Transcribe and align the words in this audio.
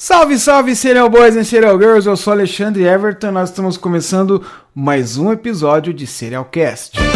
Salve, 0.00 0.38
salve, 0.38 0.76
Serial 0.76 1.10
Boys 1.10 1.34
e 1.34 1.44
Serial 1.44 1.76
Girls, 1.76 2.06
eu 2.06 2.16
sou 2.16 2.32
Alexandre 2.32 2.84
Everton, 2.84 3.32
nós 3.32 3.50
estamos 3.50 3.76
começando 3.76 4.46
mais 4.72 5.18
um 5.18 5.32
episódio 5.32 5.92
de 5.92 6.06
Serial 6.06 6.44
Cast. 6.44 7.07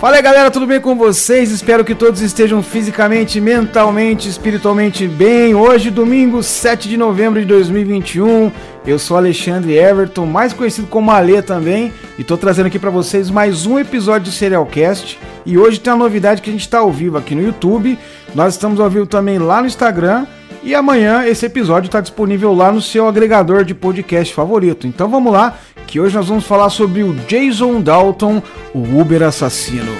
Fala 0.00 0.16
aí 0.16 0.22
galera, 0.22 0.50
tudo 0.50 0.66
bem 0.66 0.80
com 0.80 0.96
vocês? 0.96 1.50
Espero 1.50 1.84
que 1.84 1.94
todos 1.94 2.22
estejam 2.22 2.62
fisicamente, 2.62 3.38
mentalmente, 3.38 4.30
espiritualmente 4.30 5.06
bem. 5.06 5.54
Hoje, 5.54 5.90
domingo 5.90 6.42
7 6.42 6.88
de 6.88 6.96
novembro 6.96 7.38
de 7.38 7.44
2021, 7.46 8.50
eu 8.86 8.98
sou 8.98 9.18
Alexandre 9.18 9.76
Everton, 9.76 10.24
mais 10.24 10.54
conhecido 10.54 10.86
como 10.86 11.10
Alê 11.10 11.42
também, 11.42 11.92
e 12.18 12.24
tô 12.24 12.38
trazendo 12.38 12.64
aqui 12.64 12.78
para 12.78 12.88
vocês 12.88 13.28
mais 13.28 13.66
um 13.66 13.78
episódio 13.78 14.30
do 14.30 14.34
Serialcast. 14.34 15.18
E 15.44 15.58
hoje 15.58 15.78
tem 15.78 15.92
uma 15.92 15.98
novidade 15.98 16.40
que 16.40 16.48
a 16.48 16.52
gente 16.52 16.62
está 16.62 16.78
ao 16.78 16.90
vivo 16.90 17.18
aqui 17.18 17.34
no 17.34 17.42
YouTube, 17.42 17.98
nós 18.34 18.54
estamos 18.54 18.80
ao 18.80 18.88
vivo 18.88 19.04
também 19.04 19.38
lá 19.38 19.60
no 19.60 19.66
Instagram. 19.66 20.26
E 20.62 20.74
amanhã 20.74 21.24
esse 21.24 21.46
episódio 21.46 21.86
está 21.88 22.00
disponível 22.00 22.52
lá 22.54 22.70
no 22.70 22.82
seu 22.82 23.08
agregador 23.08 23.64
de 23.64 23.74
podcast 23.74 24.34
favorito. 24.34 24.86
Então 24.86 25.08
vamos 25.08 25.32
lá, 25.32 25.56
que 25.86 25.98
hoje 25.98 26.14
nós 26.14 26.28
vamos 26.28 26.44
falar 26.44 26.68
sobre 26.68 27.02
o 27.02 27.14
Jason 27.26 27.80
Dalton, 27.80 28.42
o 28.74 29.00
Uber 29.00 29.22
assassino. 29.22 29.92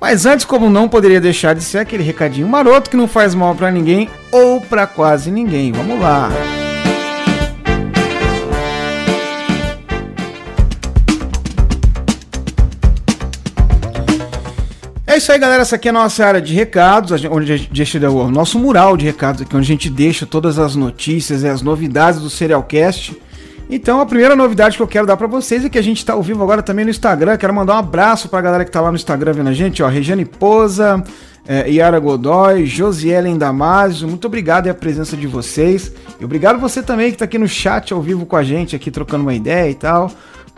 Mas 0.00 0.26
antes, 0.26 0.44
como 0.44 0.68
não 0.68 0.88
poderia 0.88 1.20
deixar 1.20 1.54
de 1.54 1.62
ser 1.62 1.78
aquele 1.78 2.02
recadinho 2.02 2.48
maroto 2.48 2.90
que 2.90 2.96
não 2.96 3.06
faz 3.06 3.34
mal 3.34 3.54
para 3.54 3.70
ninguém 3.70 4.10
ou 4.32 4.60
para 4.60 4.86
quase 4.86 5.30
ninguém. 5.30 5.70
Vamos 5.70 6.00
lá. 6.00 6.28
É 15.12 15.18
isso 15.18 15.30
aí, 15.30 15.38
galera. 15.38 15.60
Essa 15.60 15.76
aqui 15.76 15.88
é 15.88 15.90
a 15.90 15.92
nossa 15.92 16.24
área 16.24 16.40
de 16.40 16.54
recados, 16.54 17.12
onde 17.30 17.52
a 17.52 17.56
gente 17.58 17.70
deixa 17.70 18.10
o 18.10 18.30
nosso 18.30 18.58
mural 18.58 18.96
de 18.96 19.04
recados 19.04 19.42
aqui, 19.42 19.54
onde 19.54 19.66
a 19.66 19.74
gente 19.74 19.90
deixa 19.90 20.24
todas 20.24 20.58
as 20.58 20.74
notícias 20.74 21.42
e 21.42 21.48
as 21.48 21.60
novidades 21.60 22.18
do 22.18 22.30
Serialcast. 22.30 23.14
Então, 23.68 24.00
a 24.00 24.06
primeira 24.06 24.34
novidade 24.34 24.74
que 24.74 24.82
eu 24.82 24.88
quero 24.88 25.06
dar 25.06 25.18
para 25.18 25.26
vocês 25.26 25.66
é 25.66 25.68
que 25.68 25.76
a 25.76 25.82
gente 25.82 25.98
está 25.98 26.14
ao 26.14 26.22
vivo 26.22 26.42
agora 26.42 26.62
também 26.62 26.86
no 26.86 26.90
Instagram. 26.90 27.36
Quero 27.36 27.52
mandar 27.52 27.74
um 27.74 27.78
abraço 27.80 28.26
para 28.26 28.38
a 28.38 28.42
galera 28.42 28.64
que 28.64 28.70
está 28.70 28.80
lá 28.80 28.88
no 28.88 28.96
Instagram 28.96 29.34
vendo 29.34 29.50
a 29.50 29.52
gente, 29.52 29.82
ó, 29.82 29.88
Regiane 29.88 30.24
Poza, 30.24 31.04
é, 31.46 31.68
Yara 31.68 31.98
Godoy, 31.98 32.64
Josielen 32.64 33.36
Damasio. 33.36 34.08
Muito 34.08 34.26
obrigado 34.26 34.66
a 34.68 34.72
presença 34.72 35.14
de 35.14 35.26
vocês. 35.26 35.92
E 36.18 36.24
obrigado 36.24 36.58
você 36.58 36.82
também 36.82 37.08
que 37.08 37.16
está 37.16 37.26
aqui 37.26 37.36
no 37.36 37.46
chat 37.46 37.92
ao 37.92 38.00
vivo 38.00 38.24
com 38.24 38.36
a 38.36 38.42
gente, 38.42 38.74
aqui 38.74 38.90
trocando 38.90 39.24
uma 39.24 39.34
ideia 39.34 39.70
e 39.70 39.74
tal 39.74 40.10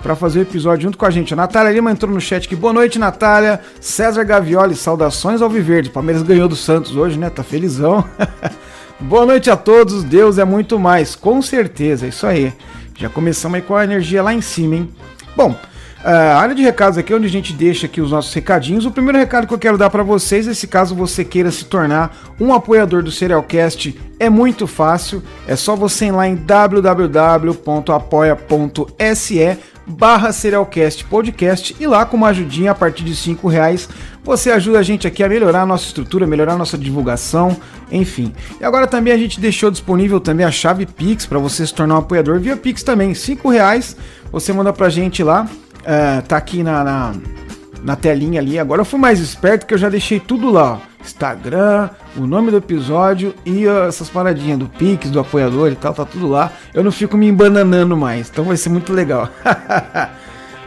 para 0.02 0.14
fazer 0.14 0.40
o 0.40 0.42
episódio 0.42 0.84
junto 0.84 0.98
com 0.98 1.06
a 1.06 1.10
gente. 1.10 1.32
A 1.32 1.36
Natália 1.36 1.72
Lima 1.72 1.90
entrou 1.90 2.12
no 2.12 2.20
chat 2.20 2.46
aqui. 2.46 2.54
Boa 2.54 2.72
noite, 2.72 2.98
Natália. 2.98 3.60
César 3.80 4.24
Gavioli, 4.24 4.74
saudações 4.74 5.40
ao 5.40 5.48
Viverde. 5.48 5.90
Palmeiras 5.90 6.22
ganhou 6.22 6.48
do 6.48 6.56
Santos 6.56 6.94
hoje, 6.94 7.18
né? 7.18 7.30
Tá 7.30 7.42
felizão. 7.42 8.04
Boa 9.00 9.26
noite 9.26 9.50
a 9.50 9.56
todos. 9.56 10.04
Deus 10.04 10.38
é 10.38 10.44
muito 10.44 10.78
mais, 10.78 11.14
com 11.14 11.40
certeza. 11.40 12.06
É 12.06 12.08
isso 12.10 12.26
aí. 12.26 12.52
Já 12.96 13.08
começamos 13.08 13.56
aí 13.56 13.62
com 13.62 13.74
a 13.74 13.84
energia 13.84 14.22
lá 14.22 14.32
em 14.32 14.40
cima, 14.40 14.76
hein? 14.76 14.90
Bom, 15.36 15.56
a 16.04 16.38
área 16.38 16.54
de 16.54 16.62
recados 16.62 16.98
aqui 16.98 17.14
onde 17.14 17.26
a 17.26 17.30
gente 17.30 17.54
deixa 17.54 17.86
aqui 17.86 17.98
os 18.00 18.10
nossos 18.10 18.34
recadinhos. 18.34 18.84
O 18.84 18.90
primeiro 18.90 19.16
recado 19.16 19.46
que 19.46 19.54
eu 19.54 19.58
quero 19.58 19.78
dar 19.78 19.88
para 19.88 20.02
vocês, 20.02 20.46
é 20.46 20.52
se 20.52 20.66
caso 20.66 20.94
você 20.94 21.24
queira 21.24 21.50
se 21.50 21.64
tornar 21.64 22.14
um 22.38 22.52
apoiador 22.52 23.02
do 23.02 23.10
Serialcast, 23.10 23.98
é 24.20 24.28
muito 24.28 24.66
fácil. 24.66 25.22
É 25.46 25.56
só 25.56 25.74
você 25.74 26.06
ir 26.06 26.12
lá 26.12 26.28
em 26.28 26.34
www.apoia.se 26.34 27.54
barra 29.86 30.32
Serialcast 30.32 31.04
Podcast 31.04 31.76
e 31.78 31.86
lá 31.86 32.06
com 32.06 32.16
uma 32.16 32.28
ajudinha 32.28 32.70
a 32.70 32.74
partir 32.74 33.04
de 33.04 33.14
cinco 33.14 33.48
reais 33.48 33.86
você 34.24 34.50
ajuda 34.50 34.78
a 34.78 34.82
gente 34.82 35.06
aqui 35.06 35.22
a 35.22 35.28
melhorar 35.28 35.60
a 35.60 35.66
nossa 35.66 35.84
estrutura, 35.84 36.26
melhorar 36.26 36.54
a 36.54 36.56
nossa 36.56 36.78
divulgação, 36.78 37.54
enfim. 37.92 38.32
E 38.58 38.64
agora 38.64 38.86
também 38.86 39.12
a 39.12 39.18
gente 39.18 39.38
deixou 39.38 39.70
disponível 39.70 40.18
também 40.18 40.46
a 40.46 40.50
chave 40.50 40.86
Pix 40.86 41.26
para 41.26 41.38
você 41.38 41.66
se 41.66 41.74
tornar 41.74 41.96
um 41.96 41.98
apoiador 41.98 42.40
via 42.40 42.56
Pix 42.56 42.82
também, 42.82 43.12
cinco 43.12 43.50
reais 43.50 43.94
você 44.32 44.52
manda 44.52 44.72
pra 44.72 44.88
gente 44.88 45.22
lá, 45.22 45.46
uh, 45.84 46.22
tá 46.26 46.36
aqui 46.36 46.62
na, 46.62 46.82
na, 46.82 47.12
na 47.82 47.96
telinha 47.96 48.40
ali. 48.40 48.58
Agora 48.58 48.80
eu 48.80 48.84
fui 48.84 48.98
mais 48.98 49.20
esperto 49.20 49.66
que 49.66 49.74
eu 49.74 49.78
já 49.78 49.88
deixei 49.88 50.18
tudo 50.18 50.50
lá, 50.50 50.74
ó. 50.74 50.94
Instagram, 51.04 51.90
o 52.16 52.26
nome 52.26 52.50
do 52.50 52.56
episódio 52.56 53.34
e 53.44 53.66
essas 53.66 54.08
paradinhas 54.08 54.58
do 54.58 54.66
Pix, 54.66 55.10
do 55.10 55.20
apoiador 55.20 55.70
e 55.70 55.76
tal, 55.76 55.92
tá 55.92 56.06
tudo 56.06 56.26
lá. 56.26 56.50
Eu 56.72 56.82
não 56.82 56.90
fico 56.90 57.14
me 57.14 57.28
embananando 57.28 57.94
mais, 57.94 58.30
então 58.30 58.44
vai 58.46 58.56
ser 58.56 58.70
muito 58.70 58.90
legal. 58.90 59.28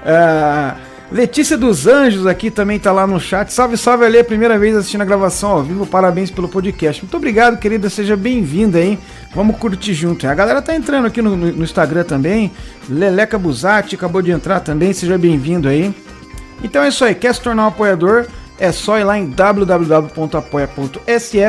uh, 0.03 0.77
Letícia 1.09 1.57
dos 1.57 1.87
Anjos 1.87 2.27
aqui 2.27 2.51
também 2.51 2.77
tá 2.77 2.91
lá 2.91 3.07
no 3.07 3.17
chat. 3.17 3.53
Salve, 3.53 3.77
salve 3.77 4.03
ali, 4.03 4.21
primeira 4.23 4.59
vez 4.59 4.75
assistindo 4.75 5.01
a 5.01 5.05
gravação 5.05 5.51
ao 5.51 5.63
vivo. 5.63 5.85
Parabéns 5.85 6.29
pelo 6.29 6.49
podcast. 6.49 7.01
Muito 7.01 7.15
obrigado, 7.15 7.57
querida. 7.57 7.89
Seja 7.89 8.17
bem-vinda 8.17 8.77
aí. 8.77 8.99
Vamos 9.37 9.57
curtir 9.57 9.93
junto. 9.93 10.27
A 10.27 10.33
galera 10.33 10.63
tá 10.63 10.75
entrando 10.75 11.05
aqui 11.05 11.21
no, 11.21 11.37
no 11.37 11.63
Instagram 11.63 12.03
também. 12.03 12.51
Leleca 12.89 13.37
Buzati 13.37 13.93
acabou 13.93 14.19
de 14.19 14.31
entrar 14.31 14.61
também. 14.61 14.91
Seja 14.93 15.15
bem-vindo 15.15 15.69
aí. 15.69 15.93
Então 16.63 16.81
é 16.81 16.87
isso 16.87 17.05
aí. 17.05 17.13
Quer 17.13 17.35
se 17.35 17.41
tornar 17.41 17.65
um 17.65 17.67
apoiador? 17.67 18.25
é 18.59 18.71
só 18.71 18.97
ir 18.97 19.03
lá 19.03 19.15
em 19.19 19.27
www.apoia.se 19.29 20.41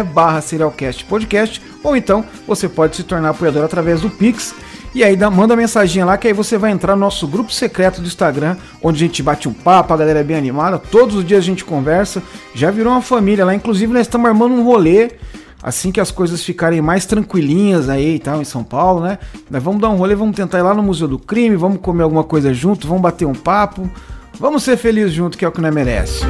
barra 0.02 0.42
Serialcast 0.42 1.06
Podcast, 1.06 1.62
ou 1.82 1.96
então 1.96 2.22
você 2.46 2.68
pode 2.68 2.96
se 2.96 3.02
tornar 3.02 3.30
apoiador 3.30 3.64
através 3.64 4.02
do 4.02 4.10
Pix. 4.10 4.54
E 4.94 5.02
aí 5.02 5.16
dá, 5.16 5.30
manda 5.30 5.56
mensagem 5.56 6.04
lá 6.04 6.18
que 6.18 6.28
aí 6.28 6.34
você 6.34 6.58
vai 6.58 6.70
entrar 6.70 6.94
no 6.94 7.00
nosso 7.00 7.26
grupo 7.26 7.50
secreto 7.50 8.02
do 8.02 8.06
Instagram, 8.06 8.58
onde 8.82 9.02
a 9.02 9.06
gente 9.06 9.22
bate 9.22 9.48
um 9.48 9.54
papo, 9.54 9.94
a 9.94 9.96
galera 9.96 10.20
é 10.20 10.24
bem 10.24 10.36
animada, 10.36 10.78
todos 10.78 11.14
os 11.14 11.24
dias 11.24 11.40
a 11.40 11.46
gente 11.46 11.64
conversa, 11.64 12.22
já 12.54 12.70
virou 12.70 12.92
uma 12.92 13.00
família 13.00 13.46
lá, 13.46 13.54
inclusive 13.54 13.90
nós 13.90 14.02
estamos 14.02 14.28
armando 14.28 14.54
um 14.54 14.62
rolê, 14.62 15.12
assim 15.62 15.90
que 15.90 16.00
as 16.00 16.10
coisas 16.10 16.42
ficarem 16.42 16.80
mais 16.80 17.04
tranquilinhas 17.06 17.88
aí 17.88 18.16
e 18.16 18.18
tal, 18.18 18.40
em 18.40 18.44
São 18.44 18.62
Paulo, 18.62 19.00
né? 19.00 19.18
Nós 19.50 19.62
vamos 19.62 19.80
dar 19.80 19.88
um 19.88 19.96
rolê, 19.96 20.14
vamos 20.14 20.36
tentar 20.36 20.58
ir 20.58 20.62
lá 20.62 20.74
no 20.74 20.82
Museu 20.82 21.08
do 21.08 21.18
Crime, 21.18 21.56
vamos 21.56 21.80
comer 21.80 22.02
alguma 22.02 22.24
coisa 22.24 22.54
junto, 22.54 22.86
vamos 22.86 23.02
bater 23.02 23.24
um 23.24 23.34
papo, 23.34 23.90
vamos 24.38 24.62
ser 24.62 24.76
felizes 24.76 25.12
junto, 25.12 25.36
que 25.36 25.44
é 25.44 25.48
o 25.48 25.52
que 25.52 25.60
nós 25.60 25.74
merece. 25.74 26.24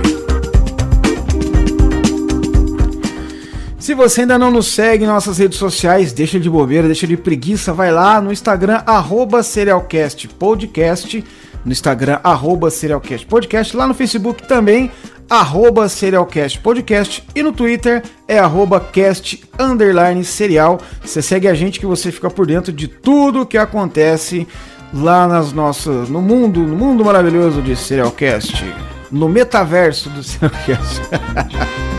Se 3.79 3.95
você 3.95 4.21
ainda 4.21 4.39
não 4.39 4.51
nos 4.51 4.67
segue 4.67 5.05
em 5.05 5.07
nossas 5.07 5.39
redes 5.39 5.57
sociais, 5.57 6.13
deixa 6.13 6.39
de 6.39 6.51
bobeira, 6.51 6.87
deixa 6.87 7.07
de 7.07 7.17
preguiça, 7.17 7.73
vai 7.73 7.91
lá 7.91 8.21
no 8.21 8.31
Instagram, 8.31 8.83
arroba 8.85 9.43
Serialcast 9.43 10.29
Podcast, 10.29 11.25
no 11.65 11.73
Instagram, 11.73 12.19
arroba 12.23 12.71
Serialcast 12.71 13.27
Podcast, 13.27 13.75
lá 13.75 13.87
no 13.87 13.95
Facebook 13.95 14.47
também, 14.47 14.91
arroba 15.29 15.89
Serialcast 15.89 16.59
Podcast 16.61 17.25
e 17.35 17.43
no 17.43 17.53
Twitter 17.53 18.03
é 18.27 18.39
arroba 18.39 18.81
cast 18.81 19.45
underline 19.59 20.25
serial. 20.25 20.81
Você 21.05 21.21
segue 21.21 21.47
a 21.49 21.55
gente 21.55 21.79
que 21.79 21.87
você 21.87 22.11
fica 22.11 22.31
por 22.31 22.47
dentro 22.47 22.73
de 22.73 22.89
tudo 22.89 23.47
que 23.47 23.59
acontece 23.59 24.47
lá 24.93 25.29
nas 25.29 25.53
nossas, 25.53 26.09
no 26.09 26.23
mundo, 26.23 26.61
no 26.61 26.77
mundo 26.77 27.05
maravilhoso 27.05 27.61
de 27.61 27.77
Serialcast, 27.77 28.65
no 29.11 29.29
metaverso 29.29 30.09
do 30.11 30.23
Serialcast. 30.23 31.03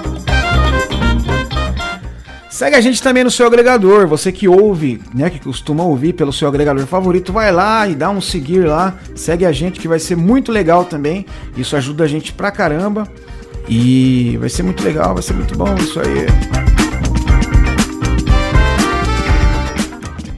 Segue 2.54 2.76
a 2.76 2.82
gente 2.82 3.02
também 3.02 3.24
no 3.24 3.32
seu 3.32 3.48
agregador. 3.48 4.08
Você 4.08 4.32
que 4.32 4.48
ouve, 4.48 5.02
né, 5.12 5.28
que 5.28 5.40
costuma 5.40 5.84
ouvir 5.84 6.14
pelo 6.14 6.32
seu 6.32 6.48
agregador 6.48 6.86
favorito, 6.86 7.34
vai 7.34 7.52
lá 7.52 7.88
e 7.88 7.96
dá 7.96 8.12
um 8.12 8.22
seguir 8.22 8.68
lá. 8.68 8.94
Segue 9.16 9.44
a 9.44 9.52
gente 9.52 9.80
que 9.80 9.88
vai 9.88 9.98
ser 9.98 10.16
muito 10.16 10.52
legal 10.52 10.86
também. 10.86 11.26
Isso 11.58 11.76
ajuda 11.76 12.04
a 12.04 12.08
gente 12.08 12.32
pra 12.32 12.52
caramba. 12.52 13.08
E 13.68 14.38
vai 14.40 14.50
ser 14.50 14.62
muito 14.62 14.84
legal, 14.84 15.16
vai 15.16 15.24
ser 15.24 15.34
muito 15.34 15.58
bom 15.58 15.74
isso 15.80 16.00
aí. 16.00 16.28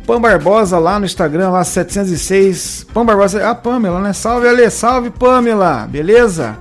Pam 0.07 0.21
Barbosa 0.21 0.79
lá 0.79 0.97
no 0.97 1.05
Instagram, 1.05 1.49
lá 1.49 1.65
706. 1.65 2.87
Pam 2.93 3.05
Barbosa, 3.05 3.45
a 3.45 3.49
ah, 3.49 3.55
Pamela, 3.55 3.99
né? 3.99 4.13
Salve 4.13 4.47
Ale, 4.47 4.69
salve 4.69 5.09
Pamela, 5.09 5.85
beleza? 5.85 6.57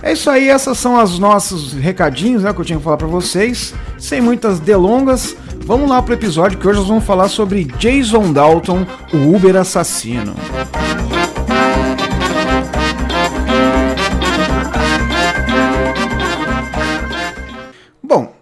É 0.00 0.12
isso 0.12 0.30
aí, 0.30 0.48
essas 0.48 0.78
são 0.78 1.02
os 1.02 1.18
nossos 1.18 1.72
recadinhos 1.72 2.44
né, 2.44 2.52
que 2.52 2.60
eu 2.60 2.64
tinha 2.64 2.78
que 2.78 2.84
falar 2.84 2.96
para 2.96 3.08
vocês. 3.08 3.74
Sem 3.98 4.20
muitas 4.20 4.60
delongas, 4.60 5.36
vamos 5.64 5.90
lá 5.90 6.00
pro 6.00 6.14
episódio 6.14 6.56
que 6.56 6.68
hoje 6.68 6.78
nós 6.78 6.88
vamos 6.88 7.04
falar 7.04 7.28
sobre 7.28 7.64
Jason 7.64 8.32
Dalton, 8.32 8.86
o 9.12 9.34
Uber 9.34 9.56
assassino. 9.56 10.34
Bom, 18.00 18.32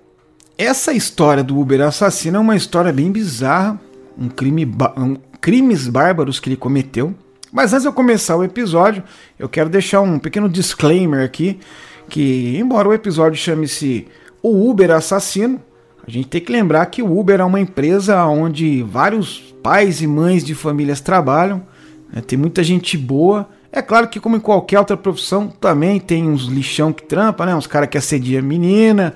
essa 0.59 0.93
história 0.93 1.43
do 1.43 1.59
Uber 1.59 1.81
assassino 1.81 2.37
é 2.37 2.41
uma 2.41 2.55
história 2.57 2.93
bem 2.93 3.11
bizarra, 3.11 3.81
um 4.19 4.29
crime, 4.29 4.71
um, 4.97 5.17
crimes 5.41 5.89
bárbaros 5.89 6.39
que 6.39 6.51
ele 6.51 6.57
cometeu. 6.57 7.15
Mas 7.53 7.73
antes 7.73 7.83
de 7.83 7.89
eu 7.89 7.93
começar 7.93 8.37
o 8.37 8.45
episódio, 8.45 9.03
eu 9.39 9.49
quero 9.49 9.69
deixar 9.69 10.01
um 10.01 10.19
pequeno 10.19 10.49
disclaimer 10.49 11.25
aqui, 11.25 11.59
que 12.09 12.57
embora 12.59 12.89
o 12.89 12.93
episódio 12.93 13.39
chame-se 13.39 14.07
O 14.43 14.69
Uber 14.69 14.91
Assassino, 14.91 15.61
A 16.07 16.11
gente 16.11 16.29
tem 16.29 16.41
que 16.41 16.53
lembrar 16.53 16.87
que 16.87 17.03
o 17.03 17.19
Uber 17.19 17.41
é 17.41 17.45
uma 17.45 17.59
empresa 17.59 18.25
onde 18.27 18.83
vários 18.85 19.55
pais 19.61 20.01
e 20.01 20.07
mães 20.07 20.45
de 20.45 20.55
famílias 20.55 21.01
trabalham, 21.01 21.63
né? 22.13 22.21
tem 22.21 22.39
muita 22.39 22.63
gente 22.63 22.97
boa. 22.97 23.49
É 23.73 23.83
claro 23.83 24.09
que, 24.09 24.21
como 24.21 24.37
em 24.37 24.41
qualquer 24.41 24.79
outra 24.79 24.97
profissão, 24.97 25.49
também 25.49 25.99
tem 25.99 26.29
uns 26.31 26.45
lixão 26.45 26.93
que 26.93 27.03
trampa, 27.03 27.45
né? 27.45 27.55
Uns 27.57 27.67
caras 27.67 27.89
que 27.89 27.99
assedia 27.99 28.41
menina, 28.41 29.15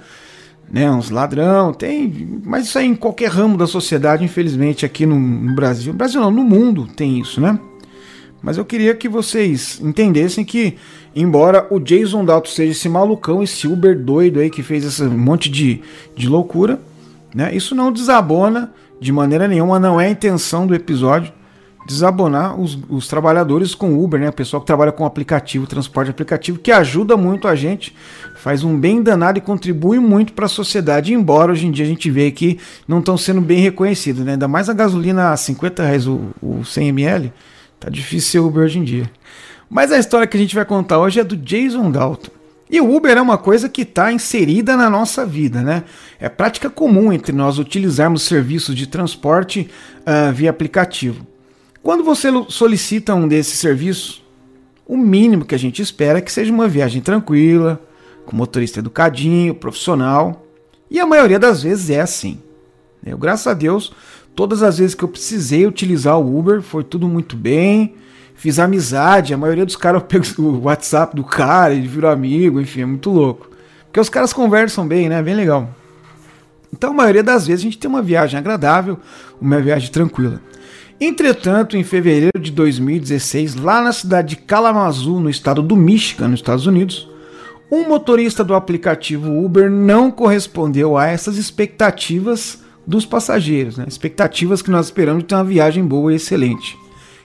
né? 0.68 0.90
Uns 0.90 1.10
ladrão, 1.10 1.72
tem. 1.72 2.40
Mas 2.44 2.66
isso 2.66 2.78
aí 2.78 2.86
em 2.86 2.96
qualquer 2.96 3.30
ramo 3.30 3.56
da 3.56 3.68
sociedade, 3.68 4.24
infelizmente, 4.24 4.84
aqui 4.84 5.06
no, 5.06 5.18
no 5.18 5.54
Brasil. 5.54 5.92
No 5.92 5.98
Brasil 5.98 6.20
não, 6.20 6.32
no 6.32 6.42
mundo 6.42 6.88
tem 6.88 7.20
isso, 7.20 7.40
né? 7.40 7.58
Mas 8.42 8.56
eu 8.56 8.64
queria 8.64 8.94
que 8.94 9.08
vocês 9.08 9.80
entendessem 9.82 10.44
que, 10.44 10.76
embora 11.14 11.66
o 11.70 11.78
Jason 11.78 12.24
Dalton 12.24 12.50
seja 12.50 12.72
esse 12.72 12.88
malucão, 12.88 13.42
esse 13.42 13.68
Uber 13.68 13.98
doido 13.98 14.40
aí 14.40 14.48
que 14.48 14.62
fez 14.62 14.84
esse 14.84 15.02
monte 15.04 15.50
de, 15.50 15.82
de 16.16 16.28
loucura, 16.28 16.80
né? 17.34 17.54
Isso 17.54 17.74
não 17.74 17.92
desabona 17.92 18.72
de 19.00 19.12
maneira 19.12 19.46
nenhuma, 19.46 19.78
não 19.78 20.00
é 20.00 20.06
a 20.06 20.10
intenção 20.10 20.66
do 20.66 20.74
episódio 20.74 21.32
desabonar 21.86 22.60
os, 22.60 22.78
os 22.88 23.08
trabalhadores 23.08 23.74
com 23.74 24.02
Uber, 24.02 24.20
né? 24.20 24.28
O 24.28 24.32
pessoal 24.32 24.60
que 24.60 24.66
trabalha 24.66 24.92
com 24.92 25.04
aplicativo, 25.04 25.66
transporte 25.66 26.10
aplicativo, 26.10 26.58
que 26.58 26.70
ajuda 26.70 27.16
muito 27.16 27.48
a 27.48 27.56
gente, 27.56 27.94
faz 28.36 28.62
um 28.62 28.78
bem 28.78 29.02
danado 29.02 29.38
e 29.38 29.40
contribui 29.40 29.98
muito 29.98 30.32
para 30.32 30.46
a 30.46 30.48
sociedade, 30.48 31.12
embora 31.12 31.52
hoje 31.52 31.66
em 31.66 31.70
dia 31.70 31.84
a 31.84 31.88
gente 31.88 32.10
vê 32.10 32.30
que 32.30 32.58
não 32.86 33.00
estão 33.00 33.16
sendo 33.16 33.40
bem 33.40 33.60
reconhecidos, 33.60 34.24
né? 34.24 34.32
Ainda 34.32 34.46
mais 34.46 34.68
a 34.68 34.74
gasolina 34.74 35.32
a 35.32 35.36
50 35.36 35.82
reais 35.82 36.06
o, 36.06 36.30
o 36.40 36.64
100 36.64 36.88
ml 36.88 37.32
Tá 37.80 37.88
difícil 37.88 38.30
ser 38.30 38.38
Uber 38.40 38.64
hoje 38.64 38.78
em 38.78 38.84
dia. 38.84 39.10
Mas 39.68 39.90
a 39.90 39.98
história 39.98 40.26
que 40.26 40.36
a 40.36 40.40
gente 40.40 40.54
vai 40.54 40.66
contar 40.66 40.98
hoje 40.98 41.18
é 41.18 41.24
do 41.24 41.34
Jason 41.34 41.90
Dalton. 41.90 42.30
E 42.68 42.80
o 42.80 42.94
Uber 42.94 43.16
é 43.16 43.20
uma 43.20 43.38
coisa 43.38 43.68
que 43.68 43.82
está 43.82 44.12
inserida 44.12 44.76
na 44.76 44.90
nossa 44.90 45.24
vida, 45.26 45.62
né? 45.62 45.82
É 46.20 46.28
prática 46.28 46.68
comum 46.70 47.12
entre 47.12 47.32
nós 47.32 47.58
utilizarmos 47.58 48.22
serviços 48.22 48.76
de 48.76 48.86
transporte 48.86 49.68
uh, 50.00 50.32
via 50.32 50.50
aplicativo. 50.50 51.26
Quando 51.82 52.04
você 52.04 52.28
solicita 52.48 53.14
um 53.14 53.26
desses 53.26 53.58
serviços, 53.58 54.22
o 54.86 54.96
mínimo 54.96 55.44
que 55.44 55.54
a 55.54 55.58
gente 55.58 55.80
espera 55.80 56.18
é 56.18 56.20
que 56.20 56.30
seja 56.30 56.52
uma 56.52 56.68
viagem 56.68 57.00
tranquila, 57.00 57.80
com 58.26 58.36
motorista 58.36 58.78
educadinho, 58.80 59.54
profissional. 59.54 60.46
E 60.90 61.00
a 61.00 61.06
maioria 61.06 61.38
das 61.38 61.62
vezes 61.62 61.90
é 61.90 62.00
assim. 62.00 62.40
Eu, 63.04 63.16
graças 63.16 63.46
a 63.46 63.54
Deus, 63.54 63.92
Todas 64.40 64.62
as 64.62 64.78
vezes 64.78 64.94
que 64.94 65.04
eu 65.04 65.08
precisei 65.08 65.66
utilizar 65.66 66.18
o 66.18 66.38
Uber, 66.38 66.62
foi 66.62 66.82
tudo 66.82 67.06
muito 67.06 67.36
bem. 67.36 67.92
Fiz 68.34 68.58
amizade, 68.58 69.34
a 69.34 69.36
maioria 69.36 69.66
dos 69.66 69.76
caras 69.76 70.00
eu 70.00 70.06
pego 70.08 70.24
o 70.40 70.62
WhatsApp 70.62 71.14
do 71.14 71.22
cara, 71.22 71.74
ele 71.74 71.86
virou 71.86 72.10
amigo, 72.10 72.58
enfim, 72.58 72.80
é 72.80 72.86
muito 72.86 73.10
louco. 73.10 73.50
Porque 73.84 74.00
os 74.00 74.08
caras 74.08 74.32
conversam 74.32 74.88
bem, 74.88 75.10
né? 75.10 75.22
Bem 75.22 75.34
legal. 75.34 75.68
Então, 76.72 76.88
a 76.88 76.94
maioria 76.94 77.22
das 77.22 77.48
vezes 77.48 77.60
a 77.60 77.64
gente 77.64 77.76
tem 77.76 77.90
uma 77.90 78.00
viagem 78.00 78.38
agradável, 78.38 78.98
uma 79.38 79.60
viagem 79.60 79.90
tranquila. 79.90 80.40
Entretanto, 80.98 81.76
em 81.76 81.84
fevereiro 81.84 82.40
de 82.40 82.50
2016, 82.50 83.56
lá 83.56 83.82
na 83.82 83.92
cidade 83.92 84.36
de 84.36 84.36
Kalamazoo, 84.36 85.20
no 85.20 85.28
estado 85.28 85.60
do 85.60 85.76
Michigan, 85.76 86.28
nos 86.28 86.40
Estados 86.40 86.64
Unidos, 86.64 87.06
um 87.70 87.86
motorista 87.86 88.42
do 88.42 88.54
aplicativo 88.54 89.44
Uber 89.44 89.70
não 89.70 90.10
correspondeu 90.10 90.96
a 90.96 91.08
essas 91.08 91.36
expectativas 91.36 92.59
dos 92.86 93.06
passageiros, 93.06 93.76
né? 93.76 93.84
expectativas 93.86 94.62
que 94.62 94.70
nós 94.70 94.86
esperamos 94.86 95.22
de 95.22 95.28
ter 95.28 95.34
uma 95.34 95.44
viagem 95.44 95.84
boa 95.84 96.12
e 96.12 96.16
excelente. 96.16 96.76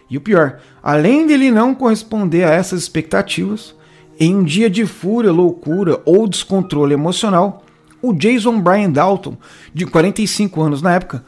E 0.09 0.17
o 0.17 0.21
pior, 0.21 0.59
além 0.83 1.25
dele 1.25 1.51
não 1.51 1.73
corresponder 1.73 2.43
a 2.43 2.51
essas 2.51 2.81
expectativas, 2.81 3.75
em 4.19 4.35
um 4.35 4.43
dia 4.43 4.69
de 4.69 4.85
fúria, 4.85 5.31
loucura 5.31 6.01
ou 6.05 6.27
descontrole 6.27 6.93
emocional, 6.93 7.63
o 8.01 8.13
Jason 8.13 8.61
Brian 8.61 8.91
Dalton, 8.91 9.35
de 9.73 9.85
45 9.85 10.61
anos 10.61 10.81
na 10.81 10.93
época, 10.93 11.25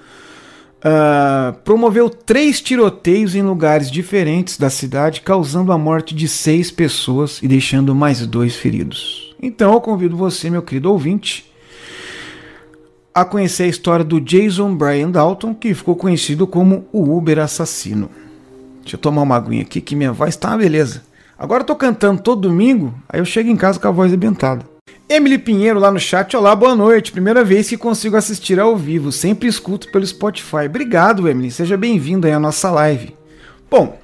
uh, 0.78 1.58
promoveu 1.64 2.10
três 2.10 2.62
tiroteios 2.62 3.36
em 3.36 3.42
lugares 3.42 3.90
diferentes 3.90 4.58
da 4.58 4.70
cidade, 4.70 5.22
causando 5.22 5.72
a 5.72 5.78
morte 5.78 6.14
de 6.14 6.28
seis 6.28 6.70
pessoas 6.70 7.42
e 7.42 7.48
deixando 7.48 7.96
mais 7.96 8.26
dois 8.26 8.56
feridos. 8.56 9.36
Então 9.42 9.74
eu 9.74 9.82
convido 9.82 10.16
você, 10.16 10.50
meu 10.50 10.62
querido 10.62 10.92
ouvinte, 10.92 11.47
a 13.18 13.26
conhecer 13.26 13.64
a 13.64 13.68
história 13.68 14.06
do 14.06 14.22
Jason 14.22 14.76
Brian 14.76 15.10
Dalton, 15.10 15.52
que 15.52 15.74
ficou 15.74 15.96
conhecido 15.96 16.46
como 16.46 16.86
o 16.94 17.18
Uber 17.18 17.40
assassino. 17.40 18.12
Deixa 18.82 18.96
eu 18.96 19.00
tomar 19.00 19.24
uma 19.24 19.36
aguinha 19.36 19.64
aqui 19.64 19.82
que 19.82 19.96
minha 19.96 20.12
voz 20.12 20.36
tá 20.36 20.50
uma 20.50 20.60
beleza. 20.60 21.02
Agora 21.36 21.64
eu 21.64 21.66
tô 21.66 21.76
cantando 21.76 22.22
todo 22.22 22.48
domingo, 22.48 22.94
aí 23.10 23.20
eu 23.20 23.26
chego 23.26 23.50
em 23.50 23.56
casa 23.56 23.80
com 23.80 23.88
a 23.88 23.92
voz 23.92 24.12
arrebentada. 24.12 24.64
Emily 25.10 25.40
Pinheiro 25.40 25.80
lá 25.80 25.90
no 25.90 26.00
chat, 26.00 26.38
olá, 26.38 26.56
boa 26.56 26.76
noite. 26.76 27.12
Primeira 27.12 27.44
vez 27.44 27.68
que 27.68 27.76
consigo 27.76 28.16
assistir 28.16 28.60
ao 28.60 28.78
vivo, 28.78 29.12
sempre 29.12 29.48
escuto 29.48 29.92
pelo 29.92 30.06
Spotify. 30.06 30.68
Obrigado, 30.68 31.28
Emily, 31.28 31.50
seja 31.50 31.76
bem-vindo 31.76 32.28
aí 32.28 32.34
à 32.34 32.40
nossa 32.40 32.70
live. 32.70 33.16
Bom, 33.68 33.98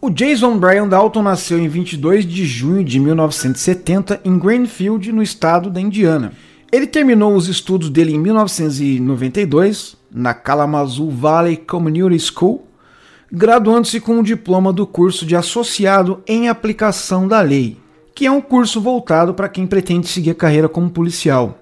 o 0.00 0.08
Jason 0.08 0.56
Brian 0.56 0.88
Dalton 0.88 1.22
nasceu 1.22 1.58
em 1.58 1.68
22 1.68 2.24
de 2.24 2.46
junho 2.46 2.82
de 2.82 2.98
1970 2.98 4.22
em 4.24 4.38
Greenfield, 4.38 5.12
no 5.12 5.22
estado 5.22 5.68
da 5.68 5.82
Indiana. 5.82 6.32
Ele 6.74 6.88
terminou 6.88 7.36
os 7.36 7.46
estudos 7.46 7.88
dele 7.88 8.14
em 8.14 8.18
1992 8.18 9.96
na 10.12 10.34
Kalamazoo 10.34 11.08
Valley 11.08 11.56
Community 11.56 12.18
School, 12.18 12.66
graduando-se 13.30 14.00
com 14.00 14.14
um 14.14 14.24
diploma 14.24 14.72
do 14.72 14.84
curso 14.84 15.24
de 15.24 15.36
associado 15.36 16.20
em 16.26 16.48
aplicação 16.48 17.28
da 17.28 17.40
lei, 17.40 17.76
que 18.12 18.26
é 18.26 18.30
um 18.32 18.40
curso 18.40 18.80
voltado 18.80 19.32
para 19.34 19.48
quem 19.48 19.68
pretende 19.68 20.08
seguir 20.08 20.30
a 20.30 20.34
carreira 20.34 20.68
como 20.68 20.90
policial. 20.90 21.60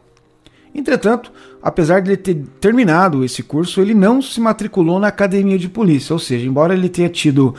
Entretanto, 0.75 1.31
apesar 1.63 2.01
de 2.01 2.09
ele 2.09 2.17
ter 2.17 2.43
terminado 2.59 3.23
esse 3.23 3.43
curso, 3.43 3.83
ele 3.83 3.93
não 3.93 4.23
se 4.23 4.41
matriculou 4.41 4.99
na 4.99 5.09
academia 5.09 5.59
de 5.59 5.69
polícia, 5.69 6.15
ou 6.15 6.19
seja, 6.19 6.47
embora 6.47 6.73
ele 6.73 6.89
tenha 6.89 7.11
tido 7.11 7.55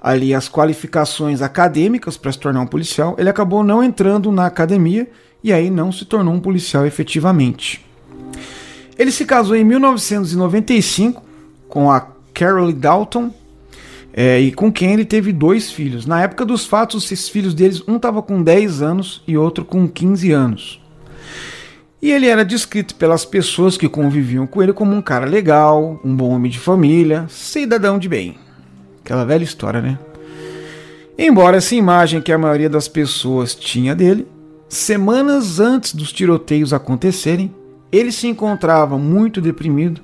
ali 0.00 0.32
as 0.32 0.48
qualificações 0.48 1.42
acadêmicas 1.42 2.16
para 2.16 2.32
se 2.32 2.38
tornar 2.38 2.62
um 2.62 2.66
policial, 2.66 3.14
ele 3.18 3.28
acabou 3.28 3.62
não 3.62 3.84
entrando 3.84 4.32
na 4.32 4.46
academia 4.46 5.06
e 5.44 5.52
aí 5.52 5.70
não 5.70 5.92
se 5.92 6.06
tornou 6.06 6.34
um 6.34 6.40
policial 6.40 6.86
efetivamente. 6.86 7.84
Ele 8.98 9.12
se 9.12 9.24
casou 9.26 9.54
em 9.54 9.62
1995 9.62 11.22
com 11.68 11.90
a 11.90 12.00
Carol 12.32 12.72
Dalton, 12.72 13.30
é, 14.16 14.38
e 14.38 14.52
com 14.52 14.72
quem 14.72 14.92
ele 14.92 15.04
teve 15.04 15.32
dois 15.32 15.72
filhos. 15.72 16.06
Na 16.06 16.22
época 16.22 16.44
dos 16.44 16.64
fatos, 16.64 17.04
esses 17.04 17.28
filhos 17.28 17.52
deles, 17.52 17.82
um 17.88 17.96
estava 17.96 18.22
com 18.22 18.42
10 18.42 18.80
anos 18.80 19.22
e 19.26 19.36
outro 19.36 19.64
com 19.64 19.88
15 19.88 20.30
anos. 20.30 20.80
E 22.00 22.12
ele 22.12 22.28
era 22.28 22.44
descrito 22.44 22.94
pelas 22.94 23.24
pessoas 23.24 23.76
que 23.76 23.88
conviviam 23.88 24.46
com 24.46 24.62
ele 24.62 24.72
como 24.72 24.94
um 24.94 25.02
cara 25.02 25.26
legal, 25.26 26.00
um 26.04 26.14
bom 26.14 26.30
homem 26.30 26.50
de 26.50 26.60
família, 26.60 27.26
cidadão 27.28 27.98
de 27.98 28.08
bem. 28.08 28.36
Aquela 29.04 29.24
velha 29.24 29.42
história, 29.42 29.80
né? 29.80 29.98
Embora 31.18 31.56
essa 31.56 31.74
imagem 31.74 32.20
que 32.20 32.32
a 32.32 32.38
maioria 32.38 32.70
das 32.70 32.86
pessoas 32.86 33.54
tinha 33.54 33.96
dele, 33.96 34.26
Semanas 34.74 35.60
antes 35.60 35.94
dos 35.94 36.12
tiroteios 36.12 36.72
acontecerem, 36.72 37.54
ele 37.92 38.10
se 38.10 38.26
encontrava 38.26 38.98
muito 38.98 39.40
deprimido 39.40 40.00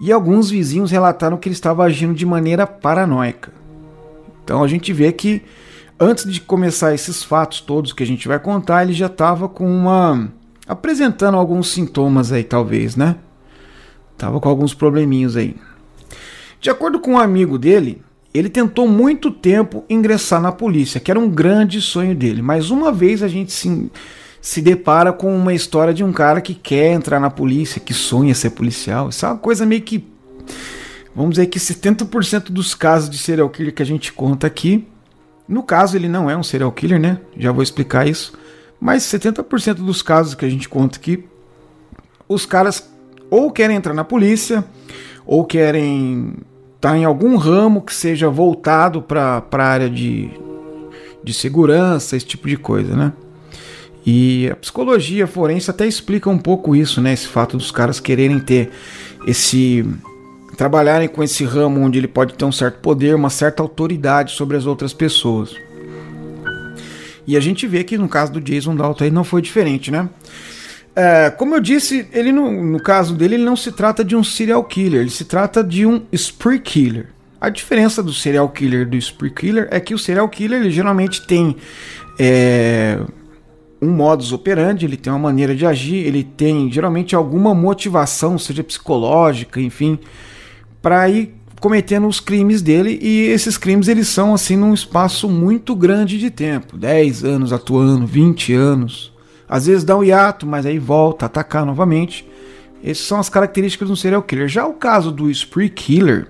e 0.00 0.10
alguns 0.10 0.48
vizinhos 0.48 0.90
relataram 0.90 1.36
que 1.36 1.50
ele 1.50 1.54
estava 1.54 1.84
agindo 1.84 2.14
de 2.14 2.24
maneira 2.24 2.66
paranoica. 2.66 3.52
Então 4.42 4.64
a 4.64 4.68
gente 4.68 4.90
vê 4.90 5.12
que 5.12 5.42
antes 6.00 6.32
de 6.32 6.40
começar 6.40 6.94
esses 6.94 7.22
fatos 7.22 7.60
todos 7.60 7.92
que 7.92 8.02
a 8.02 8.06
gente 8.06 8.26
vai 8.26 8.38
contar, 8.38 8.84
ele 8.84 8.94
já 8.94 9.04
estava 9.04 9.50
com 9.50 9.70
uma 9.70 10.32
apresentando 10.66 11.36
alguns 11.36 11.70
sintomas 11.70 12.32
aí 12.32 12.42
talvez, 12.42 12.96
né? 12.96 13.16
Tava 14.16 14.40
com 14.40 14.48
alguns 14.48 14.72
probleminhos 14.72 15.36
aí. 15.36 15.56
De 16.58 16.70
acordo 16.70 17.00
com 17.00 17.12
um 17.12 17.18
amigo 17.18 17.58
dele, 17.58 18.02
ele 18.36 18.48
tentou 18.48 18.88
muito 18.88 19.30
tempo 19.30 19.84
ingressar 19.88 20.40
na 20.40 20.52
polícia, 20.52 21.00
que 21.00 21.10
era 21.10 21.18
um 21.18 21.28
grande 21.28 21.80
sonho 21.80 22.14
dele. 22.14 22.42
Mas 22.42 22.70
uma 22.70 22.92
vez 22.92 23.22
a 23.22 23.28
gente 23.28 23.52
se, 23.52 23.90
se 24.40 24.60
depara 24.60 25.12
com 25.12 25.34
uma 25.36 25.54
história 25.54 25.94
de 25.94 26.02
um 26.02 26.12
cara 26.12 26.40
que 26.40 26.54
quer 26.54 26.92
entrar 26.92 27.20
na 27.20 27.30
polícia, 27.30 27.80
que 27.80 27.94
sonha 27.94 28.34
ser 28.34 28.50
policial. 28.50 29.08
Isso 29.08 29.24
é 29.24 29.28
uma 29.28 29.38
coisa 29.38 29.64
meio 29.64 29.82
que. 29.82 30.04
Vamos 31.14 31.32
dizer 31.32 31.46
que 31.46 31.58
70% 31.58 32.50
dos 32.50 32.74
casos 32.74 33.08
de 33.08 33.16
serial 33.16 33.48
killer 33.48 33.72
que 33.72 33.82
a 33.82 33.86
gente 33.86 34.12
conta 34.12 34.46
aqui. 34.46 34.86
No 35.48 35.62
caso, 35.62 35.96
ele 35.96 36.08
não 36.08 36.28
é 36.28 36.36
um 36.36 36.42
serial 36.42 36.72
killer, 36.72 37.00
né? 37.00 37.18
Já 37.38 37.52
vou 37.52 37.62
explicar 37.62 38.06
isso. 38.06 38.32
Mas 38.80 39.04
70% 39.04 39.74
dos 39.74 40.02
casos 40.02 40.34
que 40.34 40.44
a 40.44 40.48
gente 40.50 40.68
conta 40.68 40.98
aqui, 40.98 41.24
os 42.28 42.44
caras 42.44 42.90
ou 43.30 43.50
querem 43.50 43.76
entrar 43.76 43.94
na 43.94 44.04
polícia, 44.04 44.64
ou 45.24 45.44
querem 45.44 46.34
está 46.76 46.96
em 46.96 47.04
algum 47.04 47.36
ramo 47.36 47.82
que 47.82 47.92
seja 47.92 48.28
voltado 48.28 49.02
para 49.02 49.42
a 49.50 49.62
área 49.64 49.90
de, 49.90 50.30
de 51.24 51.34
segurança, 51.34 52.16
esse 52.16 52.26
tipo 52.26 52.48
de 52.48 52.56
coisa, 52.56 52.94
né? 52.94 53.12
E 54.06 54.48
a 54.50 54.56
psicologia 54.56 55.26
forense 55.26 55.68
até 55.68 55.84
explica 55.84 56.30
um 56.30 56.38
pouco 56.38 56.76
isso, 56.76 57.00
né? 57.00 57.12
Esse 57.12 57.26
fato 57.26 57.56
dos 57.56 57.72
caras 57.72 57.98
quererem 57.98 58.38
ter 58.38 58.70
esse. 59.26 59.84
trabalharem 60.56 61.08
com 61.08 61.24
esse 61.24 61.44
ramo 61.44 61.80
onde 61.80 61.98
ele 61.98 62.06
pode 62.06 62.34
ter 62.34 62.44
um 62.44 62.52
certo 62.52 62.78
poder, 62.78 63.16
uma 63.16 63.30
certa 63.30 63.64
autoridade 63.64 64.32
sobre 64.32 64.56
as 64.56 64.64
outras 64.64 64.92
pessoas. 64.92 65.56
E 67.26 67.36
a 67.36 67.40
gente 67.40 67.66
vê 67.66 67.82
que 67.82 67.98
no 67.98 68.08
caso 68.08 68.32
do 68.32 68.40
Jason 68.40 68.76
Dalton 68.76 69.04
aí 69.04 69.10
não 69.10 69.24
foi 69.24 69.42
diferente, 69.42 69.90
né? 69.90 70.08
É, 70.96 71.28
como 71.28 71.54
eu 71.54 71.60
disse, 71.60 72.08
ele 72.10 72.32
no, 72.32 72.80
caso 72.80 73.14
dele, 73.14 73.34
ele 73.34 73.44
não 73.44 73.54
se 73.54 73.70
trata 73.70 74.02
de 74.02 74.16
um 74.16 74.24
serial 74.24 74.64
killer, 74.64 75.02
ele 75.02 75.10
se 75.10 75.26
trata 75.26 75.62
de 75.62 75.84
um 75.84 76.00
spree 76.10 76.58
killer. 76.58 77.08
A 77.38 77.50
diferença 77.50 78.02
do 78.02 78.14
serial 78.14 78.48
killer 78.48 78.80
e 78.80 78.84
do 78.86 78.96
spree 78.96 79.30
killer 79.30 79.68
é 79.70 79.78
que 79.78 79.92
o 79.92 79.98
serial 79.98 80.26
killer 80.26 80.62
ele 80.62 80.70
geralmente 80.70 81.26
tem 81.26 81.54
é, 82.18 82.98
um 83.80 83.90
modus 83.90 84.32
operandi, 84.32 84.86
ele 84.86 84.96
tem 84.96 85.12
uma 85.12 85.18
maneira 85.18 85.54
de 85.54 85.66
agir, 85.66 85.96
ele 85.96 86.24
tem 86.24 86.72
geralmente 86.72 87.14
alguma 87.14 87.54
motivação, 87.54 88.38
seja 88.38 88.64
psicológica, 88.64 89.60
enfim, 89.60 89.98
para 90.80 91.06
ir 91.10 91.34
cometendo 91.60 92.06
os 92.06 92.20
crimes 92.20 92.62
dele 92.62 92.98
e 93.02 93.26
esses 93.26 93.58
crimes 93.58 93.88
eles 93.88 94.08
são 94.08 94.32
assim 94.32 94.56
num 94.56 94.72
espaço 94.72 95.28
muito 95.28 95.76
grande 95.76 96.18
de 96.18 96.30
tempo, 96.30 96.74
10 96.74 97.22
anos 97.22 97.52
atuando, 97.52 98.06
20 98.06 98.54
anos. 98.54 99.15
Às 99.48 99.66
vezes 99.66 99.84
dá 99.84 99.96
um 99.96 100.02
hiato, 100.04 100.46
mas 100.46 100.66
aí 100.66 100.78
volta 100.78 101.24
a 101.24 101.26
atacar 101.26 101.64
novamente. 101.64 102.28
Essas 102.82 103.06
são 103.06 103.18
as 103.18 103.28
características 103.28 103.88
do 103.88 103.96
serial 103.96 104.22
killer. 104.22 104.48
Já 104.48 104.66
o 104.66 104.74
caso 104.74 105.10
do 105.10 105.30
spree 105.30 105.68
killer, 105.68 106.28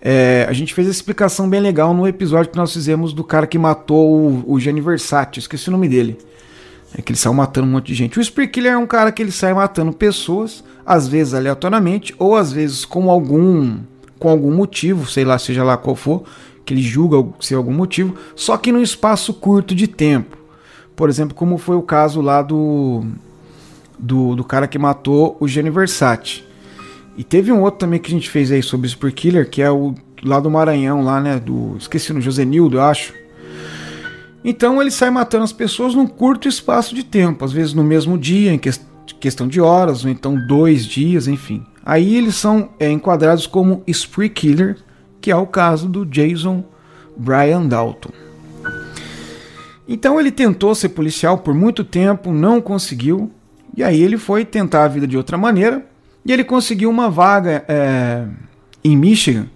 é, 0.00 0.46
a 0.48 0.52
gente 0.52 0.74
fez 0.74 0.86
essa 0.86 0.98
explicação 0.98 1.48
bem 1.48 1.60
legal 1.60 1.94
no 1.94 2.06
episódio 2.06 2.50
que 2.50 2.58
nós 2.58 2.72
fizemos 2.72 3.12
do 3.12 3.24
cara 3.24 3.46
que 3.46 3.58
matou 3.58 4.10
o, 4.10 4.44
o 4.46 4.60
Gianni 4.60 4.80
Versace, 4.80 5.38
esqueci 5.38 5.68
o 5.68 5.72
nome 5.72 5.88
dele. 5.88 6.18
É 6.96 7.02
que 7.02 7.10
ele 7.10 7.18
saiu 7.18 7.34
matando 7.34 7.66
um 7.66 7.70
monte 7.70 7.86
de 7.86 7.94
gente. 7.94 8.18
O 8.18 8.22
spree 8.22 8.46
killer 8.46 8.72
é 8.72 8.78
um 8.78 8.86
cara 8.86 9.10
que 9.10 9.20
ele 9.20 9.32
sai 9.32 9.52
matando 9.52 9.92
pessoas, 9.92 10.62
às 10.86 11.08
vezes 11.08 11.34
aleatoriamente, 11.34 12.14
ou 12.18 12.36
às 12.36 12.52
vezes 12.52 12.84
com 12.84 13.10
algum 13.10 13.78
com 14.18 14.28
algum 14.28 14.54
motivo, 14.54 15.06
sei 15.10 15.24
lá, 15.24 15.38
seja 15.38 15.64
lá 15.64 15.76
qual 15.76 15.96
for, 15.96 16.24
que 16.64 16.72
ele 16.72 16.80
julga 16.80 17.22
ser 17.40 17.56
algum 17.56 17.72
motivo, 17.72 18.14
só 18.34 18.56
que 18.56 18.72
num 18.72 18.80
espaço 18.80 19.34
curto 19.34 19.74
de 19.74 19.86
tempo. 19.86 20.43
Por 20.96 21.08
exemplo, 21.08 21.34
como 21.34 21.58
foi 21.58 21.76
o 21.76 21.82
caso 21.82 22.20
lá 22.20 22.40
do, 22.42 23.04
do, 23.98 24.36
do 24.36 24.44
cara 24.44 24.66
que 24.66 24.78
matou 24.78 25.36
o 25.40 25.48
Gianni 25.48 25.70
Versace. 25.70 26.44
E 27.16 27.22
teve 27.22 27.52
um 27.52 27.62
outro 27.62 27.80
também 27.80 28.00
que 28.00 28.08
a 28.08 28.14
gente 28.14 28.28
fez 28.28 28.50
aí 28.50 28.62
sobre 28.62 28.86
o 28.86 28.90
Super 28.90 29.12
Killer, 29.12 29.48
que 29.48 29.62
é 29.62 29.70
o 29.70 29.94
lá 30.22 30.40
do 30.40 30.50
Maranhão, 30.50 31.02
lá, 31.02 31.20
né? 31.20 31.38
Do. 31.38 31.76
Esqueci 31.78 32.12
no 32.12 32.20
Josenildo, 32.20 32.78
eu 32.78 32.82
acho. 32.82 33.12
Então 34.44 34.80
ele 34.80 34.90
sai 34.90 35.10
matando 35.10 35.44
as 35.44 35.52
pessoas 35.52 35.94
num 35.94 36.06
curto 36.06 36.48
espaço 36.48 36.94
de 36.94 37.02
tempo, 37.02 37.44
às 37.44 37.52
vezes 37.52 37.72
no 37.72 37.82
mesmo 37.82 38.18
dia, 38.18 38.52
em 38.52 38.58
que, 38.58 38.70
questão 39.18 39.48
de 39.48 39.60
horas, 39.60 40.04
ou 40.04 40.10
então 40.10 40.36
dois 40.46 40.84
dias, 40.84 41.26
enfim. 41.26 41.64
Aí 41.84 42.16
eles 42.16 42.34
são 42.34 42.70
é, 42.78 42.90
enquadrados 42.90 43.46
como 43.46 43.82
Spree 43.86 44.28
Killer, 44.28 44.76
que 45.20 45.30
é 45.30 45.36
o 45.36 45.46
caso 45.46 45.88
do 45.88 46.04
Jason 46.04 46.64
Brian 47.16 47.66
Dalton. 47.66 48.10
Então 49.86 50.18
ele 50.18 50.30
tentou 50.30 50.74
ser 50.74 50.90
policial 50.90 51.38
por 51.38 51.54
muito 51.54 51.84
tempo, 51.84 52.32
não 52.32 52.60
conseguiu, 52.60 53.30
e 53.76 53.82
aí 53.82 54.02
ele 54.02 54.16
foi 54.16 54.44
tentar 54.44 54.84
a 54.84 54.88
vida 54.88 55.06
de 55.06 55.16
outra 55.16 55.36
maneira, 55.36 55.84
e 56.24 56.32
ele 56.32 56.42
conseguiu 56.42 56.88
uma 56.88 57.10
vaga 57.10 57.64
é, 57.68 58.24
em 58.82 58.96
Michigan. 58.96 59.46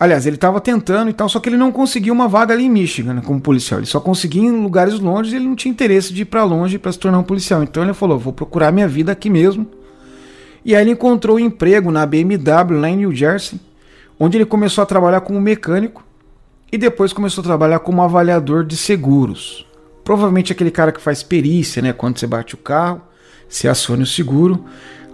Aliás, 0.00 0.26
ele 0.26 0.36
estava 0.36 0.60
tentando 0.60 1.10
e 1.10 1.12
tal, 1.12 1.28
só 1.28 1.38
que 1.38 1.48
ele 1.48 1.56
não 1.56 1.70
conseguiu 1.70 2.12
uma 2.12 2.26
vaga 2.26 2.52
ali 2.52 2.64
em 2.64 2.70
Michigan 2.70 3.14
né, 3.14 3.22
como 3.24 3.40
policial. 3.40 3.80
Ele 3.80 3.86
só 3.86 4.00
conseguia 4.00 4.42
em 4.42 4.62
lugares 4.62 4.98
longe 4.98 5.32
e 5.32 5.36
ele 5.36 5.46
não 5.46 5.54
tinha 5.54 5.70
interesse 5.70 6.12
de 6.12 6.22
ir 6.22 6.24
para 6.24 6.42
longe 6.42 6.78
para 6.78 6.90
se 6.90 6.98
tornar 6.98 7.18
um 7.18 7.22
policial. 7.22 7.62
Então 7.62 7.82
ele 7.82 7.94
falou: 7.94 8.18
vou 8.18 8.32
procurar 8.32 8.72
minha 8.72 8.88
vida 8.88 9.12
aqui 9.12 9.30
mesmo. 9.30 9.66
E 10.64 10.74
aí 10.74 10.82
ele 10.82 10.90
encontrou 10.90 11.36
um 11.36 11.40
emprego 11.40 11.90
na 11.90 12.04
BMW 12.04 12.78
lá 12.78 12.88
em 12.88 12.96
New 12.96 13.14
Jersey, 13.14 13.60
onde 14.18 14.36
ele 14.36 14.46
começou 14.46 14.82
a 14.82 14.86
trabalhar 14.86 15.20
como 15.20 15.40
mecânico 15.40 16.04
e 16.70 16.78
depois 16.78 17.12
começou 17.12 17.42
a 17.42 17.44
trabalhar 17.44 17.78
como 17.78 18.02
avaliador 18.02 18.64
de 18.64 18.76
seguros. 18.76 19.66
Provavelmente 20.02 20.52
aquele 20.52 20.70
cara 20.70 20.92
que 20.92 21.00
faz 21.00 21.22
perícia, 21.22 21.80
né? 21.80 21.92
Quando 21.92 22.18
você 22.18 22.26
bate 22.26 22.54
o 22.54 22.58
carro, 22.58 23.00
se 23.48 23.68
aciona 23.68 24.02
o 24.02 24.06
seguro. 24.06 24.64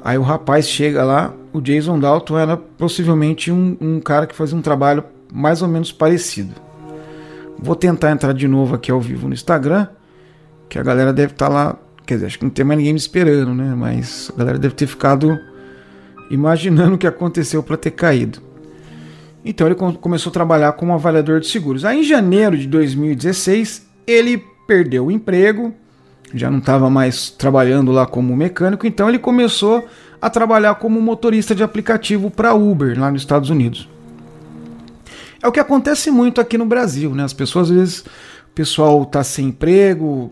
Aí 0.02 0.16
o 0.16 0.22
rapaz 0.22 0.68
chega 0.68 1.04
lá, 1.04 1.34
o 1.52 1.60
Jason 1.60 1.98
Dalton 1.98 2.38
era 2.38 2.56
possivelmente 2.56 3.52
um, 3.52 3.76
um 3.80 4.00
cara 4.00 4.26
que 4.26 4.34
fazia 4.34 4.56
um 4.56 4.62
trabalho 4.62 5.04
mais 5.32 5.62
ou 5.62 5.68
menos 5.68 5.92
parecido. 5.92 6.54
Vou 7.58 7.76
tentar 7.76 8.10
entrar 8.10 8.32
de 8.32 8.48
novo 8.48 8.74
aqui 8.74 8.90
ao 8.90 9.00
vivo 9.00 9.28
no 9.28 9.34
Instagram, 9.34 9.86
que 10.68 10.78
a 10.78 10.82
galera 10.82 11.12
deve 11.12 11.32
estar 11.32 11.48
tá 11.48 11.52
lá. 11.52 11.76
Quer 12.06 12.14
dizer, 12.14 12.26
acho 12.26 12.38
que 12.38 12.44
não 12.44 12.50
tem 12.50 12.64
mais 12.64 12.78
ninguém 12.78 12.94
me 12.94 12.98
esperando, 12.98 13.54
né? 13.54 13.74
Mas 13.76 14.30
a 14.34 14.38
galera 14.38 14.58
deve 14.58 14.74
ter 14.74 14.86
ficado 14.86 15.38
imaginando 16.30 16.94
o 16.94 16.98
que 16.98 17.06
aconteceu 17.06 17.62
para 17.62 17.76
ter 17.76 17.90
caído. 17.90 18.40
Então 19.44 19.66
ele 19.66 19.74
começou 19.74 20.30
a 20.30 20.32
trabalhar 20.32 20.72
como 20.72 20.92
avaliador 20.92 21.40
de 21.40 21.46
seguros. 21.46 21.84
Aí 21.84 22.00
em 22.00 22.02
janeiro 22.02 22.56
de 22.58 22.66
2016, 22.66 23.86
ele 24.06 24.44
perdeu 24.66 25.06
o 25.06 25.10
emprego, 25.10 25.74
já 26.34 26.50
não 26.50 26.58
estava 26.58 26.88
mais 26.90 27.30
trabalhando 27.30 27.90
lá 27.90 28.06
como 28.06 28.36
mecânico, 28.36 28.86
então 28.86 29.08
ele 29.08 29.18
começou 29.18 29.86
a 30.20 30.28
trabalhar 30.28 30.74
como 30.76 31.00
motorista 31.00 31.54
de 31.54 31.62
aplicativo 31.62 32.30
para 32.30 32.54
Uber 32.54 32.98
lá 33.00 33.10
nos 33.10 33.22
Estados 33.22 33.50
Unidos. 33.50 33.88
É 35.42 35.48
o 35.48 35.52
que 35.52 35.58
acontece 35.58 36.10
muito 36.10 36.40
aqui 36.40 36.58
no 36.58 36.66
Brasil, 36.66 37.14
né? 37.14 37.24
As 37.24 37.32
pessoas 37.32 37.70
às 37.70 37.76
vezes 37.76 38.00
o 38.00 38.52
pessoal 38.54 39.02
está 39.02 39.24
sem 39.24 39.46
emprego, 39.48 40.30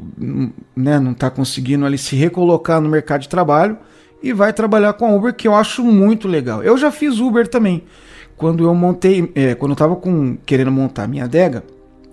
né, 0.76 0.98
não 0.98 1.12
está 1.12 1.30
conseguindo 1.30 1.86
ali 1.86 1.96
se 1.96 2.14
recolocar 2.16 2.80
no 2.80 2.88
mercado 2.88 3.22
de 3.22 3.28
trabalho 3.28 3.78
e 4.22 4.32
vai 4.32 4.52
trabalhar 4.52 4.92
com 4.94 5.06
a 5.06 5.14
Uber, 5.14 5.32
que 5.32 5.46
eu 5.46 5.54
acho 5.54 5.84
muito 5.84 6.26
legal. 6.26 6.62
Eu 6.62 6.76
já 6.76 6.90
fiz 6.90 7.20
Uber 7.20 7.46
também 7.46 7.84
quando 8.38 8.64
eu 8.64 8.74
montei, 8.74 9.30
é, 9.34 9.54
quando 9.54 9.72
eu 9.72 9.76
tava 9.76 9.96
com, 9.96 10.38
querendo 10.46 10.70
montar 10.70 11.08
minha 11.08 11.24
adega, 11.24 11.64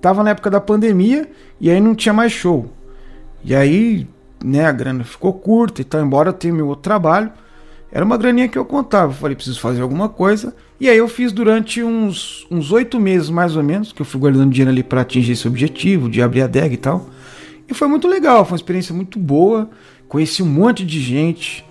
tava 0.01 0.23
na 0.23 0.31
época 0.31 0.49
da 0.49 0.59
pandemia 0.59 1.29
e 1.61 1.69
aí 1.69 1.79
não 1.79 1.93
tinha 1.93 2.11
mais 2.11 2.31
show. 2.31 2.69
E 3.43 3.55
aí, 3.55 4.07
né, 4.43 4.65
a 4.65 4.71
grana 4.71 5.03
ficou 5.03 5.31
curta 5.31 5.81
e 5.81 5.83
tal, 5.83 6.01
embora 6.01 6.29
eu 6.29 6.33
tenha 6.33 6.53
meu 6.53 6.67
outro 6.67 6.81
trabalho, 6.81 7.31
era 7.91 8.03
uma 8.03 8.17
graninha 8.17 8.47
que 8.47 8.57
eu 8.57 8.65
contava. 8.65 9.13
Eu 9.13 9.15
falei, 9.15 9.35
preciso 9.35 9.59
fazer 9.59 9.81
alguma 9.81 10.09
coisa. 10.09 10.53
E 10.79 10.89
aí 10.89 10.97
eu 10.97 11.07
fiz 11.07 11.31
durante 11.31 11.81
uns 11.81 12.71
oito 12.71 12.99
meses, 12.99 13.29
mais 13.29 13.55
ou 13.55 13.63
menos, 13.63 13.93
que 13.93 14.01
eu 14.01 14.05
fui 14.05 14.19
guardando 14.19 14.51
dinheiro 14.51 14.71
ali 14.71 14.83
para 14.83 15.01
atingir 15.01 15.31
esse 15.31 15.47
objetivo, 15.47 16.09
de 16.09 16.21
abrir 16.21 16.41
a 16.41 16.45
adega 16.45 16.73
e 16.73 16.77
tal. 16.77 17.07
E 17.69 17.73
foi 17.73 17.87
muito 17.87 18.07
legal, 18.07 18.43
foi 18.43 18.53
uma 18.53 18.57
experiência 18.57 18.93
muito 18.93 19.17
boa. 19.17 19.69
Conheci 20.09 20.43
um 20.43 20.47
monte 20.47 20.85
de 20.85 20.99
gente. 20.99 21.63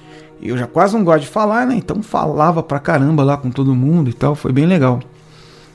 Eu 0.44 0.58
já 0.58 0.66
quase 0.66 0.94
não 0.94 1.02
gosto 1.02 1.22
de 1.22 1.28
falar, 1.28 1.66
né? 1.66 1.74
Então 1.74 2.02
falava 2.02 2.62
pra 2.62 2.78
caramba 2.78 3.24
lá 3.24 3.36
com 3.36 3.50
todo 3.50 3.74
mundo 3.74 4.10
e 4.10 4.12
tal, 4.12 4.34
foi 4.34 4.52
bem 4.52 4.66
legal. 4.66 5.00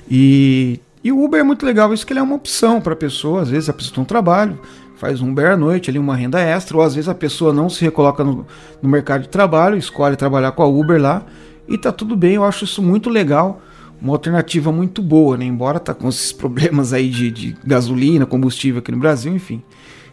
E, 0.10 0.80
e 1.04 1.12
o 1.12 1.24
Uber 1.24 1.40
é 1.40 1.44
muito 1.44 1.66
legal, 1.66 1.94
isso 1.94 2.06
que 2.06 2.14
ele 2.14 2.20
é 2.20 2.24
uma 2.24 2.36
opção 2.36 2.80
para 2.80 2.96
pessoa, 2.96 3.42
às 3.42 3.50
vezes 3.50 3.70
a 3.70 3.74
pessoa 3.74 3.96
tem 3.96 4.04
um 4.04 4.06
trabalho, 4.06 4.60
faz 4.96 5.22
um 5.22 5.32
Uber 5.32 5.52
à 5.52 5.58
noite, 5.58 5.90
ali 5.90 5.98
uma 5.98 6.16
renda 6.16 6.40
extra, 6.40 6.78
ou 6.78 6.84
às 6.84 6.94
vezes 6.94 7.10
a 7.10 7.16
pessoa 7.16 7.52
não 7.52 7.70
se 7.70 7.84
recoloca 7.84 8.24
no, 8.24 8.46
no 8.82 8.90
mercado 8.90 9.24
de 9.24 9.30
trabalho, 9.30 9.78
escolhe 9.78 10.16
trabalhar 10.16 10.52
com 10.52 10.62
a 10.62 10.68
Uber 10.68 11.02
lá 11.02 11.24
e 11.68 11.78
tá 11.78 11.92
tudo 11.92 12.16
bem, 12.16 12.36
eu 12.36 12.44
acho 12.44 12.66
isso 12.66 12.82
muito 12.82 13.10
legal, 13.10 13.62
uma 14.02 14.14
alternativa 14.14 14.72
muito 14.72 15.02
boa, 15.02 15.38
né? 15.38 15.46
Embora 15.46 15.80
tá 15.80 15.94
com 15.94 16.10
esses 16.10 16.32
problemas 16.34 16.94
aí 16.94 17.10
de, 17.10 17.32
de 17.32 17.58
gasolina, 17.64 18.26
combustível 18.26 18.80
aqui 18.80 18.92
no 18.92 18.98
Brasil, 18.98 19.34
enfim. 19.34 19.62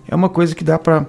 É 0.07 0.15
uma 0.15 0.29
coisa 0.29 0.55
que 0.55 0.63
dá 0.63 0.79
para 0.79 1.07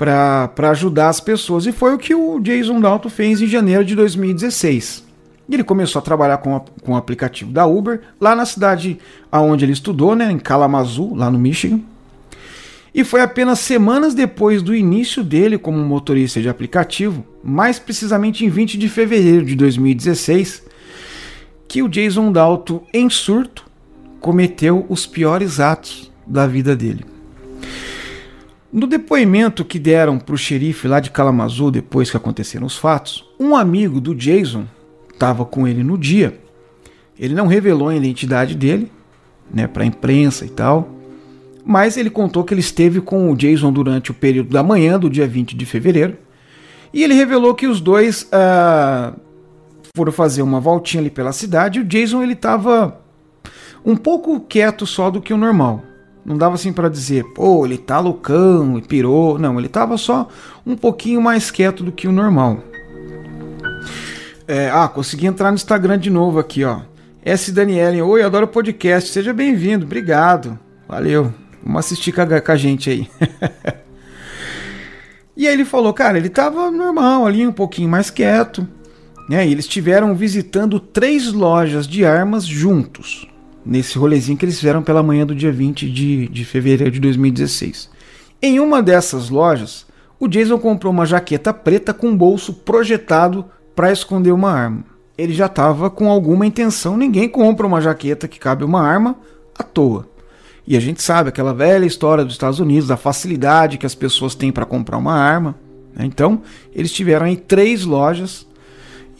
para 0.00 0.70
ajudar 0.70 1.10
as 1.10 1.20
pessoas. 1.20 1.66
E 1.66 1.72
foi 1.72 1.92
o 1.92 1.98
que 1.98 2.14
o 2.14 2.40
Jason 2.40 2.80
Dalton 2.80 3.10
fez 3.10 3.42
em 3.42 3.46
janeiro 3.46 3.84
de 3.84 3.94
2016. 3.94 5.04
Ele 5.50 5.62
começou 5.62 6.00
a 6.00 6.02
trabalhar 6.02 6.38
com, 6.38 6.56
a, 6.56 6.60
com 6.60 6.92
o 6.92 6.96
aplicativo 6.96 7.52
da 7.52 7.66
Uber, 7.66 8.00
lá 8.18 8.34
na 8.34 8.46
cidade 8.46 8.98
onde 9.30 9.64
ele 9.64 9.72
estudou, 9.72 10.14
né, 10.14 10.32
em 10.32 10.38
Kalamazoo, 10.38 11.14
lá 11.14 11.30
no 11.30 11.38
Michigan. 11.38 11.80
E 12.94 13.04
foi 13.04 13.20
apenas 13.20 13.58
semanas 13.58 14.14
depois 14.14 14.62
do 14.62 14.74
início 14.74 15.22
dele 15.22 15.58
como 15.58 15.78
motorista 15.78 16.40
de 16.40 16.48
aplicativo, 16.48 17.22
mais 17.44 17.78
precisamente 17.78 18.44
em 18.44 18.48
20 18.48 18.78
de 18.78 18.88
fevereiro 18.88 19.44
de 19.44 19.54
2016, 19.54 20.62
que 21.68 21.82
o 21.82 21.88
Jason 21.88 22.32
Dalton, 22.32 22.82
em 22.92 23.10
surto, 23.10 23.66
cometeu 24.18 24.86
os 24.88 25.06
piores 25.06 25.60
atos 25.60 26.10
da 26.26 26.46
vida 26.46 26.74
dele. 26.74 27.09
No 28.72 28.86
depoimento 28.86 29.64
que 29.64 29.78
deram 29.78 30.18
para 30.18 30.34
o 30.34 30.38
xerife 30.38 30.86
lá 30.86 31.00
de 31.00 31.10
Kalamazoo 31.10 31.70
depois 31.70 32.10
que 32.10 32.16
aconteceram 32.16 32.66
os 32.66 32.76
fatos, 32.76 33.28
um 33.38 33.56
amigo 33.56 34.00
do 34.00 34.14
Jason 34.14 34.64
estava 35.12 35.44
com 35.44 35.66
ele 35.66 35.82
no 35.82 35.98
dia. 35.98 36.38
Ele 37.18 37.34
não 37.34 37.46
revelou 37.46 37.88
a 37.88 37.96
identidade 37.96 38.54
dele, 38.54 38.90
né, 39.52 39.66
para 39.66 39.82
a 39.82 39.86
imprensa 39.86 40.44
e 40.44 40.48
tal, 40.48 40.88
mas 41.64 41.96
ele 41.96 42.10
contou 42.10 42.44
que 42.44 42.54
ele 42.54 42.60
esteve 42.60 43.00
com 43.00 43.30
o 43.30 43.36
Jason 43.36 43.72
durante 43.72 44.12
o 44.12 44.14
período 44.14 44.50
da 44.50 44.62
manhã 44.62 44.98
do 44.98 45.10
dia 45.10 45.26
20 45.26 45.56
de 45.56 45.66
fevereiro 45.66 46.16
e 46.92 47.04
ele 47.04 47.14
revelou 47.14 47.54
que 47.54 47.66
os 47.66 47.80
dois 47.80 48.22
uh, 48.22 49.18
foram 49.96 50.12
fazer 50.12 50.42
uma 50.42 50.60
voltinha 50.60 51.00
ali 51.00 51.10
pela 51.10 51.32
cidade. 51.32 51.78
E 51.78 51.82
o 51.82 51.84
Jason 51.84 52.22
ele 52.22 52.32
estava 52.32 53.00
um 53.84 53.96
pouco 53.96 54.40
quieto 54.40 54.86
só 54.86 55.10
do 55.10 55.20
que 55.20 55.32
o 55.32 55.36
normal. 55.36 55.82
Não 56.24 56.36
dava 56.36 56.54
assim 56.54 56.72
para 56.72 56.88
dizer, 56.88 57.24
pô, 57.34 57.64
ele 57.64 57.78
tá 57.78 57.98
loucão 57.98 58.78
e 58.78 58.82
pirou. 58.82 59.38
Não, 59.38 59.58
ele 59.58 59.68
tava 59.68 59.96
só 59.96 60.28
um 60.66 60.76
pouquinho 60.76 61.20
mais 61.20 61.50
quieto 61.50 61.82
do 61.82 61.92
que 61.92 62.06
o 62.06 62.12
normal. 62.12 62.58
É, 64.46 64.68
ah, 64.70 64.88
consegui 64.88 65.26
entrar 65.26 65.50
no 65.50 65.56
Instagram 65.56 65.98
de 65.98 66.10
novo 66.10 66.38
aqui, 66.38 66.64
ó. 66.64 66.80
S. 67.24 67.52
Danielen, 67.52 68.02
oi, 68.02 68.22
adoro 68.22 68.48
podcast, 68.48 69.10
seja 69.10 69.32
bem-vindo, 69.32 69.84
obrigado, 69.84 70.58
valeu. 70.88 71.32
Vamos 71.62 71.80
assistir 71.80 72.12
com 72.12 72.22
a, 72.22 72.40
com 72.40 72.52
a 72.52 72.56
gente 72.56 72.90
aí. 72.90 73.10
E 75.40 75.46
aí 75.46 75.54
ele 75.54 75.64
falou, 75.64 75.94
cara, 75.94 76.18
ele 76.18 76.28
tava 76.28 76.70
normal 76.70 77.26
ali, 77.26 77.46
um 77.46 77.52
pouquinho 77.52 77.88
mais 77.88 78.10
quieto, 78.10 78.68
né? 79.26 79.48
E 79.48 79.52
eles 79.52 79.64
estiveram 79.64 80.14
visitando 80.14 80.78
três 80.78 81.32
lojas 81.32 81.88
de 81.88 82.04
armas 82.04 82.44
juntos, 82.44 83.26
nesse 83.64 83.98
rolezinho 83.98 84.38
que 84.38 84.44
eles 84.44 84.58
fizeram 84.58 84.82
pela 84.82 85.02
manhã 85.02 85.26
do 85.26 85.34
dia 85.34 85.52
20 85.52 85.90
de, 85.90 86.28
de 86.28 86.44
fevereiro 86.44 86.90
de 86.90 87.00
2016. 87.00 87.90
Em 88.42 88.58
uma 88.58 88.82
dessas 88.82 89.28
lojas, 89.28 89.86
o 90.18 90.28
Jason 90.28 90.58
comprou 90.58 90.92
uma 90.92 91.06
jaqueta 91.06 91.52
preta 91.52 91.92
com 91.92 92.16
bolso 92.16 92.52
projetado 92.52 93.44
para 93.74 93.92
esconder 93.92 94.32
uma 94.32 94.50
arma. 94.50 94.84
Ele 95.16 95.34
já 95.34 95.46
estava 95.46 95.90
com 95.90 96.10
alguma 96.10 96.46
intenção, 96.46 96.96
ninguém 96.96 97.28
compra 97.28 97.66
uma 97.66 97.80
jaqueta 97.80 98.26
que 98.26 98.38
cabe 98.38 98.64
uma 98.64 98.80
arma 98.80 99.16
à 99.58 99.62
toa. 99.62 100.08
E 100.66 100.76
a 100.76 100.80
gente 100.80 101.02
sabe 101.02 101.28
aquela 101.28 101.52
velha 101.52 101.84
história 101.84 102.24
dos 102.24 102.34
Estados 102.34 102.60
Unidos, 102.60 102.88
da 102.88 102.96
facilidade 102.96 103.76
que 103.76 103.86
as 103.86 103.94
pessoas 103.94 104.34
têm 104.34 104.52
para 104.52 104.64
comprar 104.64 104.98
uma 104.98 105.14
arma. 105.14 105.54
Né? 105.94 106.04
Então, 106.04 106.42
eles 106.74 106.92
tiveram 106.92 107.26
em 107.26 107.36
três 107.36 107.84
lojas 107.84 108.46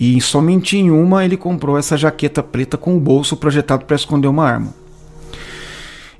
e 0.00 0.18
somente 0.18 0.78
em 0.78 0.90
uma 0.90 1.26
ele 1.26 1.36
comprou 1.36 1.76
essa 1.76 1.94
jaqueta 1.94 2.42
preta 2.42 2.78
com 2.78 2.96
o 2.96 3.00
bolso 3.00 3.36
projetado 3.36 3.84
para 3.84 3.94
esconder 3.94 4.28
uma 4.28 4.48
arma. 4.48 4.74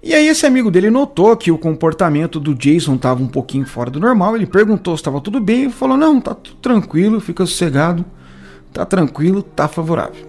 E 0.02 0.12
aí 0.12 0.28
esse 0.28 0.44
amigo 0.44 0.70
dele 0.70 0.90
notou 0.90 1.34
que 1.34 1.50
o 1.50 1.56
comportamento 1.56 2.38
do 2.38 2.54
Jason 2.54 2.96
estava 2.96 3.22
um 3.22 3.26
pouquinho 3.26 3.66
fora 3.66 3.90
do 3.90 3.98
normal. 3.98 4.36
Ele 4.36 4.46
perguntou 4.46 4.94
se 4.96 5.00
estava 5.00 5.18
tudo 5.20 5.40
bem 5.40 5.64
e 5.64 5.72
falou: 5.72 5.96
"Não, 5.96 6.20
tá 6.20 6.34
tudo 6.34 6.56
tranquilo, 6.56 7.20
fica 7.20 7.44
sossegado, 7.46 8.04
tá 8.70 8.84
tranquilo, 8.84 9.42
tá 9.42 9.66
favorável". 9.66 10.28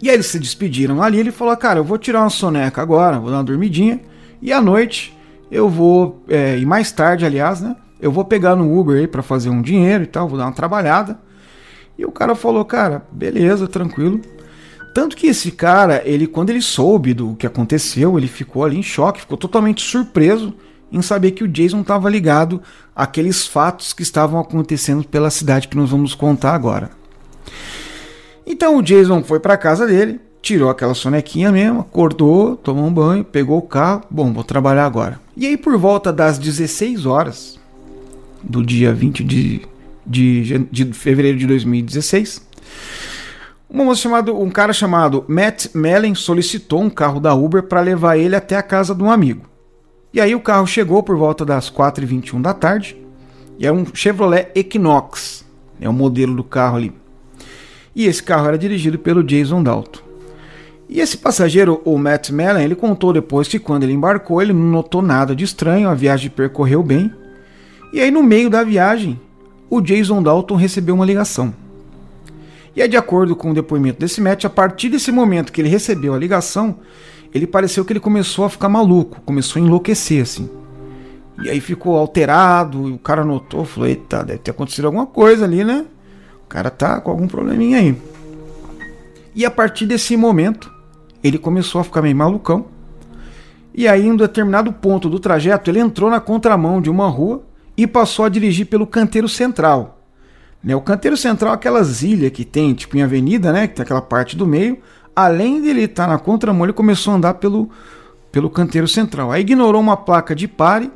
E 0.00 0.08
aí 0.08 0.14
eles 0.14 0.26
se 0.26 0.38
despediram 0.38 1.02
ali. 1.02 1.18
Ele 1.18 1.32
falou: 1.32 1.56
Cara, 1.56 1.80
eu 1.80 1.84
vou 1.84 1.98
tirar 1.98 2.20
uma 2.20 2.30
soneca 2.30 2.80
agora, 2.80 3.18
vou 3.18 3.30
dar 3.30 3.38
uma 3.38 3.44
dormidinha. 3.44 4.00
E 4.40 4.52
à 4.52 4.60
noite 4.60 5.16
eu 5.50 5.68
vou, 5.68 6.22
é, 6.28 6.58
e 6.58 6.64
mais 6.64 6.90
tarde, 6.90 7.24
aliás, 7.24 7.60
né? 7.60 7.76
Eu 8.00 8.10
vou 8.10 8.24
pegar 8.24 8.56
no 8.56 8.76
Uber 8.76 8.96
aí 8.96 9.06
para 9.06 9.22
fazer 9.22 9.50
um 9.50 9.62
dinheiro 9.62 10.02
e 10.02 10.06
tal, 10.06 10.28
vou 10.28 10.38
dar 10.38 10.46
uma 10.46 10.52
trabalhada. 10.52 11.18
E 12.02 12.04
o 12.04 12.10
cara 12.10 12.34
falou: 12.34 12.64
Cara, 12.64 13.06
beleza, 13.12 13.68
tranquilo. 13.68 14.20
Tanto 14.92 15.16
que 15.16 15.28
esse 15.28 15.52
cara, 15.52 16.02
ele 16.04 16.26
quando 16.26 16.50
ele 16.50 16.60
soube 16.60 17.14
do 17.14 17.36
que 17.36 17.46
aconteceu, 17.46 18.18
ele 18.18 18.26
ficou 18.26 18.64
ali 18.64 18.76
em 18.76 18.82
choque, 18.82 19.20
ficou 19.20 19.38
totalmente 19.38 19.80
surpreso 19.80 20.52
em 20.90 21.00
saber 21.00 21.30
que 21.30 21.44
o 21.44 21.48
Jason 21.48 21.80
estava 21.80 22.10
ligado 22.10 22.60
àqueles 22.94 23.46
fatos 23.46 23.92
que 23.92 24.02
estavam 24.02 24.38
acontecendo 24.38 25.04
pela 25.04 25.30
cidade 25.30 25.68
que 25.68 25.76
nós 25.76 25.88
vamos 25.90 26.14
contar 26.14 26.54
agora. 26.54 26.90
Então 28.44 28.76
o 28.76 28.82
Jason 28.82 29.22
foi 29.22 29.38
para 29.38 29.56
casa 29.56 29.86
dele, 29.86 30.20
tirou 30.42 30.68
aquela 30.68 30.92
sonequinha 30.92 31.52
mesmo, 31.52 31.80
acordou, 31.80 32.56
tomou 32.56 32.84
um 32.84 32.92
banho, 32.92 33.24
pegou 33.24 33.58
o 33.58 33.62
carro, 33.62 34.02
bom, 34.10 34.32
vou 34.32 34.44
trabalhar 34.44 34.84
agora. 34.84 35.20
E 35.36 35.46
aí 35.46 35.56
por 35.56 35.78
volta 35.78 36.12
das 36.12 36.36
16 36.36 37.06
horas 37.06 37.58
do 38.42 38.62
dia 38.62 38.92
20 38.92 39.24
de, 39.24 39.62
de, 40.06 40.58
de 40.70 40.92
fevereiro 40.92 41.38
de 41.38 41.46
2016, 41.46 42.46
uma 43.68 43.84
moça 43.84 44.02
chamado, 44.02 44.38
um 44.38 44.50
cara 44.50 44.72
chamado 44.72 45.24
Matt 45.26 45.68
Mellen 45.74 46.14
solicitou 46.14 46.82
um 46.82 46.90
carro 46.90 47.18
da 47.18 47.34
Uber 47.34 47.62
para 47.62 47.80
levar 47.80 48.18
ele 48.18 48.36
até 48.36 48.54
a 48.54 48.62
casa 48.62 48.94
de 48.94 49.02
um 49.02 49.10
amigo. 49.10 49.46
E 50.12 50.20
aí 50.20 50.34
o 50.34 50.40
carro 50.40 50.66
chegou 50.66 51.02
por 51.02 51.16
volta 51.16 51.42
das 51.42 51.70
4h21 51.70 52.42
da 52.42 52.52
tarde, 52.52 52.96
e 53.58 53.66
é 53.66 53.72
um 53.72 53.86
Chevrolet 53.94 54.50
Equinox, 54.54 55.42
é 55.80 55.88
o 55.88 55.92
modelo 55.92 56.36
do 56.36 56.44
carro 56.44 56.76
ali. 56.76 56.92
E 57.96 58.04
esse 58.04 58.22
carro 58.22 58.46
era 58.46 58.58
dirigido 58.58 58.98
pelo 58.98 59.24
Jason 59.24 59.62
Dalton. 59.62 60.00
E 60.86 61.00
esse 61.00 61.16
passageiro, 61.16 61.80
o 61.86 61.96
Matt 61.96 62.28
Mellon, 62.28 62.60
ele 62.60 62.74
contou 62.74 63.10
depois 63.10 63.48
que 63.48 63.58
quando 63.58 63.84
ele 63.84 63.94
embarcou, 63.94 64.42
ele 64.42 64.52
não 64.52 64.66
notou 64.66 65.00
nada 65.00 65.34
de 65.34 65.44
estranho, 65.44 65.88
a 65.88 65.94
viagem 65.94 66.28
percorreu 66.28 66.82
bem. 66.82 67.10
E 67.90 68.00
aí 68.00 68.10
no 68.10 68.22
meio 68.22 68.50
da 68.50 68.62
viagem, 68.62 69.18
o 69.74 69.80
Jason 69.80 70.22
Dalton 70.22 70.54
recebeu 70.54 70.94
uma 70.94 71.06
ligação. 71.06 71.54
E 72.76 72.82
é 72.82 72.86
de 72.86 72.94
acordo 72.94 73.34
com 73.34 73.52
o 73.52 73.54
depoimento 73.54 74.00
desse 74.00 74.20
Matt, 74.20 74.44
a 74.44 74.50
partir 74.50 74.90
desse 74.90 75.10
momento 75.10 75.50
que 75.50 75.62
ele 75.62 75.68
recebeu 75.70 76.12
a 76.12 76.18
ligação, 76.18 76.76
ele 77.32 77.46
pareceu 77.46 77.82
que 77.82 77.90
ele 77.90 77.98
começou 77.98 78.44
a 78.44 78.50
ficar 78.50 78.68
maluco, 78.68 79.22
começou 79.22 79.62
a 79.62 79.64
enlouquecer 79.64 80.20
assim. 80.20 80.50
E 81.42 81.48
aí 81.48 81.58
ficou 81.58 81.96
alterado, 81.96 82.90
e 82.90 82.92
o 82.92 82.98
cara 82.98 83.24
notou, 83.24 83.64
falou: 83.64 83.88
"Eita, 83.88 84.22
deve 84.22 84.40
ter 84.40 84.50
acontecido 84.50 84.84
alguma 84.84 85.06
coisa 85.06 85.46
ali, 85.46 85.64
né?" 85.64 85.86
cara 86.50 86.68
tá 86.68 87.00
com 87.00 87.10
algum 87.10 87.26
probleminha 87.26 87.78
aí. 87.78 87.96
E 89.34 89.42
a 89.46 89.50
partir 89.50 89.86
desse 89.86 90.18
momento, 90.18 90.70
ele 91.24 91.38
começou 91.38 91.80
a 91.80 91.84
ficar 91.84 92.02
meio 92.02 92.14
malucão. 92.14 92.66
E 93.74 93.88
aí, 93.88 94.04
em 94.04 94.12
um 94.12 94.16
determinado 94.16 94.70
ponto 94.70 95.08
do 95.08 95.18
trajeto, 95.18 95.70
ele 95.70 95.80
entrou 95.80 96.10
na 96.10 96.20
contramão 96.20 96.78
de 96.78 96.90
uma 96.90 97.08
rua 97.08 97.42
e 97.76 97.86
passou 97.86 98.24
a 98.24 98.28
dirigir 98.28 98.66
pelo 98.66 98.86
canteiro 98.86 99.28
central. 99.28 100.00
Né, 100.62 100.76
o 100.76 100.80
canteiro 100.80 101.16
central 101.16 101.52
é 101.52 101.54
aquelas 101.56 102.02
ilhas 102.02 102.30
que 102.30 102.44
tem, 102.44 102.72
tipo 102.72 102.96
em 102.96 103.02
avenida, 103.02 103.52
né? 103.52 103.66
Que 103.66 103.74
tem 103.74 103.82
aquela 103.82 104.02
parte 104.02 104.36
do 104.36 104.46
meio. 104.46 104.78
Além 105.14 105.60
de 105.60 105.68
ele 105.68 105.82
estar 105.82 106.06
na 106.06 106.18
contramão, 106.18 106.64
ele 106.64 106.72
começou 106.72 107.12
a 107.12 107.16
andar 107.16 107.34
pelo, 107.34 107.68
pelo 108.30 108.48
canteiro 108.48 108.86
central. 108.86 109.32
Aí 109.32 109.42
ignorou 109.42 109.80
uma 109.80 109.96
placa 109.96 110.34
de 110.34 110.46
pare 110.46 110.90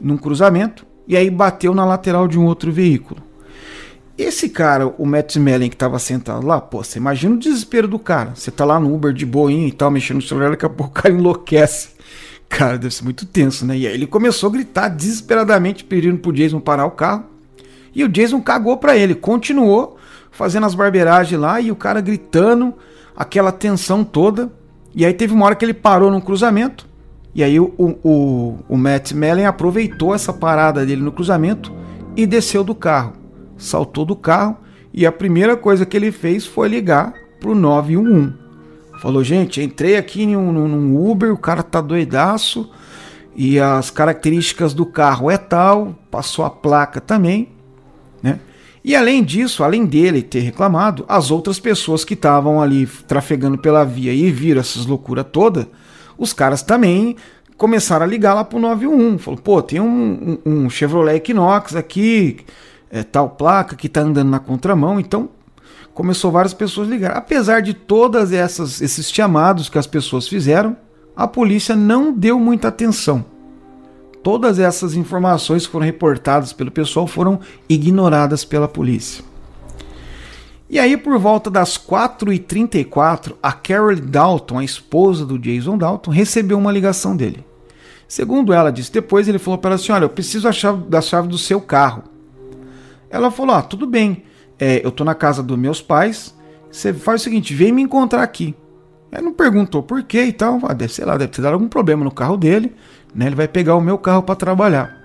num 0.00 0.16
cruzamento 0.16 0.84
e 1.06 1.16
aí 1.16 1.30
bateu 1.30 1.74
na 1.74 1.84
lateral 1.84 2.26
de 2.26 2.38
um 2.38 2.44
outro 2.44 2.72
veículo. 2.72 3.22
Esse 4.18 4.50
cara, 4.50 4.86
o 4.86 5.06
Matt 5.06 5.36
Mellin, 5.36 5.70
que 5.70 5.76
tava 5.76 5.98
sentado 5.98 6.46
lá, 6.46 6.60
pô, 6.60 6.84
você 6.84 6.98
imagina 6.98 7.34
o 7.34 7.38
desespero 7.38 7.88
do 7.88 7.98
cara. 7.98 8.32
Você 8.34 8.50
tá 8.50 8.66
lá 8.66 8.78
no 8.78 8.94
Uber 8.94 9.14
de 9.14 9.24
boinha 9.24 9.66
e 9.66 9.72
tal, 9.72 9.90
mexendo 9.90 10.16
no 10.16 10.22
celular, 10.22 10.50
daqui 10.50 10.66
a 10.66 10.68
pouco 10.68 10.98
o 10.98 11.02
cara 11.02 11.14
enlouquece. 11.14 11.90
Cara, 12.50 12.76
deve 12.76 12.94
ser 12.94 13.04
muito 13.04 13.24
tenso, 13.24 13.64
né? 13.64 13.78
E 13.78 13.86
aí 13.86 13.94
ele 13.94 14.06
começou 14.06 14.50
a 14.50 14.52
gritar 14.52 14.88
desesperadamente, 14.88 15.84
pedindo 15.84 16.18
pro 16.18 16.32
Jason 16.32 16.60
parar 16.60 16.84
o 16.84 16.90
carro. 16.90 17.24
E 17.94 18.04
o 18.04 18.08
Jason 18.08 18.42
cagou 18.42 18.76
pra 18.76 18.94
ele, 18.94 19.14
continuou 19.14 19.96
fazendo 20.30 20.66
as 20.66 20.74
barbeiragens 20.74 21.40
lá 21.40 21.58
e 21.60 21.70
o 21.70 21.76
cara 21.76 22.02
gritando, 22.02 22.74
aquela 23.16 23.50
tensão 23.50 24.04
toda. 24.04 24.52
E 24.94 25.06
aí 25.06 25.14
teve 25.14 25.32
uma 25.32 25.46
hora 25.46 25.54
que 25.54 25.64
ele 25.64 25.72
parou 25.72 26.10
no 26.10 26.20
cruzamento. 26.20 26.86
E 27.34 27.42
aí 27.42 27.58
o, 27.58 27.72
o, 27.78 28.58
o 28.68 28.76
Matt 28.76 29.12
Mellin 29.12 29.44
aproveitou 29.44 30.14
essa 30.14 30.32
parada 30.32 30.84
dele 30.84 31.00
no 31.00 31.12
cruzamento 31.12 31.72
e 32.14 32.26
desceu 32.26 32.62
do 32.62 32.74
carro 32.74 33.20
saltou 33.60 34.04
do 34.04 34.16
carro 34.16 34.56
e 34.92 35.06
a 35.06 35.12
primeira 35.12 35.56
coisa 35.56 35.86
que 35.86 35.96
ele 35.96 36.10
fez 36.10 36.46
foi 36.46 36.68
ligar 36.68 37.12
pro 37.38 37.54
911. 37.54 38.32
Falou, 39.00 39.24
gente, 39.24 39.62
entrei 39.62 39.96
aqui 39.96 40.26
num, 40.26 40.52
num 40.52 41.10
Uber, 41.10 41.32
o 41.32 41.38
cara 41.38 41.62
tá 41.62 41.80
doidaço 41.80 42.70
e 43.34 43.58
as 43.58 43.88
características 43.88 44.74
do 44.74 44.84
carro 44.84 45.30
é 45.30 45.38
tal, 45.38 45.98
passou 46.10 46.44
a 46.44 46.50
placa 46.50 47.00
também, 47.00 47.48
né? 48.22 48.38
E 48.84 48.94
além 48.94 49.24
disso, 49.24 49.64
além 49.64 49.86
dele 49.86 50.20
ter 50.20 50.40
reclamado, 50.40 51.06
as 51.08 51.30
outras 51.30 51.58
pessoas 51.58 52.04
que 52.04 52.12
estavam 52.12 52.60
ali 52.60 52.86
trafegando 53.08 53.56
pela 53.56 53.84
via 53.84 54.12
e 54.12 54.30
viram 54.30 54.60
essas 54.60 54.84
loucuras 54.84 55.24
toda, 55.32 55.66
os 56.18 56.34
caras 56.34 56.62
também 56.62 57.16
começaram 57.56 58.04
a 58.04 58.08
ligar 58.08 58.34
lá 58.34 58.44
pro 58.44 58.58
911. 58.58 59.18
Falou, 59.18 59.40
pô, 59.40 59.62
tem 59.62 59.80
um, 59.80 60.38
um, 60.44 60.64
um 60.64 60.68
Chevrolet 60.68 61.16
Equinox 61.16 61.74
aqui, 61.74 62.40
é, 62.90 63.02
tal 63.02 63.30
placa 63.30 63.76
que 63.76 63.86
está 63.86 64.02
andando 64.02 64.28
na 64.28 64.38
contramão. 64.38 65.00
Então 65.00 65.30
começou 65.94 66.30
várias 66.30 66.54
pessoas 66.54 66.88
a 66.88 66.90
ligar. 66.90 67.16
Apesar 67.16 67.60
de 67.60 67.74
todas 67.74 68.32
essas 68.32 68.80
esses 68.80 69.10
chamados 69.10 69.68
que 69.68 69.78
as 69.78 69.86
pessoas 69.86 70.28
fizeram, 70.28 70.76
a 71.16 71.26
polícia 71.26 71.76
não 71.76 72.12
deu 72.12 72.38
muita 72.38 72.68
atenção. 72.68 73.24
Todas 74.22 74.58
essas 74.58 74.94
informações 74.94 75.66
que 75.66 75.72
foram 75.72 75.86
reportadas 75.86 76.52
pelo 76.52 76.70
pessoal 76.70 77.06
foram 77.06 77.40
ignoradas 77.68 78.44
pela 78.44 78.68
polícia. 78.68 79.24
E 80.68 80.78
aí, 80.78 80.96
por 80.96 81.18
volta 81.18 81.50
das 81.50 81.76
4h34, 81.76 83.34
a 83.42 83.50
Carol 83.50 83.96
Dalton, 83.96 84.58
a 84.58 84.64
esposa 84.64 85.26
do 85.26 85.38
Jason 85.38 85.76
Dalton, 85.76 86.12
recebeu 86.12 86.56
uma 86.56 86.70
ligação 86.70 87.16
dele. 87.16 87.44
Segundo 88.06 88.52
ela 88.52 88.70
disse 88.70 88.92
depois, 88.92 89.26
ele 89.26 89.38
falou 89.38 89.58
para 89.58 89.70
ela 89.70 89.74
assim: 89.76 89.90
Olha, 89.90 90.04
eu 90.04 90.08
preciso 90.08 90.44
da 90.44 90.52
chave, 90.52 90.84
da 90.88 91.00
chave 91.00 91.28
do 91.28 91.38
seu 91.38 91.60
carro. 91.60 92.04
Ela 93.08 93.30
falou: 93.30 93.56
Ah, 93.56 93.62
tudo 93.62 93.86
bem, 93.86 94.22
é, 94.60 94.84
eu 94.84 94.92
tô 94.92 95.02
na 95.02 95.14
casa 95.14 95.42
dos 95.42 95.58
meus 95.58 95.80
pais, 95.80 96.34
você 96.70 96.92
faz 96.92 97.22
o 97.22 97.24
seguinte, 97.24 97.54
vem 97.54 97.72
me 97.72 97.80
encontrar 97.80 98.22
aqui. 98.22 98.54
Ela 99.10 99.22
não 99.22 99.32
perguntou 99.32 99.82
por 99.82 100.02
quê 100.02 100.24
e 100.24 100.32
tal, 100.32 100.60
ah, 100.62 100.74
deve, 100.74 100.92
sei 100.92 101.04
lá, 101.04 101.16
deve 101.16 101.32
ter 101.32 101.42
dado 101.42 101.54
algum 101.54 101.68
problema 101.68 102.04
no 102.04 102.12
carro 102.12 102.36
dele, 102.36 102.74
né? 103.14 103.26
Ele 103.26 103.34
vai 103.34 103.48
pegar 103.48 103.74
o 103.74 103.80
meu 103.80 103.98
carro 103.98 104.22
para 104.22 104.36
trabalhar. 104.36 105.00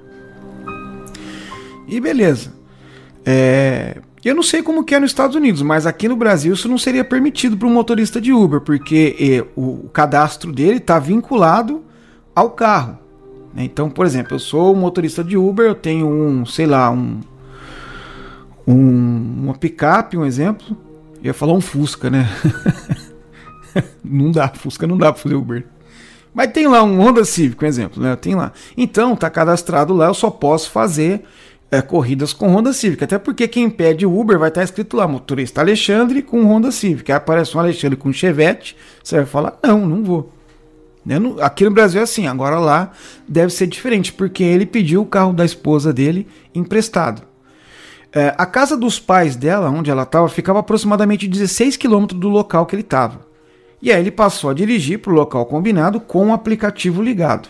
E 1.87 1.99
beleza. 1.99 2.53
É, 3.25 3.97
eu 4.23 4.35
não 4.35 4.43
sei 4.43 4.61
como 4.61 4.83
que 4.83 4.93
é 4.93 4.99
nos 4.99 5.09
Estados 5.09 5.35
Unidos, 5.35 5.61
mas 5.61 5.87
aqui 5.87 6.07
no 6.07 6.15
Brasil 6.15 6.53
isso 6.53 6.67
não 6.67 6.77
seria 6.77 7.03
permitido 7.03 7.57
para 7.57 7.67
um 7.67 7.73
motorista 7.73 8.21
de 8.21 8.31
Uber, 8.31 8.61
porque 8.61 9.15
é, 9.19 9.45
o, 9.55 9.85
o, 9.85 9.89
cadastro 9.89 10.51
dele 10.51 10.77
está 10.77 10.99
vinculado 10.99 11.83
ao 12.35 12.51
carro. 12.51 12.99
Né? 13.53 13.63
Então, 13.63 13.89
por 13.89 14.05
exemplo, 14.05 14.35
eu 14.35 14.39
sou 14.39 14.75
motorista 14.75 15.23
de 15.23 15.37
Uber, 15.37 15.65
eu 15.65 15.75
tenho 15.75 16.07
um, 16.07 16.45
sei 16.45 16.67
lá, 16.67 16.91
um 16.91 17.21
um, 18.67 19.43
uma 19.43 19.53
picape, 19.53 20.17
um 20.17 20.25
exemplo. 20.25 20.77
Eu 21.17 21.25
ia 21.27 21.33
falar 21.33 21.53
um 21.53 21.61
Fusca, 21.61 22.09
né? 22.09 22.29
não 24.03 24.31
dá, 24.31 24.47
Fusca 24.49 24.87
não 24.87 24.97
dá 24.97 25.11
para 25.11 25.21
fazer 25.21 25.35
Uber. 25.35 25.65
Mas 26.33 26.51
tem 26.51 26.67
lá 26.67 26.83
um 26.83 26.99
Honda 26.99 27.23
Civic, 27.23 27.63
um 27.63 27.67
exemplo, 27.67 28.03
né? 28.03 28.15
Tem 28.15 28.35
lá. 28.35 28.51
Então, 28.75 29.15
tá 29.15 29.29
cadastrado 29.29 29.93
lá, 29.93 30.07
eu 30.07 30.13
só 30.13 30.29
posso 30.29 30.69
fazer 30.69 31.23
é, 31.71 31.81
corridas 31.81 32.33
com 32.33 32.53
Honda 32.53 32.73
Civic. 32.73 33.03
Até 33.03 33.17
porque 33.17 33.47
quem 33.47 33.69
pede 33.69 34.05
Uber 34.05 34.37
vai 34.37 34.49
estar 34.49 34.63
escrito 34.63 34.97
lá, 34.97 35.07
motorista 35.07 35.61
Alexandre 35.61 36.21
com 36.21 36.43
Honda 36.45 36.71
Civic. 36.71 37.11
Aí 37.11 37.17
aparece 37.17 37.55
um 37.55 37.59
Alexandre 37.59 37.95
com 37.95 38.11
Chevette, 38.11 38.75
você 39.03 39.17
vai 39.17 39.25
falar, 39.25 39.57
não, 39.63 39.85
não 39.85 40.03
vou. 40.03 40.31
Né, 41.05 41.17
aqui 41.39 41.63
no 41.63 41.71
Brasil 41.71 42.01
é 42.01 42.03
assim, 42.03 42.25
agora 42.25 42.57
lá 42.57 42.91
deve 43.27 43.53
ser 43.53 43.67
diferente, 43.67 44.11
porque 44.11 44.43
ele 44.43 44.65
pediu 44.65 45.03
o 45.03 45.05
carro 45.05 45.31
da 45.31 45.45
esposa 45.45 45.93
dele 45.93 46.27
emprestado. 46.53 47.21
É, 48.15 48.33
a 48.37 48.45
casa 48.45 48.77
dos 48.77 48.97
pais 48.97 49.35
dela, 49.35 49.69
onde 49.69 49.91
ela 49.91 50.03
estava, 50.03 50.29
ficava 50.29 50.59
aproximadamente 50.59 51.27
16 51.27 51.75
quilômetros 51.75 52.17
do 52.17 52.29
local 52.29 52.65
que 52.65 52.73
ele 52.73 52.81
estava. 52.81 53.19
E 53.81 53.91
aí 53.91 53.99
ele 53.99 54.09
passou 54.09 54.49
a 54.49 54.53
dirigir 54.53 54.99
para 54.99 55.11
o 55.11 55.15
local 55.15 55.45
combinado 55.45 55.99
com 55.99 56.29
o 56.29 56.33
aplicativo 56.33 57.03
ligado. 57.03 57.49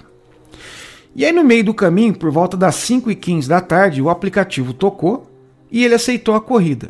E 1.15 1.23
aí 1.23 1.31
no 1.31 1.43
meio 1.43 1.63
do 1.63 1.73
caminho, 1.73 2.15
por 2.15 2.31
volta 2.31 2.57
das 2.57 2.73
5 2.77 3.11
e 3.11 3.15
15 3.15 3.47
da 3.47 3.61
tarde, 3.61 4.01
o 4.01 4.09
aplicativo 4.09 4.73
tocou 4.73 5.29
e 5.71 5.85
ele 5.85 5.93
aceitou 5.93 6.33
a 6.33 6.41
corrida. 6.41 6.89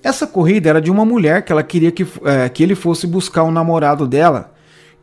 Essa 0.00 0.24
corrida 0.24 0.70
era 0.70 0.80
de 0.80 0.90
uma 0.90 1.04
mulher 1.04 1.44
que 1.44 1.50
ela 1.50 1.64
queria 1.64 1.90
que, 1.90 2.06
é, 2.24 2.48
que 2.48 2.62
ele 2.62 2.76
fosse 2.76 3.04
buscar 3.04 3.42
o 3.42 3.50
namorado 3.50 4.06
dela 4.06 4.54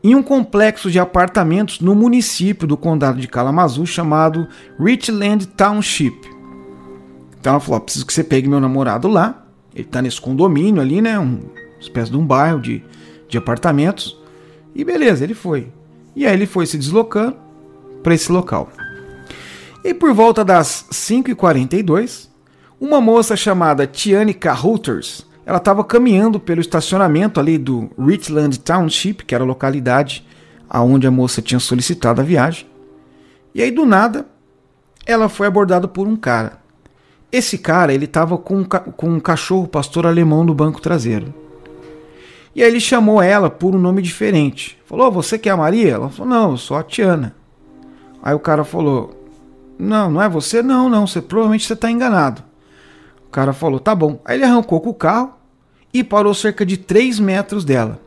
em 0.02 0.16
um 0.16 0.24
complexo 0.24 0.90
de 0.90 1.00
apartamentos 1.00 1.82
no 1.82 1.94
município 1.94 2.66
do 2.66 2.78
condado 2.78 3.20
de 3.20 3.28
Kalamazoo 3.28 3.86
chamado 3.86 4.48
Richland 4.80 5.48
Township. 5.48 6.39
Então 7.40 7.54
ela 7.54 7.60
falou: 7.60 7.80
preciso 7.80 8.06
que 8.06 8.14
você 8.14 8.24
pegue 8.24 8.48
meu 8.48 8.60
namorado 8.60 9.08
lá. 9.08 9.46
Ele 9.74 9.86
tá 9.86 10.02
nesse 10.02 10.20
condomínio 10.20 10.82
ali, 10.82 11.02
né? 11.02 11.18
Um, 11.20 11.40
uma 11.40 11.80
espécie 11.80 12.12
de 12.12 12.18
um 12.18 12.26
bairro 12.26 12.60
de, 12.60 12.84
de 13.28 13.38
apartamentos. 13.38 14.18
E 14.76 14.84
beleza, 14.84 15.24
ele 15.24 15.34
foi. 15.34 15.72
E 16.16 16.26
aí 16.26 16.34
ele 16.34 16.46
foi 16.46 16.66
se 16.66 16.78
deslocando 16.78 17.38
para 18.04 18.14
esse 18.14 18.32
local. 18.32 18.70
E 19.84 19.94
por 19.94 20.14
volta 20.14 20.44
das 20.44 20.86
5h42, 20.92 22.28
uma 22.80 23.00
moça 23.00 23.36
chamada 23.36 23.88
Tiane 23.88 24.34
Carruthers, 24.34 25.26
ela 25.46 25.58
estava 25.58 25.84
caminhando 25.84 26.40
pelo 26.40 26.62
estacionamento 26.62 27.40
ali 27.40 27.58
do 27.58 27.90
Richland 27.98 28.60
Township, 28.60 29.26
que 29.26 29.34
era 29.34 29.44
a 29.44 29.48
localidade 29.48 30.26
aonde 30.70 31.08
a 31.08 31.12
moça 31.12 31.42
tinha 31.42 31.60
solicitado 31.60 32.22
a 32.22 32.24
viagem. 32.24 32.68
E 33.56 33.62
aí 33.62 33.72
do 33.72 33.86
nada, 33.86 34.28
ela 35.06 35.28
foi 35.28 35.48
abordada 35.48 35.88
por 35.88 36.08
um 36.08 36.16
cara. 36.16 36.59
Esse 37.32 37.58
cara, 37.58 37.94
ele 37.94 38.08
tava 38.08 38.38
com, 38.38 38.64
com 38.66 39.10
um 39.10 39.20
cachorro 39.20 39.68
pastor 39.68 40.08
alemão 40.08 40.44
no 40.44 40.54
banco 40.54 40.82
traseiro. 40.82 41.34
E 42.56 42.64
aí 42.64 42.70
ele 42.70 42.80
chamou 42.80 43.22
ela 43.22 43.50
por 43.50 43.76
um 43.76 43.80
nome 43.80 44.02
diferente. 44.02 44.78
Falou, 44.86 45.12
você 45.12 45.38
que 45.38 45.48
é 45.48 45.52
a 45.52 45.58
Maria? 45.58 45.94
Ela 45.94 46.10
falou, 46.10 46.30
não, 46.30 46.52
eu 46.52 46.58
sou 46.58 46.76
a 46.76 46.84
Tiana. 46.84 47.36
Aí 48.22 48.34
o 48.34 48.40
cara 48.40 48.64
falou, 48.64 49.16
não, 49.78 50.10
não 50.10 50.22
é 50.22 50.28
você? 50.28 50.64
Não, 50.64 50.90
não, 50.90 51.06
você 51.06 51.22
provavelmente 51.22 51.66
você 51.66 51.74
está 51.74 51.90
enganado. 51.90 52.44
O 53.28 53.30
cara 53.30 53.54
falou, 53.54 53.80
tá 53.80 53.94
bom. 53.94 54.20
Aí 54.26 54.36
ele 54.36 54.44
arrancou 54.44 54.82
com 54.82 54.90
o 54.90 54.94
carro 54.94 55.34
e 55.94 56.04
parou 56.04 56.34
cerca 56.34 56.66
de 56.66 56.78
3 56.78 57.20
metros 57.20 57.64
dela. 57.64 58.00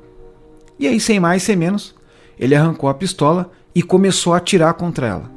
E 0.79 0.89
aí, 0.89 0.99
sem 0.99 1.21
mais, 1.21 1.45
sem 1.45 1.55
menos, 1.55 1.95
ele 2.37 2.57
arrancou 2.57 2.91
a 2.91 2.95
pistola 2.95 3.53
e 3.73 3.83
começou 3.83 4.35
a 4.35 4.39
atirar 4.39 4.75
contra 4.75 5.07
ela. 5.07 5.31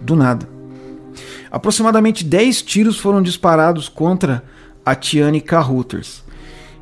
Do 0.00 0.14
nada. 0.14 0.53
Aproximadamente 1.54 2.24
10 2.24 2.62
tiros 2.62 2.98
foram 2.98 3.22
disparados 3.22 3.88
contra 3.88 4.42
a 4.84 4.92
Tiane 4.92 5.40
Carruthers. 5.40 6.24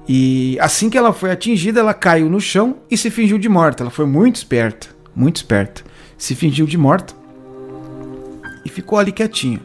E 0.09 0.57
assim 0.63 0.89
que 0.89 0.97
ela 0.97 1.13
foi 1.13 1.31
atingida, 1.31 1.81
ela 1.81 1.93
caiu 1.93 2.31
no 2.31 2.41
chão 2.41 2.79
e 2.91 2.97
se 2.97 3.11
fingiu 3.11 3.37
de 3.37 3.51
morta. 3.51 3.83
Ela 3.83 3.91
foi 3.91 4.07
muito 4.07 4.37
esperta, 4.37 4.87
muito 5.15 5.37
esperta. 5.37 5.83
Se 6.17 6.35
fingiu 6.35 6.65
de 6.65 6.79
morta 6.79 7.13
e 8.65 8.71
ficou 8.71 8.99
ali 8.99 9.13
quietinha. 9.13 9.61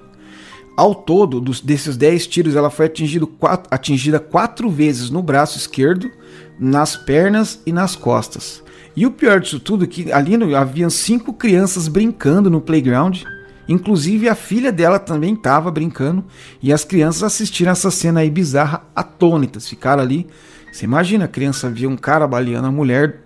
Ao 0.76 0.94
todo, 0.94 1.40
dos, 1.40 1.62
desses 1.62 1.96
10 1.96 2.28
tiros, 2.28 2.56
ela 2.58 2.70
foi 2.70 2.92
quatro, 3.40 3.70
atingida 3.72 4.20
quatro 4.20 4.70
vezes 4.70 5.10
no 5.10 5.24
braço 5.24 5.58
esquerdo, 5.58 6.12
nas 6.60 6.98
pernas 6.98 7.62
e 7.66 7.72
nas 7.72 7.96
costas. 7.96 8.62
E 8.94 9.06
o 9.06 9.12
pior 9.12 9.40
disso 9.40 9.62
tudo 9.62 9.86
é 9.86 9.88
que 9.88 10.12
ali 10.12 10.36
havia 10.54 10.90
cinco 10.90 11.32
crianças 11.32 11.88
brincando 11.88 12.50
no 12.50 12.60
playground 12.60 13.24
Inclusive 13.68 14.30
a 14.30 14.36
filha 14.36 14.72
dela 14.72 14.98
também 14.98 15.34
estava 15.34 15.70
brincando 15.70 16.24
e 16.62 16.72
as 16.72 16.84
crianças 16.86 17.24
assistiram 17.24 17.72
essa 17.72 17.92
cena 17.92 18.22
aí 18.22 18.30
bizarra 18.30 18.84
atônitas, 18.96 19.68
ficaram 19.68 20.02
ali. 20.02 20.28
Você 20.72 20.86
imagina 20.86 21.26
a 21.26 21.28
criança 21.28 21.70
via 21.70 21.90
um 21.90 21.98
cara 21.98 22.28
baleando 22.28 22.68
a 22.68 22.72
mulher 22.72 23.24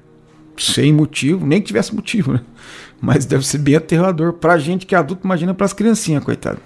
sem 0.57 0.91
motivo, 0.93 1.45
nem 1.45 1.61
que 1.61 1.67
tivesse 1.67 1.93
motivo, 1.93 2.33
né? 2.33 2.41
Mas 2.99 3.25
deve 3.25 3.45
ser 3.45 3.57
bem 3.57 3.75
aterrador 3.75 4.33
pra 4.33 4.57
gente 4.57 4.85
que 4.85 4.93
é 4.93 4.97
adulto, 4.97 5.25
imagina 5.25 5.53
para 5.53 5.65
as 5.65 5.73
criancinhas, 5.73 6.23
coitado. 6.23 6.59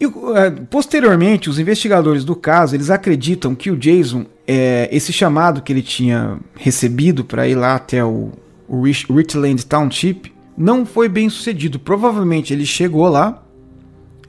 E, 0.00 0.04
é, 0.06 0.50
posteriormente, 0.70 1.48
os 1.48 1.58
investigadores 1.58 2.24
do 2.24 2.34
caso 2.34 2.74
eles 2.74 2.90
acreditam 2.90 3.54
que 3.54 3.70
o 3.70 3.76
Jason, 3.76 4.26
é, 4.46 4.88
esse 4.90 5.12
chamado 5.12 5.62
que 5.62 5.72
ele 5.72 5.82
tinha 5.82 6.38
recebido 6.54 7.24
para 7.24 7.46
ir 7.46 7.54
lá 7.54 7.74
até 7.74 8.04
o, 8.04 8.32
o 8.66 8.82
Rich, 8.82 9.12
Richland 9.12 9.64
Township, 9.66 10.33
não 10.56 10.86
foi 10.86 11.08
bem 11.08 11.28
sucedido. 11.28 11.78
Provavelmente 11.78 12.52
ele 12.52 12.66
chegou 12.66 13.08
lá, 13.08 13.42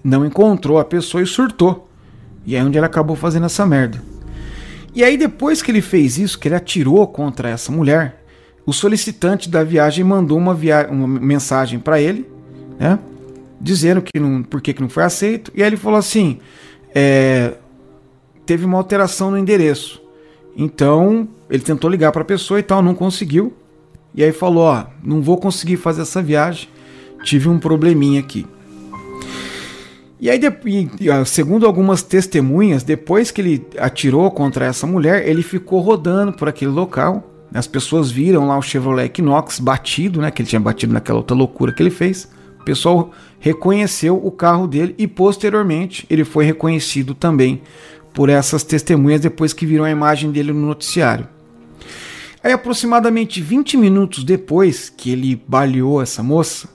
não 0.04 0.26
encontrou 0.26 0.80
a 0.80 0.86
pessoa 0.86 1.24
e 1.24 1.28
surtou. 1.28 1.88
E 2.46 2.56
é 2.56 2.64
onde 2.64 2.78
ele 2.78 2.86
acabou 2.86 3.16
fazendo 3.16 3.46
essa 3.46 3.66
merda. 3.66 4.02
E 4.94 5.04
aí 5.04 5.18
depois 5.18 5.62
que 5.62 5.72
ele 5.72 5.82
fez 5.82 6.18
isso, 6.18 6.40
que 6.40 6.48
ele 6.48 6.56
atirou 6.56 7.06
contra 7.08 7.50
essa 7.50 7.72
mulher, 7.72 8.24
o 8.66 8.74
solicitante 8.74 9.50
da 9.50 9.64
viagem 9.64 10.04
mandou 10.04 10.38
uma, 10.38 10.54
via 10.54 10.88
uma 10.90 11.08
mensagem 11.08 11.80
para 11.80 12.00
ele, 12.00 12.28
né? 12.80 12.98
Dizendo 13.60 14.02
que 14.02 14.20
não, 14.20 14.42
por 14.44 14.62
que, 14.62 14.74
que 14.74 14.82
não 14.82 14.90
foi 14.90 15.04
aceito. 15.04 15.52
E 15.56 15.62
aí 15.62 15.70
ele 15.70 15.78
falou 15.78 16.00
assim: 16.00 16.40
é, 16.94 17.54
teve 18.46 18.66
uma 18.66 18.78
alteração 18.78 19.32
no 19.32 19.38
endereço. 19.38 20.02
Então 20.56 21.28
ele 21.50 21.64
tentou 21.64 21.90
ligar 21.90 22.12
para 22.12 22.22
a 22.22 22.26
pessoa 22.26 22.60
e 22.60 22.64
tal, 22.64 22.82
não 22.82 22.96
conseguiu. 22.96 23.54
E 24.16 24.24
aí 24.24 24.32
falou: 24.32 24.64
Ó, 24.64 24.86
não 25.04 25.22
vou 25.22 25.38
conseguir 25.38 25.78
fazer 25.78 26.04
essa 26.04 26.22
viagem, 26.22 26.70
tive 27.24 27.50
um 27.50 27.60
probleminha 27.60 28.20
aqui. 28.20 28.46
E 30.20 30.30
aí, 30.30 30.40
segundo 31.26 31.66
algumas 31.66 32.02
testemunhas, 32.02 32.84
depois 32.84 33.30
que 33.30 33.42
ele 33.42 33.68
atirou 33.78 34.32
contra 34.32 34.66
essa 34.66 34.88
mulher, 34.88 35.28
ele 35.28 35.44
ficou 35.44 35.82
rodando 35.82 36.32
por 36.32 36.48
aquele 36.48 36.72
local. 36.72 37.32
As 37.54 37.68
pessoas 37.68 38.10
viram 38.10 38.48
lá 38.48 38.58
o 38.58 38.62
Chevrolet 38.62 39.06
Equinox 39.06 39.60
batido, 39.60 40.22
né? 40.22 40.32
Que 40.32 40.42
ele 40.42 40.50
tinha 40.50 40.60
batido 40.60 40.94
naquela 40.94 41.20
outra 41.20 41.36
loucura 41.36 41.74
que 41.74 41.84
ele 41.84 41.90
fez. 41.90 42.30
O 42.60 42.64
pessoal 42.64 43.12
reconheceu 43.40 44.16
o 44.16 44.32
carro 44.32 44.68
dele 44.68 44.96
e 44.98 45.06
posteriormente 45.06 46.08
ele 46.10 46.24
foi 46.24 46.46
reconhecido 46.46 47.14
também 47.14 47.62
por 48.14 48.30
essas 48.30 48.64
testemunhas 48.64 49.22
depois 49.22 49.54
que 49.54 49.66
viram 49.66 49.84
a 49.84 49.92
imagem 49.92 50.32
dele 50.32 50.52
no 50.54 50.66
noticiário. 50.66 51.28
Aí, 52.46 52.54
aproximadamente 52.54 53.42
20 53.42 53.76
minutos 53.76 54.24
depois 54.24 54.88
que 54.88 55.10
ele 55.10 55.36
baleou 55.48 56.00
essa 56.00 56.22
moça, 56.22 56.70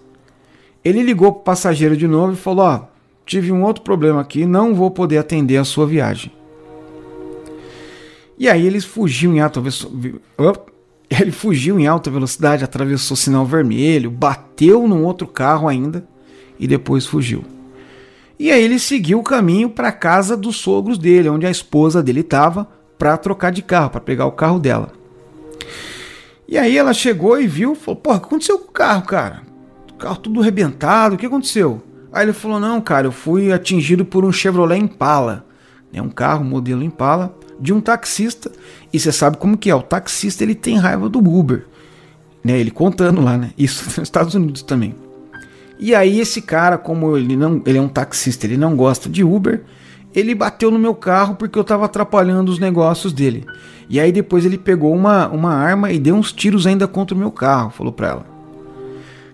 ele 0.84 1.00
ligou 1.00 1.30
para 1.30 1.40
o 1.40 1.44
passageiro 1.44 1.96
de 1.96 2.08
novo 2.08 2.32
e 2.32 2.36
falou: 2.36 2.64
Ó, 2.64 2.80
tive 3.24 3.52
um 3.52 3.62
outro 3.62 3.84
problema 3.84 4.20
aqui, 4.20 4.44
não 4.44 4.74
vou 4.74 4.90
poder 4.90 5.18
atender 5.18 5.58
a 5.58 5.64
sua 5.64 5.86
viagem. 5.86 6.32
E 8.36 8.48
aí 8.48 8.66
eles 8.66 8.84
fugiu 8.84 9.32
em 9.32 9.38
alta. 9.38 9.62
Ele 11.08 11.32
fugiu 11.32 11.78
em 11.78 11.88
alta 11.88 12.08
velocidade, 12.08 12.62
atravessou 12.62 13.16
sinal 13.16 13.44
vermelho, 13.44 14.12
bateu 14.12 14.86
num 14.86 15.04
outro 15.04 15.26
carro 15.26 15.66
ainda 15.66 16.06
e 16.56 16.68
depois 16.68 17.04
fugiu. 17.04 17.44
E 18.38 18.52
aí 18.52 18.62
ele 18.62 18.78
seguiu 18.78 19.18
o 19.18 19.24
caminho 19.24 19.68
para 19.68 19.88
a 19.88 19.92
casa 19.92 20.36
dos 20.36 20.54
sogros 20.56 20.96
dele, 20.96 21.28
onde 21.28 21.46
a 21.46 21.50
esposa 21.50 22.00
dele 22.00 22.20
estava, 22.20 22.68
para 22.96 23.16
trocar 23.16 23.50
de 23.50 23.60
carro, 23.60 23.90
para 23.90 24.00
pegar 24.00 24.26
o 24.26 24.32
carro 24.32 24.60
dela. 24.60 24.99
E 26.48 26.58
aí 26.58 26.76
ela 26.76 26.92
chegou 26.92 27.40
e 27.40 27.46
viu, 27.46 27.74
falou: 27.74 28.00
Porra, 28.00 28.16
o 28.16 28.20
que 28.20 28.26
aconteceu 28.26 28.58
com 28.58 28.68
o 28.68 28.72
carro, 28.72 29.02
cara? 29.02 29.42
O 29.92 29.94
carro 29.94 30.16
tudo 30.16 30.40
arrebentado, 30.40 31.14
o 31.14 31.18
que 31.18 31.26
aconteceu? 31.26 31.82
Aí 32.12 32.24
ele 32.24 32.32
falou: 32.32 32.58
Não, 32.58 32.80
cara, 32.80 33.06
eu 33.06 33.12
fui 33.12 33.52
atingido 33.52 34.04
por 34.04 34.24
um 34.24 34.32
Chevrolet 34.32 34.78
Impala, 34.78 35.46
né, 35.92 36.02
um 36.02 36.08
carro 36.08 36.44
modelo 36.44 36.82
Impala, 36.82 37.36
de 37.60 37.72
um 37.72 37.80
taxista. 37.80 38.50
E 38.92 38.98
você 38.98 39.12
sabe 39.12 39.36
como 39.36 39.56
que 39.56 39.70
é: 39.70 39.74
o 39.74 39.82
taxista 39.82 40.42
ele 40.42 40.54
tem 40.54 40.76
raiva 40.76 41.08
do 41.08 41.18
Uber, 41.18 41.66
né? 42.42 42.58
Ele 42.58 42.70
contando 42.70 43.20
lá, 43.20 43.36
né? 43.36 43.52
Isso 43.56 43.84
nos 43.98 43.98
Estados 43.98 44.34
Unidos 44.34 44.62
também. 44.62 44.94
E 45.78 45.94
aí 45.94 46.20
esse 46.20 46.42
cara, 46.42 46.76
como 46.76 47.16
ele 47.16 47.36
não, 47.36 47.62
ele 47.64 47.78
é 47.78 47.80
um 47.80 47.88
taxista, 47.88 48.46
ele 48.46 48.56
não 48.56 48.76
gosta 48.76 49.08
de 49.08 49.24
Uber, 49.24 49.62
ele 50.14 50.34
bateu 50.34 50.70
no 50.70 50.78
meu 50.78 50.94
carro 50.94 51.36
porque 51.36 51.58
eu 51.58 51.62
estava 51.62 51.84
atrapalhando 51.84 52.50
os 52.50 52.58
negócios 52.58 53.12
dele. 53.12 53.46
E 53.88 53.98
aí 53.98 54.12
depois 54.12 54.44
ele 54.44 54.58
pegou 54.58 54.94
uma, 54.94 55.28
uma 55.28 55.52
arma 55.52 55.90
e 55.90 55.98
deu 55.98 56.14
uns 56.14 56.32
tiros 56.32 56.66
ainda 56.66 56.86
contra 56.86 57.14
o 57.14 57.18
meu 57.18 57.30
carro, 57.30 57.70
falou 57.70 57.92
para 57.92 58.08
ela. 58.08 58.26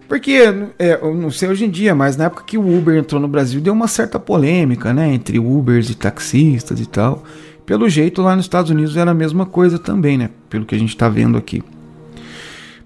Porque, 0.08 0.38
é, 0.78 1.00
eu 1.02 1.14
não 1.14 1.30
sei 1.30 1.48
hoje 1.48 1.64
em 1.64 1.70
dia, 1.70 1.94
mas 1.94 2.16
na 2.16 2.26
época 2.26 2.44
que 2.46 2.56
o 2.56 2.78
Uber 2.78 2.96
entrou 2.96 3.20
no 3.20 3.26
Brasil 3.26 3.60
deu 3.60 3.72
uma 3.72 3.88
certa 3.88 4.20
polêmica, 4.20 4.94
né? 4.94 5.12
Entre 5.12 5.38
Ubers 5.38 5.90
e 5.90 5.96
taxistas 5.96 6.78
e 6.78 6.86
tal. 6.86 7.24
Pelo 7.64 7.88
jeito 7.88 8.22
lá 8.22 8.36
nos 8.36 8.44
Estados 8.44 8.70
Unidos 8.70 8.96
era 8.96 9.10
a 9.10 9.14
mesma 9.14 9.44
coisa 9.44 9.80
também, 9.80 10.16
né? 10.16 10.30
Pelo 10.48 10.64
que 10.64 10.76
a 10.76 10.78
gente 10.78 10.90
está 10.90 11.08
vendo 11.08 11.36
aqui. 11.36 11.60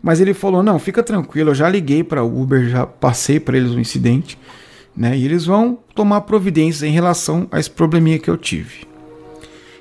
Mas 0.03 0.19
ele 0.19 0.33
falou: 0.33 0.63
não, 0.63 0.79
fica 0.79 1.03
tranquilo, 1.03 1.51
eu 1.51 1.55
já 1.55 1.69
liguei 1.69 2.03
para 2.03 2.25
Uber, 2.25 2.71
já 2.71 2.87
passei 2.87 3.39
para 3.39 3.59
eles 3.59 3.73
o 3.73 3.79
incidente 3.79 4.39
né? 4.97 5.17
E 5.17 5.25
eles 5.25 5.47
vão 5.47 5.79
tomar 6.01 6.23
providências 6.23 6.83
em 6.83 6.91
relação 6.93 7.47
a 7.53 7.61
esse 7.61 7.71
probleminha 7.71 8.19
que 8.19 8.31
eu 8.31 8.39
tive. 8.39 8.87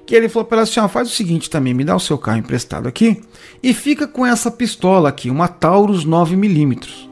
Que 0.06 0.14
ele 0.14 0.28
falou 0.28 0.46
para 0.46 0.58
ela 0.58 0.64
assim: 0.64 0.82
ah, 0.82 0.90
faz 0.90 1.08
o 1.08 1.12
seguinte 1.12 1.50
também, 1.50 1.74
me 1.74 1.86
dá 1.86 1.96
o 1.96 2.00
seu 2.00 2.18
carro 2.18 2.40
emprestado 2.40 2.90
aqui 2.90 3.22
e 3.64 3.74
fica 3.74 4.06
com 4.06 4.26
essa 4.26 4.52
pistola 4.52 5.08
aqui, 5.08 5.30
uma 5.30 5.48
Taurus 5.48 6.06
9mm. 6.06 7.08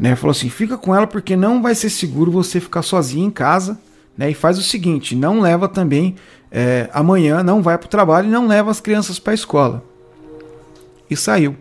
Né? 0.00 0.16
Falou 0.16 0.32
assim: 0.32 0.48
fica 0.48 0.76
com 0.76 0.92
ela 0.92 1.06
porque 1.06 1.36
não 1.36 1.62
vai 1.62 1.76
ser 1.76 1.88
seguro 1.88 2.32
você 2.32 2.58
ficar 2.58 2.82
sozinho 2.82 3.28
em 3.28 3.30
casa. 3.30 3.78
Né? 4.18 4.32
E 4.32 4.34
faz 4.34 4.58
o 4.58 4.62
seguinte: 4.62 5.14
não 5.14 5.38
leva 5.38 5.68
também 5.68 6.16
é, 6.50 6.90
amanhã, 6.92 7.44
não 7.44 7.62
vai 7.62 7.78
para 7.78 7.86
o 7.86 7.90
trabalho 7.90 8.26
e 8.26 8.30
não 8.32 8.48
leva 8.48 8.72
as 8.72 8.80
crianças 8.80 9.20
para 9.20 9.34
a 9.34 9.34
escola. 9.34 9.84
E 11.08 11.16
saiu. 11.16 11.54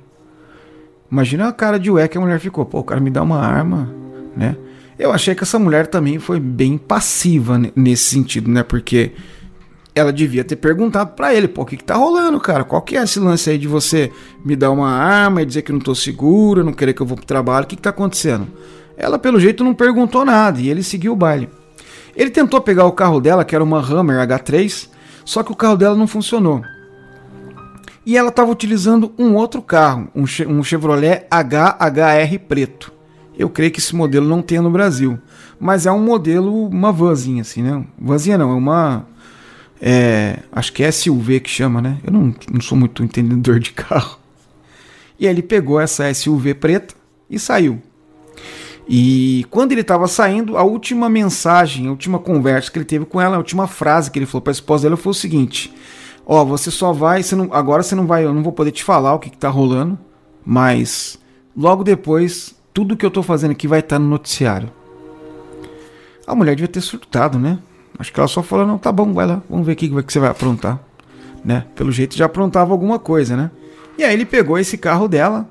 Imagina 1.11 1.47
a 1.47 1.53
cara 1.53 1.79
de 1.79 1.91
ué 1.91 2.07
que 2.07 2.17
a 2.17 2.21
mulher 2.21 2.39
ficou: 2.39 2.65
pô, 2.65 2.79
o 2.79 2.83
cara 2.83 2.99
me 2.99 3.11
dá 3.11 3.21
uma 3.21 3.39
arma, 3.39 3.87
né? 4.35 4.57
Eu 4.97 5.11
achei 5.11 5.35
que 5.35 5.43
essa 5.43 5.59
mulher 5.59 5.87
também 5.87 6.19
foi 6.19 6.39
bem 6.39 6.77
passiva 6.77 7.59
nesse 7.75 8.03
sentido, 8.05 8.49
né? 8.49 8.63
Porque 8.63 9.11
ela 9.93 10.11
devia 10.11 10.43
ter 10.43 10.55
perguntado 10.57 11.11
para 11.11 11.33
ele, 11.33 11.47
pô, 11.47 11.61
o 11.61 11.65
que, 11.65 11.77
que 11.77 11.83
tá 11.83 11.95
rolando, 11.95 12.39
cara? 12.39 12.63
Qual 12.63 12.81
que 12.81 12.97
é 12.97 13.03
esse 13.03 13.19
lance 13.19 13.49
aí 13.49 13.57
de 13.57 13.67
você 13.67 14.11
me 14.43 14.55
dar 14.55 14.71
uma 14.71 14.89
arma 14.89 15.41
e 15.41 15.45
dizer 15.45 15.61
que 15.61 15.71
não 15.71 15.79
tô 15.79 15.95
segura, 15.95 16.63
não 16.63 16.73
querer 16.73 16.93
que 16.93 17.01
eu 17.01 17.05
vou 17.05 17.15
pro 17.15 17.25
trabalho? 17.25 17.65
O 17.65 17.67
que, 17.67 17.75
que 17.75 17.81
tá 17.81 17.91
acontecendo? 17.91 18.47
Ela, 18.97 19.19
pelo 19.19 19.39
jeito, 19.39 19.63
não 19.63 19.73
perguntou 19.73 20.25
nada 20.25 20.59
e 20.59 20.69
ele 20.69 20.83
seguiu 20.83 21.13
o 21.13 21.15
baile. 21.15 21.49
Ele 22.15 22.29
tentou 22.29 22.61
pegar 22.61 22.85
o 22.85 22.91
carro 22.91 23.19
dela, 23.19 23.43
que 23.43 23.55
era 23.55 23.63
uma 23.63 23.79
Hammer 23.79 24.25
H3, 24.25 24.89
só 25.25 25.43
que 25.43 25.51
o 25.51 25.55
carro 25.55 25.75
dela 25.75 25.95
não 25.95 26.07
funcionou. 26.07 26.61
E 28.05 28.17
ela 28.17 28.29
estava 28.29 28.51
utilizando 28.51 29.13
um 29.17 29.33
outro 29.33 29.61
carro, 29.61 30.09
um 30.13 30.63
Chevrolet 30.63 31.25
HHR 31.29 32.39
preto. 32.47 32.94
Eu 33.37 33.49
creio 33.49 33.71
que 33.71 33.79
esse 33.79 33.95
modelo 33.95 34.27
não 34.27 34.41
tem 34.41 34.59
no 34.59 34.69
Brasil. 34.69 35.19
Mas 35.59 35.85
é 35.85 35.91
um 35.91 35.99
modelo, 35.99 36.67
uma 36.67 36.91
vanzinha 36.91 37.41
assim, 37.41 37.61
né? 37.61 37.83
Vanzinha 37.99 38.37
não, 38.37 38.51
é 38.51 38.55
uma. 38.55 39.07
É, 39.81 40.39
acho 40.51 40.71
que 40.73 40.83
é 40.83 40.91
SUV 40.91 41.39
que 41.41 41.49
chama, 41.49 41.81
né? 41.81 41.97
Eu 42.03 42.13
não, 42.13 42.33
não 42.51 42.61
sou 42.61 42.77
muito 42.77 43.03
entendedor 43.03 43.59
de 43.59 43.71
carro. 43.71 44.19
E 45.19 45.27
aí 45.27 45.33
ele 45.33 45.41
pegou 45.41 45.79
essa 45.79 46.13
SUV 46.13 46.53
preta 46.53 46.95
e 47.29 47.39
saiu. 47.39 47.81
E 48.87 49.45
quando 49.49 49.71
ele 49.71 49.81
estava 49.81 50.07
saindo, 50.07 50.57
a 50.57 50.63
última 50.63 51.09
mensagem, 51.09 51.87
a 51.87 51.91
última 51.91 52.19
conversa 52.19 52.71
que 52.71 52.77
ele 52.77 52.85
teve 52.85 53.05
com 53.05 53.19
ela, 53.19 53.35
a 53.35 53.39
última 53.39 53.67
frase 53.67 54.11
que 54.11 54.19
ele 54.19 54.25
falou 54.25 54.41
para 54.41 54.51
a 54.51 54.53
esposa 54.53 54.83
dela 54.83 54.97
foi 54.97 55.11
o 55.11 55.15
seguinte: 55.15 55.73
Ó, 56.25 56.41
oh, 56.41 56.45
você 56.45 56.69
só 56.69 56.91
vai, 56.91 57.23
você 57.23 57.35
não, 57.35 57.49
agora 57.51 57.81
você 57.83 57.95
não 57.95 58.05
vai, 58.05 58.25
eu 58.25 58.33
não 58.33 58.43
vou 58.43 58.51
poder 58.51 58.71
te 58.71 58.83
falar 58.83 59.13
o 59.13 59.19
que, 59.19 59.29
que 59.29 59.37
tá 59.37 59.49
rolando, 59.49 59.97
mas 60.45 61.19
logo 61.55 61.83
depois 61.83 62.54
tudo 62.75 62.97
que 62.97 63.05
eu 63.05 63.09
tô 63.09 63.23
fazendo 63.23 63.51
aqui 63.51 63.69
vai 63.69 63.79
estar 63.79 63.95
tá 63.95 63.99
no 63.99 64.09
noticiário. 64.09 64.69
A 66.27 66.35
mulher 66.35 66.55
devia 66.55 66.67
ter 66.67 66.81
surtado, 66.81 67.39
né? 67.39 67.57
Acho 67.97 68.11
que 68.11 68.19
ela 68.19 68.27
só 68.27 68.43
falou, 68.43 68.67
não, 68.67 68.77
tá 68.77 68.91
bom, 68.91 69.13
vai 69.13 69.25
lá, 69.25 69.41
vamos 69.49 69.65
ver 69.65 69.71
o 69.71 69.75
que, 69.77 69.87
que 69.87 69.93
você 70.13 70.19
vai 70.19 70.29
aprontar. 70.29 70.77
Né? 71.43 71.63
Pelo 71.73 71.89
jeito 71.89 72.17
já 72.17 72.25
aprontava 72.25 72.73
alguma 72.73 72.99
coisa, 72.99 73.37
né? 73.37 73.49
E 73.97 74.03
aí 74.03 74.13
ele 74.13 74.25
pegou 74.25 74.59
esse 74.59 74.77
carro 74.77 75.07
dela, 75.07 75.47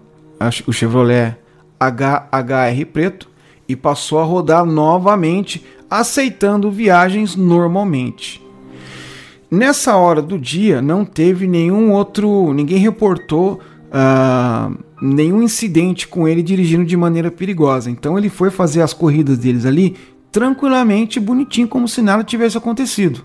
o 0.66 0.72
Chevrolet 0.72 1.34
HHR 1.80 2.84
preto, 2.92 3.30
e 3.66 3.74
passou 3.74 4.18
a 4.18 4.24
rodar 4.24 4.66
novamente, 4.66 5.64
aceitando 5.88 6.70
viagens 6.70 7.36
normalmente. 7.36 8.44
Nessa 9.50 9.96
hora 9.96 10.20
do 10.20 10.38
dia 10.38 10.82
não 10.82 11.06
teve 11.06 11.46
nenhum 11.46 11.90
outro, 11.90 12.52
ninguém 12.52 12.76
reportou 12.76 13.60
uh, 13.88 14.83
nenhum 15.04 15.42
incidente 15.42 16.08
com 16.08 16.26
ele 16.26 16.42
dirigindo 16.42 16.84
de 16.84 16.96
maneira 16.96 17.30
perigosa. 17.30 17.90
Então 17.90 18.16
ele 18.16 18.30
foi 18.30 18.50
fazer 18.50 18.80
as 18.80 18.94
corridas 18.94 19.36
deles 19.36 19.66
ali 19.66 19.96
tranquilamente, 20.32 21.20
bonitinho, 21.20 21.68
como 21.68 21.86
se 21.86 22.00
nada 22.00 22.24
tivesse 22.24 22.56
acontecido. 22.56 23.22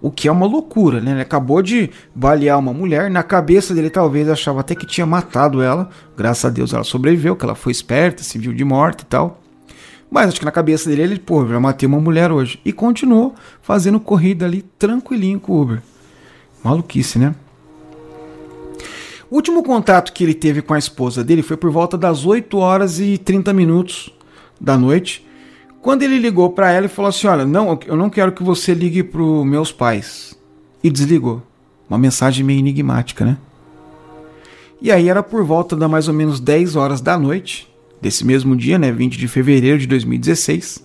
O 0.00 0.10
que 0.10 0.28
é 0.28 0.32
uma 0.32 0.46
loucura, 0.46 1.00
né? 1.00 1.10
Ele 1.10 1.20
acabou 1.20 1.60
de 1.60 1.90
balear 2.14 2.58
uma 2.58 2.72
mulher, 2.72 3.10
na 3.10 3.22
cabeça 3.22 3.74
dele 3.74 3.90
talvez 3.90 4.28
achava 4.28 4.60
até 4.60 4.74
que 4.74 4.86
tinha 4.86 5.04
matado 5.04 5.60
ela. 5.60 5.90
Graças 6.16 6.44
a 6.44 6.48
Deus 6.48 6.72
ela 6.72 6.84
sobreviveu, 6.84 7.36
que 7.36 7.44
ela 7.44 7.54
foi 7.54 7.72
esperta, 7.72 8.22
se 8.22 8.38
viu 8.38 8.54
de 8.54 8.64
morte 8.64 9.02
e 9.02 9.06
tal. 9.06 9.42
Mas 10.10 10.28
acho 10.28 10.38
que 10.38 10.46
na 10.46 10.52
cabeça 10.52 10.88
dele 10.88 11.02
ele, 11.02 11.18
pô, 11.18 11.46
já 11.46 11.60
matei 11.60 11.86
uma 11.86 12.00
mulher 12.00 12.32
hoje. 12.32 12.58
E 12.64 12.72
continuou 12.72 13.34
fazendo 13.60 14.00
corrida 14.00 14.46
ali 14.46 14.62
tranquilinho 14.78 15.38
com 15.38 15.52
o 15.52 15.62
Uber. 15.62 15.82
Maluquice, 16.64 17.18
né? 17.18 17.34
O 19.30 19.36
último 19.36 19.62
contato 19.62 20.12
que 20.12 20.24
ele 20.24 20.34
teve 20.34 20.60
com 20.60 20.74
a 20.74 20.78
esposa 20.78 21.22
dele 21.22 21.40
foi 21.42 21.56
por 21.56 21.70
volta 21.70 21.96
das 21.96 22.26
8 22.26 22.58
horas 22.58 22.98
e 22.98 23.16
30 23.16 23.52
minutos 23.52 24.12
da 24.60 24.76
noite. 24.76 25.24
Quando 25.80 26.02
ele 26.02 26.18
ligou 26.18 26.50
para 26.50 26.72
ela 26.72 26.86
e 26.86 26.88
falou 26.88 27.08
assim: 27.10 27.28
Olha, 27.28 27.46
não, 27.46 27.78
eu 27.86 27.96
não 27.96 28.10
quero 28.10 28.32
que 28.32 28.42
você 28.42 28.74
ligue 28.74 29.04
para 29.04 29.22
meus 29.44 29.70
pais. 29.70 30.36
E 30.82 30.90
desligou. 30.90 31.42
Uma 31.88 31.96
mensagem 31.98 32.44
meio 32.44 32.58
enigmática, 32.58 33.24
né? 33.24 33.38
E 34.82 34.90
aí 34.90 35.08
era 35.08 35.22
por 35.22 35.44
volta 35.44 35.76
da 35.76 35.86
mais 35.86 36.08
ou 36.08 36.14
menos 36.14 36.40
10 36.40 36.74
horas 36.74 37.00
da 37.00 37.16
noite, 37.16 37.72
desse 38.00 38.26
mesmo 38.26 38.56
dia, 38.56 38.78
né, 38.78 38.90
20 38.90 39.18
de 39.18 39.28
fevereiro 39.28 39.78
de 39.78 39.86
2016, 39.86 40.82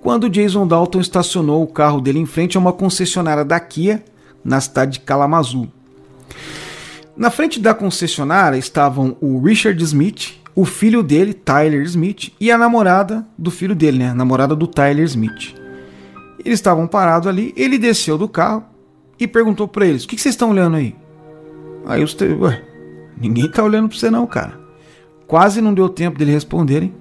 quando 0.00 0.30
Jason 0.30 0.66
Dalton 0.66 1.00
estacionou 1.00 1.62
o 1.62 1.66
carro 1.66 2.00
dele 2.00 2.18
em 2.18 2.24
frente 2.24 2.56
a 2.56 2.60
uma 2.60 2.72
concessionária 2.72 3.44
da 3.44 3.60
Kia 3.60 4.02
na 4.42 4.58
cidade 4.58 4.92
de 4.92 5.00
Kalamazoo. 5.00 5.68
Na 7.16 7.30
frente 7.30 7.58
da 7.58 7.72
concessionária 7.72 8.58
estavam 8.58 9.16
o 9.22 9.40
Richard 9.40 9.82
Smith, 9.82 10.38
o 10.54 10.66
filho 10.66 11.02
dele, 11.02 11.32
Tyler 11.32 11.82
Smith, 11.82 12.32
e 12.38 12.50
a 12.50 12.58
namorada 12.58 13.26
do 13.38 13.50
filho 13.50 13.74
dele, 13.74 13.98
né? 13.98 14.10
A 14.10 14.14
namorada 14.14 14.54
do 14.54 14.66
Tyler 14.66 15.04
Smith. 15.04 15.54
Eles 16.44 16.58
estavam 16.58 16.86
parados 16.86 17.26
ali, 17.26 17.54
ele 17.56 17.78
desceu 17.78 18.18
do 18.18 18.28
carro 18.28 18.64
e 19.18 19.26
perguntou 19.26 19.66
para 19.66 19.86
eles: 19.86 20.04
O 20.04 20.08
que, 20.08 20.20
vocês 20.20 20.34
estão 20.34 20.50
olhando 20.50 20.76
aí? 20.76 20.94
Aí 21.86 22.04
os 22.04 22.14
ué, 22.20 22.62
ninguém 23.16 23.50
tá 23.50 23.62
olhando 23.62 23.88
pra 23.88 23.98
você 23.98 24.10
não, 24.10 24.26
cara. 24.26 24.58
Quase 25.26 25.60
não 25.60 25.72
deu 25.72 25.88
tempo 25.88 26.18
dele 26.18 26.32
responderem 26.32 26.94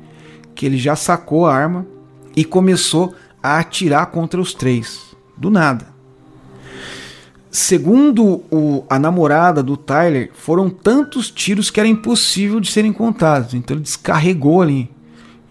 que 0.56 0.66
ele 0.66 0.78
já 0.78 0.96
sacou 0.96 1.46
a 1.46 1.54
arma 1.54 1.86
e 2.36 2.46
começou 2.46 3.14
a 3.44 3.60
atirar 3.60 4.06
contra 4.08 4.40
os 4.40 4.54
três. 4.54 5.16
Do 5.38 5.52
nada. 5.52 5.95
Segundo 7.56 8.44
o, 8.52 8.84
a 8.90 9.00
namorada 9.00 9.64
do 9.64 9.78
Tyler, 9.78 10.30
foram 10.34 10.70
tantos 10.70 11.32
tiros 11.32 11.72
que 11.72 11.80
era 11.80 11.88
impossível 11.88 12.60
de 12.60 12.70
serem 12.70 12.92
contados. 12.92 13.54
Então 13.54 13.78
ele 13.78 13.82
descarregou 13.82 14.62
ali 14.62 14.92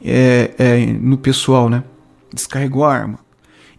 é, 0.04 0.50
é, 0.58 0.86
no 0.86 1.16
pessoal, 1.16 1.70
né? 1.70 1.82
Descarregou 2.30 2.84
a 2.84 2.92
arma. 2.92 3.18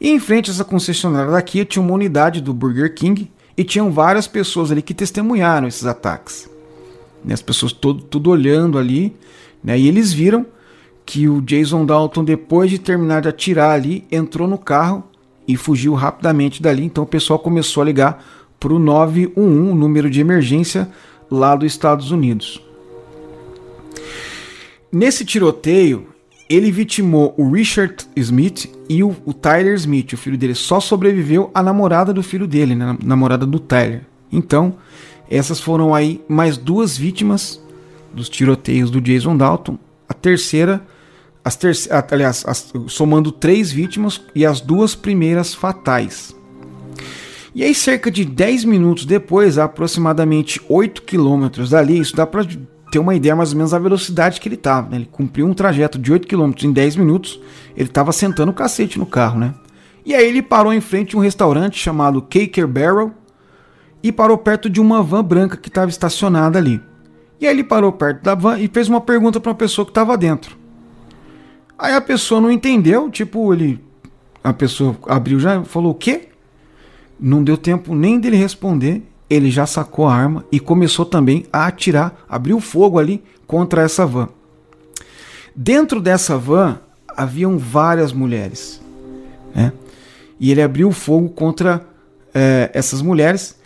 E 0.01 0.09
em 0.09 0.19
frente 0.19 0.49
a 0.49 0.53
essa 0.55 0.63
concessionária 0.63 1.29
daqui 1.29 1.63
tinha 1.65 1.83
uma 1.83 1.93
unidade 1.93 2.41
do 2.41 2.51
Burger 2.51 2.95
King 2.95 3.31
e 3.55 3.63
tinham 3.63 3.91
várias 3.91 4.27
pessoas 4.27 4.71
ali 4.71 4.81
que 4.81 4.95
testemunharam 4.95 5.67
esses 5.67 5.85
ataques. 5.85 6.49
E 7.23 7.31
as 7.31 7.43
pessoas 7.43 7.73
todo, 7.73 8.01
tudo 8.01 8.31
olhando 8.31 8.79
ali, 8.79 9.15
né? 9.63 9.77
E 9.77 9.87
eles 9.87 10.11
viram 10.11 10.47
que 11.05 11.29
o 11.29 11.43
Jason 11.43 11.85
Dalton, 11.85 12.23
depois 12.23 12.71
de 12.71 12.79
terminar 12.79 13.21
de 13.21 13.29
atirar 13.29 13.73
ali, 13.73 14.03
entrou 14.11 14.47
no 14.47 14.57
carro 14.57 15.03
e 15.47 15.55
fugiu 15.55 15.93
rapidamente 15.93 16.61
dali. 16.61 16.83
Então 16.83 17.03
o 17.03 17.07
pessoal 17.07 17.39
começou 17.39 17.81
a 17.81 17.85
ligar 17.85 18.25
para 18.59 18.73
o 18.73 18.79
911, 18.79 19.73
número 19.73 20.09
de 20.09 20.19
emergência 20.21 20.89
lá 21.29 21.55
dos 21.55 21.71
Estados 21.71 22.11
Unidos. 22.11 22.61
Nesse 24.91 25.25
tiroteio, 25.25 26.07
ele 26.49 26.71
vitimou 26.71 27.33
o 27.37 27.49
Richard 27.49 27.95
Smith 28.15 28.69
e 28.87 29.03
o, 29.03 29.15
o, 29.25 29.33
Tyler 29.33 29.73
Smith, 29.75 30.13
o 30.13 30.17
filho 30.17 30.37
dele. 30.37 30.55
Só 30.55 30.79
sobreviveu 30.79 31.49
a 31.53 31.61
namorada 31.61 32.13
do 32.13 32.23
filho 32.23 32.47
dele, 32.47 32.75
né, 32.75 32.97
namorada 33.03 33.45
do 33.45 33.59
Tyler. 33.59 34.03
Então, 34.31 34.75
essas 35.29 35.59
foram 35.59 35.93
aí 35.93 36.21
mais 36.27 36.57
duas 36.57 36.97
vítimas 36.97 37.61
dos 38.13 38.29
tiroteios 38.29 38.89
do 38.91 39.01
Jason 39.01 39.35
Dalton. 39.35 39.77
A 40.07 40.13
terceira 40.13 40.85
as 41.45 41.59
aliás, 42.11 42.43
as... 42.47 42.73
somando 42.87 43.31
três 43.31 43.71
vítimas 43.71 44.19
e 44.33 44.43
as 44.43 44.59
duas 44.59 44.95
primeiras 44.95 45.53
fatais. 45.53 46.35
E 47.53 47.63
aí, 47.63 47.73
cerca 47.73 48.11
de 48.11 48.25
10 48.25 48.65
minutos 48.65 49.05
depois, 49.05 49.57
aproximadamente 49.57 50.59
8 50.67 51.03
quilômetros 51.03 51.69
dali, 51.69 51.99
isso 51.99 52.13
dá 52.13 52.25
para 52.25 52.45
ter 52.91 52.99
uma 52.99 53.15
ideia 53.15 53.35
mais 53.35 53.51
ou 53.51 53.57
menos 53.57 53.71
da 53.71 53.79
velocidade 53.79 54.41
que 54.41 54.49
ele 54.49 54.55
estava. 54.55 54.89
Né? 54.89 54.97
Ele 54.97 55.09
cumpriu 55.09 55.45
um 55.45 55.53
trajeto 55.53 55.97
de 55.97 56.11
8 56.11 56.27
quilômetros 56.27 56.65
em 56.65 56.73
10 56.73 56.97
minutos, 56.97 57.39
ele 57.77 57.87
estava 57.87 58.11
sentando 58.11 58.51
o 58.51 58.53
cacete 58.53 58.99
no 58.99 59.05
carro, 59.05 59.39
né? 59.39 59.53
E 60.05 60.13
aí 60.13 60.27
ele 60.27 60.41
parou 60.41 60.73
em 60.73 60.81
frente 60.81 61.15
a 61.15 61.19
um 61.19 61.21
restaurante 61.21 61.79
chamado 61.79 62.21
Caker 62.21 62.67
Barrel 62.67 63.11
e 64.03 64.11
parou 64.11 64.37
perto 64.37 64.69
de 64.69 64.79
uma 64.79 65.01
van 65.01 65.23
branca 65.23 65.57
que 65.57 65.69
estava 65.69 65.89
estacionada 65.89 66.59
ali. 66.59 66.81
E 67.39 67.47
aí 67.47 67.53
ele 67.53 67.63
parou 67.63 67.91
perto 67.91 68.21
da 68.21 68.35
van 68.35 68.59
e 68.59 68.67
fez 68.67 68.87
uma 68.87 69.01
pergunta 69.01 69.39
para 69.39 69.51
uma 69.51 69.57
pessoa 69.57 69.85
que 69.85 69.91
estava 69.91 70.17
dentro. 70.17 70.64
Aí 71.77 71.93
a 71.93 72.01
pessoa 72.01 72.39
não 72.39 72.51
entendeu, 72.51 73.09
tipo, 73.09 73.53
ele. 73.53 73.83
A 74.43 74.53
pessoa 74.53 74.95
abriu 75.07 75.39
já 75.39 75.63
falou 75.63 75.91
o 75.91 75.95
quê? 75.95 76.29
Não 77.19 77.43
deu 77.43 77.57
tempo 77.57 77.95
nem 77.95 78.19
dele 78.19 78.37
responder. 78.37 79.03
Ele 79.29 79.49
já 79.49 79.65
sacou 79.65 80.07
a 80.07 80.13
arma 80.13 80.45
e 80.51 80.59
começou 80.59 81.05
também 81.05 81.45
a 81.51 81.65
atirar, 81.65 82.23
abriu 82.29 82.59
fogo 82.59 82.99
ali 82.99 83.23
contra 83.47 83.81
essa 83.81 84.05
van. 84.05 84.29
Dentro 85.55 85.99
dessa 85.99 86.37
van, 86.37 86.79
haviam 87.07 87.57
várias 87.57 88.13
mulheres. 88.13 88.81
Né? 89.53 89.73
E 90.39 90.51
ele 90.51 90.61
abriu 90.61 90.91
fogo 90.91 91.29
contra 91.29 91.85
é, 92.33 92.69
essas 92.73 93.01
mulheres. 93.01 93.57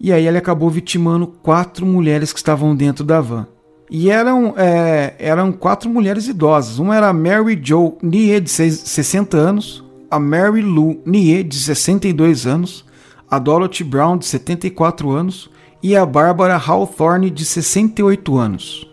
E 0.00 0.12
aí 0.12 0.26
ele 0.26 0.38
acabou 0.38 0.70
vitimando 0.70 1.26
quatro 1.26 1.84
mulheres 1.84 2.32
que 2.32 2.38
estavam 2.38 2.74
dentro 2.74 3.04
da 3.04 3.20
van. 3.20 3.46
E 3.90 4.10
eram, 4.10 4.54
é, 4.56 5.14
eram 5.18 5.50
quatro 5.50 5.88
mulheres 5.88 6.28
idosas. 6.28 6.78
Uma 6.78 6.96
era 6.96 7.12
Mary 7.12 7.56
Jo 7.56 7.96
Nie, 8.02 8.40
de 8.40 8.50
60 8.50 9.36
anos, 9.36 9.84
a 10.10 10.18
Mary 10.18 10.62
Lou 10.62 11.02
Nie, 11.06 11.42
de 11.42 11.56
62 11.56 12.46
anos, 12.46 12.84
a 13.30 13.38
Dorothy 13.38 13.84
Brown, 13.84 14.18
de 14.18 14.26
74 14.26 15.10
anos, 15.10 15.50
e 15.82 15.96
a 15.96 16.04
Barbara 16.04 16.56
Hawthorne, 16.56 17.30
de 17.30 17.44
68 17.44 18.36
anos. 18.36 18.88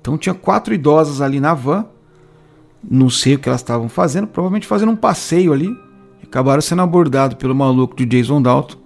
Então 0.00 0.16
tinha 0.16 0.34
quatro 0.34 0.72
idosas 0.72 1.20
ali 1.20 1.40
na 1.40 1.54
van. 1.54 1.86
Não 2.88 3.10
sei 3.10 3.34
o 3.34 3.38
que 3.38 3.48
elas 3.48 3.60
estavam 3.60 3.88
fazendo, 3.88 4.26
provavelmente 4.26 4.66
fazendo 4.66 4.92
um 4.92 4.96
passeio 4.96 5.52
ali. 5.52 5.68
Acabaram 6.22 6.60
sendo 6.60 6.82
abordados 6.82 7.36
pelo 7.38 7.54
maluco 7.54 7.96
de 7.96 8.04
Jason 8.04 8.40
Dalton 8.40 8.76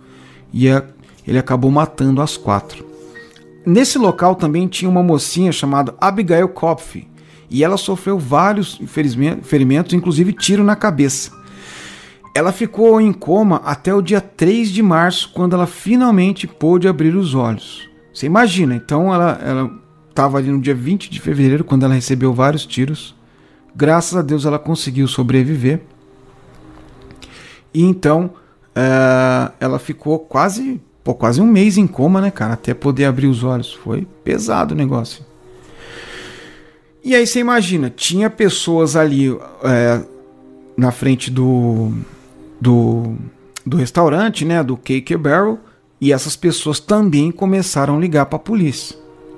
e 0.53 0.69
a, 0.69 0.83
ele 1.27 1.38
acabou 1.38 1.71
matando 1.71 2.23
as 2.23 2.37
quatro. 2.37 2.92
Nesse 3.64 3.98
local 3.98 4.35
também 4.35 4.66
tinha 4.66 4.90
uma 4.90 5.03
mocinha 5.03 5.53
chamada 5.53 5.94
Abigail 6.01 6.48
Kopf 6.48 6.96
e 7.48 7.62
ela 7.62 7.77
sofreu 7.77 8.18
vários 8.18 8.81
ferimentos, 9.42 9.92
inclusive 9.92 10.33
tiro 10.33 10.64
na 10.64 10.75
cabeça. 10.75 11.31
Ela 12.35 12.51
ficou 12.51 12.98
em 13.01 13.12
coma 13.12 13.57
até 13.64 13.94
o 13.94 14.01
dia 14.01 14.20
3 14.20 14.70
de 14.70 14.83
março, 14.83 15.31
quando 15.35 15.55
ela 15.55 15.66
finalmente 15.66 16.46
pôde 16.46 16.88
abrir 16.88 17.14
os 17.14 17.35
olhos. 17.35 17.88
Você 18.12 18.25
imagina, 18.27 18.75
então 18.75 19.14
ela 19.14 19.70
estava 20.09 20.38
ali 20.38 20.51
no 20.51 20.61
dia 20.61 20.75
20 20.75 21.11
de 21.11 21.20
fevereiro, 21.20 21.62
quando 21.62 21.85
ela 21.85 21.94
recebeu 21.94 22.33
vários 22.33 22.64
tiros. 22.64 23.14
Graças 23.77 24.16
a 24.16 24.22
Deus 24.22 24.46
ela 24.46 24.59
conseguiu 24.59 25.07
sobreviver. 25.07 25.83
E 27.72 27.83
então 27.83 28.31
uh, 28.77 29.53
ela 29.61 29.79
ficou 29.79 30.18
quase, 30.18 30.81
pô, 31.03 31.15
quase 31.15 31.41
um 31.41 31.47
mês 31.47 31.77
em 31.77 31.87
coma, 31.87 32.21
né, 32.21 32.31
cara? 32.31 32.55
Até 32.55 32.75
poder 32.75 33.05
abrir 33.05 33.27
os 33.27 33.43
olhos. 33.45 33.73
Foi 33.73 34.07
pesado 34.25 34.75
o 34.75 34.77
negócio. 34.77 35.25
E 37.05 37.15
aí 37.15 37.27
você 37.27 37.41
imagina, 37.41 37.91
tinha 37.91 38.31
pessoas 38.31 38.95
ali 38.95 39.37
é, 39.65 40.01
na 40.77 40.93
frente 40.93 41.31
do, 41.31 41.93
do, 42.61 43.17
do 43.67 43.77
restaurante, 43.77 44.45
né, 44.45 44.62
do 44.62 44.77
Cake 44.77 45.17
Barrel, 45.17 45.59
e 46.01 46.12
essas 46.12 46.37
pessoas 46.37 46.79
também 46.79 47.33
começaram 47.33 47.97
a 47.97 48.01
ligar 48.01 48.27
para 48.27 48.37
a 48.37 48.41
polícia, 48.41 48.97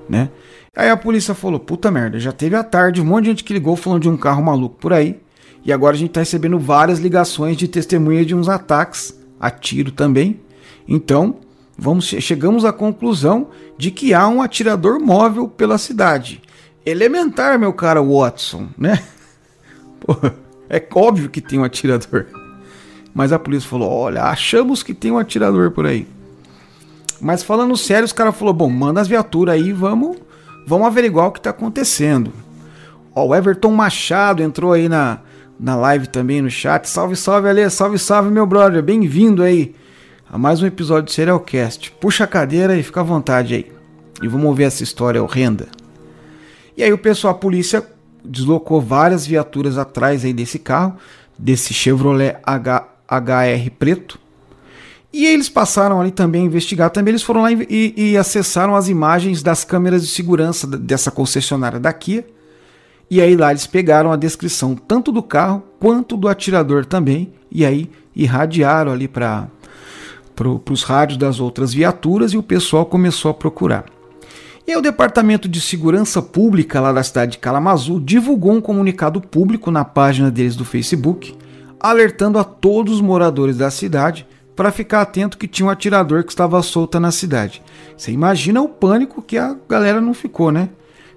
né? 0.09 0.29
Aí 0.77 0.91
a 0.91 0.97
polícia 0.97 1.35
falou: 1.35 1.61
puta 1.61 1.91
merda, 1.91 2.19
já 2.19 2.33
teve 2.33 2.57
à 2.57 2.65
tarde 2.65 3.01
um 3.01 3.05
monte 3.05 3.25
de 3.25 3.31
gente 3.31 3.45
que 3.45 3.53
ligou 3.53 3.77
falando 3.77 4.03
de 4.03 4.09
um 4.09 4.17
carro 4.17 4.43
maluco 4.43 4.77
por 4.77 4.93
aí. 4.93 5.21
E 5.65 5.73
agora 5.73 5.95
a 5.95 5.99
gente 5.99 6.11
está 6.11 6.21
recebendo 6.21 6.59
várias 6.59 6.99
ligações 6.99 7.57
de 7.57 7.67
testemunha 7.69 8.25
de 8.25 8.35
uns 8.35 8.49
ataques 8.49 9.19
a 9.41 9.51
tiro 9.51 9.91
também. 9.91 10.41
Então, 10.87 11.37
vamos 11.77 12.07
chegamos 12.07 12.65
à 12.65 12.73
conclusão 12.73 13.49
de 13.77 13.91
que 13.91 14.15
há 14.15 14.29
um 14.29 14.41
atirador 14.41 15.01
móvel 15.01 15.49
pela 15.49 15.79
cidade. 15.79 16.41
Elementar, 16.87 17.59
meu 17.59 17.73
cara 17.73 18.03
Watson, 18.03 18.69
né? 18.77 19.03
É 20.69 20.83
óbvio 20.95 21.29
que 21.29 21.43
tem 21.43 21.59
um 21.59 21.65
atirador. 21.65 22.27
Mas 23.15 23.33
a 23.33 23.39
polícia 23.39 23.69
falou: 23.69 23.91
olha, 23.91 24.25
achamos 24.25 24.83
que 24.83 24.95
tem 24.95 25.11
um 25.11 25.19
atirador 25.19 25.71
por 25.71 25.87
aí. 25.87 26.07
Mas 27.21 27.43
falando 27.43 27.77
sério, 27.77 28.05
os 28.05 28.13
caras 28.13 28.35
falaram: 28.35 28.57
bom, 28.57 28.71
manda 28.71 29.01
as 29.01 29.07
viaturas 29.07 29.55
aí, 29.55 29.73
vamos, 29.73 30.17
vamos 30.67 30.87
averiguar 30.87 31.29
o 31.29 31.33
que 31.33 31.39
está 31.39 31.51
acontecendo. 31.51 32.33
Ó, 33.15 33.27
o 33.27 33.35
Everton 33.35 33.71
Machado 33.71 34.43
entrou 34.43 34.73
aí 34.73 34.89
na, 34.89 35.21
na 35.61 35.77
live 35.77 36.09
também, 36.09 36.43
no 36.43 36.51
chat. 36.51 36.89
Salve, 36.89 37.15
salve, 37.15 37.49
Ale. 37.49 37.69
Salve, 37.71 37.99
salve, 37.99 38.31
meu 38.31 38.47
brother. 38.47 38.83
Bem-vindo 38.83 39.43
aí 39.43 39.75
a 40.35 40.39
mais 40.39 40.61
um 40.61 40.67
episódio 40.67 41.05
do 41.05 41.13
Serialcast. 41.13 41.93
Puxa 42.01 42.25
a 42.25 42.27
cadeira 42.27 42.77
e 42.77 42.83
fica 42.83 42.99
à 42.99 43.05
vontade 43.05 43.55
aí. 43.55 43.73
E 44.21 44.27
vamos 44.27 44.57
ver 44.57 44.65
essa 44.65 44.83
história 44.83 45.23
horrenda. 45.23 45.69
E 46.77 46.83
aí 46.83 46.93
o 46.93 46.99
pessoal, 46.99 47.35
a 47.35 47.39
polícia 47.39 47.87
deslocou 48.25 48.81
várias 48.81 49.25
viaturas 49.25 49.79
atrás 49.79 50.25
aí 50.25 50.33
desse 50.33 50.59
carro, 50.59 50.97
desse 51.39 51.73
Chevrolet 51.73 52.37
H, 52.43 52.85
HR 53.09 53.71
preto. 53.79 54.19
E 55.13 55.25
eles 55.25 55.49
passaram 55.49 56.01
ali 56.01 56.11
também 56.11 56.43
a 56.43 56.47
investigar. 56.47 56.91
Também 56.91 57.13
eles 57.13 57.23
foram 57.23 57.43
lá 57.43 57.53
e, 57.53 57.95
e 57.97 58.17
acessaram 58.17 58.75
as 58.75 58.89
imagens 58.89 59.41
das 59.41 59.63
câmeras 59.63 60.03
de 60.03 60.09
segurança 60.09 60.67
dessa 60.67 61.13
concessionária 61.13 61.79
da 61.79 61.93
Kia 61.93 62.27
e 63.11 63.21
aí 63.21 63.37
lá 63.37 63.51
eles 63.51 63.67
pegaram 63.67 64.11
a 64.13 64.17
descrição 64.17 64.75
tanto 64.75 65.13
do 65.13 65.23
carro 65.23 65.63
quanto 65.79 66.17
do 66.17 66.27
atirador 66.27 66.85
também, 66.85 67.33
e 67.51 67.65
aí 67.65 67.91
irradiaram 68.17 68.93
ali 68.93 69.07
para 69.07 69.49
pro, 70.35 70.63
os 70.71 70.83
rádios 70.83 71.19
das 71.19 71.41
outras 71.41 71.73
viaturas 71.73 72.33
e 72.33 72.37
o 72.37 72.43
pessoal 72.43 72.87
começou 72.87 73.31
a 73.31 73.35
procurar. 73.35 73.85
E 74.67 74.71
aí 74.71 74.77
o 74.79 74.83
Departamento 74.83 75.47
de 75.47 75.61
Segurança 75.61 76.23
Pública 76.23 76.81
lá 76.81 76.91
da 76.91 77.03
cidade 77.03 77.33
de 77.33 77.39
Kalamazoo 77.39 78.01
divulgou 78.01 78.53
um 78.53 78.61
comunicado 78.61 79.21
público 79.21 79.71
na 79.71 79.85
página 79.85 80.31
deles 80.31 80.57
do 80.57 80.65
Facebook, 80.65 81.37
alertando 81.79 82.39
a 82.39 82.45
todos 82.45 82.95
os 82.95 83.01
moradores 83.03 83.59
da 83.59 83.71
cidade 83.71 84.27
para 84.57 84.73
ficar 84.73 85.03
atento 85.03 85.37
que 85.37 85.49
tinha 85.49 85.67
um 85.67 85.71
atirador 85.71 86.25
que 86.25 86.33
estava 86.33 86.63
solto 86.63 86.99
na 86.99 87.11
cidade. 87.11 87.63
Você 87.97 88.11
imagina 88.11 88.63
o 88.63 88.69
pânico 88.69 89.21
que 89.21 89.37
a 89.37 89.55
galera 89.69 90.01
não 90.01 90.15
ficou, 90.15 90.51
né? 90.51 90.71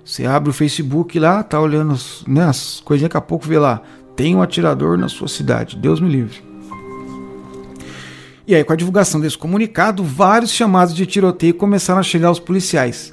Você 0.04 0.26
abre 0.26 0.50
o 0.50 0.54
Facebook 0.54 1.18
lá, 1.20 1.44
tá 1.44 1.60
olhando 1.60 1.94
as, 1.94 2.24
né, 2.28 2.46
as 2.46 2.82
coisinhas, 2.82 3.10
daqui 3.10 3.18
a 3.18 3.22
pouco 3.22 3.48
vê 3.48 3.60
lá, 3.60 3.82
tem 4.16 4.36
um 4.36 4.42
atirador 4.42 4.98
na 4.98 5.10
sua 5.10 5.28
cidade, 5.28 5.78
Deus 5.78 6.00
me 6.00 6.10
livre. 6.10 6.47
E 8.48 8.56
aí, 8.56 8.64
com 8.64 8.72
a 8.72 8.78
divulgação 8.78 9.20
desse 9.20 9.38
comunicado, 9.38 10.02
vários 10.06 10.52
chamados 10.52 10.96
de 10.96 11.06
tiroteio 11.06 11.54
começaram 11.54 12.00
a 12.00 12.04
chegar 12.04 12.30
aos 12.30 12.40
policiais. 12.40 13.12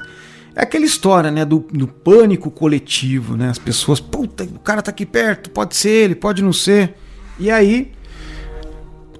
É 0.54 0.62
aquela 0.62 0.84
história, 0.84 1.28
né, 1.28 1.44
do, 1.44 1.66
do 1.72 1.88
pânico 1.88 2.52
coletivo, 2.52 3.36
né? 3.36 3.48
As 3.48 3.58
pessoas, 3.58 3.98
puta, 3.98 4.44
o 4.44 4.60
cara 4.60 4.80
tá 4.80 4.92
aqui 4.92 5.04
perto, 5.04 5.50
pode 5.50 5.74
ser 5.74 5.90
ele, 5.90 6.14
pode 6.14 6.40
não 6.40 6.52
ser. 6.52 6.94
E 7.36 7.50
aí, 7.50 7.90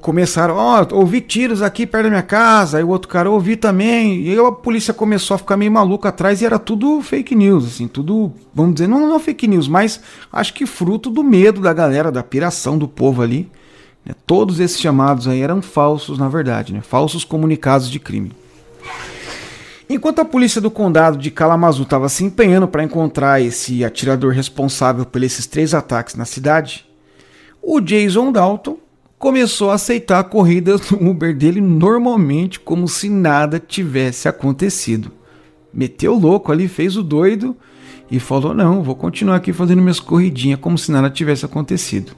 começaram, 0.00 0.54
ó, 0.54 0.86
oh, 0.88 0.98
ouvi 0.98 1.20
tiros 1.20 1.62
aqui 1.62 1.84
perto 1.84 2.04
da 2.04 2.10
minha 2.10 2.22
casa, 2.22 2.78
aí 2.78 2.84
o 2.84 2.90
outro 2.90 3.08
cara 3.08 3.28
ouvi 3.28 3.56
também, 3.56 4.20
e 4.20 4.30
aí 4.30 4.38
a 4.38 4.52
polícia 4.52 4.94
começou 4.94 5.34
a 5.34 5.38
ficar 5.38 5.56
meio 5.56 5.72
maluca 5.72 6.10
atrás 6.10 6.40
e 6.40 6.46
era 6.46 6.60
tudo 6.60 7.00
fake 7.00 7.34
news, 7.34 7.66
assim, 7.66 7.88
tudo, 7.88 8.32
vamos 8.54 8.74
dizer, 8.74 8.86
não, 8.86 9.08
não 9.08 9.18
fake 9.18 9.48
news, 9.48 9.66
mas 9.66 10.00
acho 10.30 10.54
que 10.54 10.64
fruto 10.64 11.10
do 11.10 11.24
medo 11.24 11.60
da 11.60 11.72
galera, 11.72 12.12
da 12.12 12.22
piração 12.22 12.78
do 12.78 12.86
povo 12.86 13.20
ali. 13.20 13.50
Né? 14.04 14.14
Todos 14.26 14.60
esses 14.60 14.80
chamados 14.80 15.26
aí 15.26 15.40
eram 15.40 15.62
falsos, 15.62 16.18
na 16.18 16.28
verdade, 16.28 16.72
né? 16.72 16.80
falsos 16.80 17.24
comunicados 17.24 17.90
de 17.90 17.98
crime. 17.98 18.32
Enquanto 19.88 20.20
a 20.20 20.24
polícia 20.24 20.60
do 20.60 20.70
condado 20.70 21.18
de 21.18 21.30
Kalamazoo 21.30 21.84
estava 21.84 22.08
se 22.08 22.24
empenhando 22.24 22.66
para 22.66 22.82
encontrar 22.82 23.40
esse 23.40 23.84
atirador 23.84 24.32
responsável 24.32 25.04
por 25.04 25.22
esses 25.22 25.46
três 25.46 25.74
ataques 25.74 26.14
na 26.14 26.24
cidade, 26.24 26.86
o 27.62 27.80
Jason 27.80 28.32
Dalton 28.32 28.78
começou 29.18 29.70
a 29.70 29.74
aceitar 29.74 30.24
corridas 30.24 30.90
no 30.90 31.10
Uber 31.10 31.36
dele 31.36 31.60
normalmente, 31.60 32.58
como 32.58 32.88
se 32.88 33.08
nada 33.08 33.58
tivesse 33.58 34.26
acontecido. 34.26 35.12
Meteu 35.72 36.14
louco 36.14 36.50
ali, 36.50 36.66
fez 36.66 36.96
o 36.96 37.02
doido 37.02 37.56
e 38.10 38.18
falou: 38.18 38.54
Não, 38.54 38.82
vou 38.82 38.94
continuar 38.94 39.36
aqui 39.36 39.52
fazendo 39.52 39.82
minhas 39.82 40.00
corridinhas 40.00 40.60
como 40.60 40.78
se 40.78 40.90
nada 40.90 41.10
tivesse 41.10 41.44
acontecido. 41.44 42.12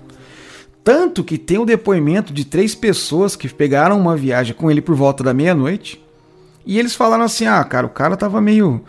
Tanto 0.87 1.25
que 1.25 1.37
tem 1.37 1.59
o 1.59 1.63
um 1.63 1.67
depoimento 1.67 2.33
de 2.33 2.45
três 2.45 2.73
pessoas 2.73 3.35
que 3.35 3.49
pegaram 3.49 4.01
uma 4.01 4.17
viagem 4.17 4.55
com 4.55 4.71
ele 4.71 4.81
por 4.81 4.95
volta 4.95 5.25
da 5.25 5.35
meia-noite 5.35 6.01
e 6.65 6.79
eles 6.79 6.95
falaram 6.95 7.25
assim: 7.25 7.47
Ah, 7.47 7.65
cara, 7.65 7.87
o 7.87 7.91
cara 7.91 8.17
tava 8.17 8.41
meio. 8.41 8.83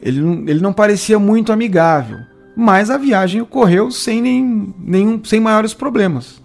Ele 0.00 0.20
não, 0.20 0.32
ele 0.46 0.60
não 0.60 0.72
parecia 0.74 1.18
muito 1.18 1.50
amigável, 1.50 2.18
mas 2.54 2.90
a 2.90 2.98
viagem 2.98 3.40
ocorreu 3.40 3.90
sem, 3.90 4.20
nem, 4.20 4.74
nenhum, 4.78 5.24
sem 5.24 5.40
maiores 5.40 5.72
problemas 5.72 6.38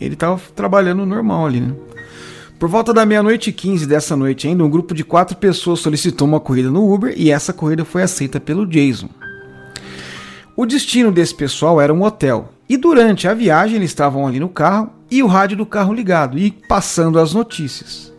ele 0.00 0.14
estava 0.14 0.40
trabalhando 0.56 1.04
normal 1.04 1.46
ali, 1.46 1.60
né? 1.60 1.74
Por 2.58 2.68
volta 2.68 2.92
da 2.92 3.06
meia-noite 3.06 3.50
e 3.50 3.52
15 3.52 3.86
dessa 3.86 4.16
noite 4.16 4.48
ainda, 4.48 4.64
um 4.64 4.70
grupo 4.70 4.94
de 4.94 5.04
quatro 5.04 5.36
pessoas 5.36 5.80
solicitou 5.80 6.26
uma 6.26 6.40
corrida 6.40 6.70
no 6.70 6.92
Uber 6.92 7.14
e 7.16 7.30
essa 7.30 7.52
corrida 7.52 7.84
foi 7.84 8.02
aceita 8.02 8.38
pelo 8.38 8.66
Jason. 8.66 9.08
O 10.56 10.66
destino 10.66 11.10
desse 11.10 11.34
pessoal 11.34 11.80
era 11.80 11.92
um 11.92 12.02
hotel 12.02 12.50
e 12.70 12.76
durante 12.76 13.26
a 13.26 13.34
viagem 13.34 13.76
eles 13.76 13.90
estavam 13.90 14.28
ali 14.28 14.38
no 14.38 14.48
carro 14.48 14.90
e 15.10 15.24
o 15.24 15.26
rádio 15.26 15.56
do 15.56 15.66
carro 15.66 15.92
ligado 15.92 16.38
e 16.38 16.52
passando 16.52 17.18
as 17.18 17.34
notícias. 17.34 18.12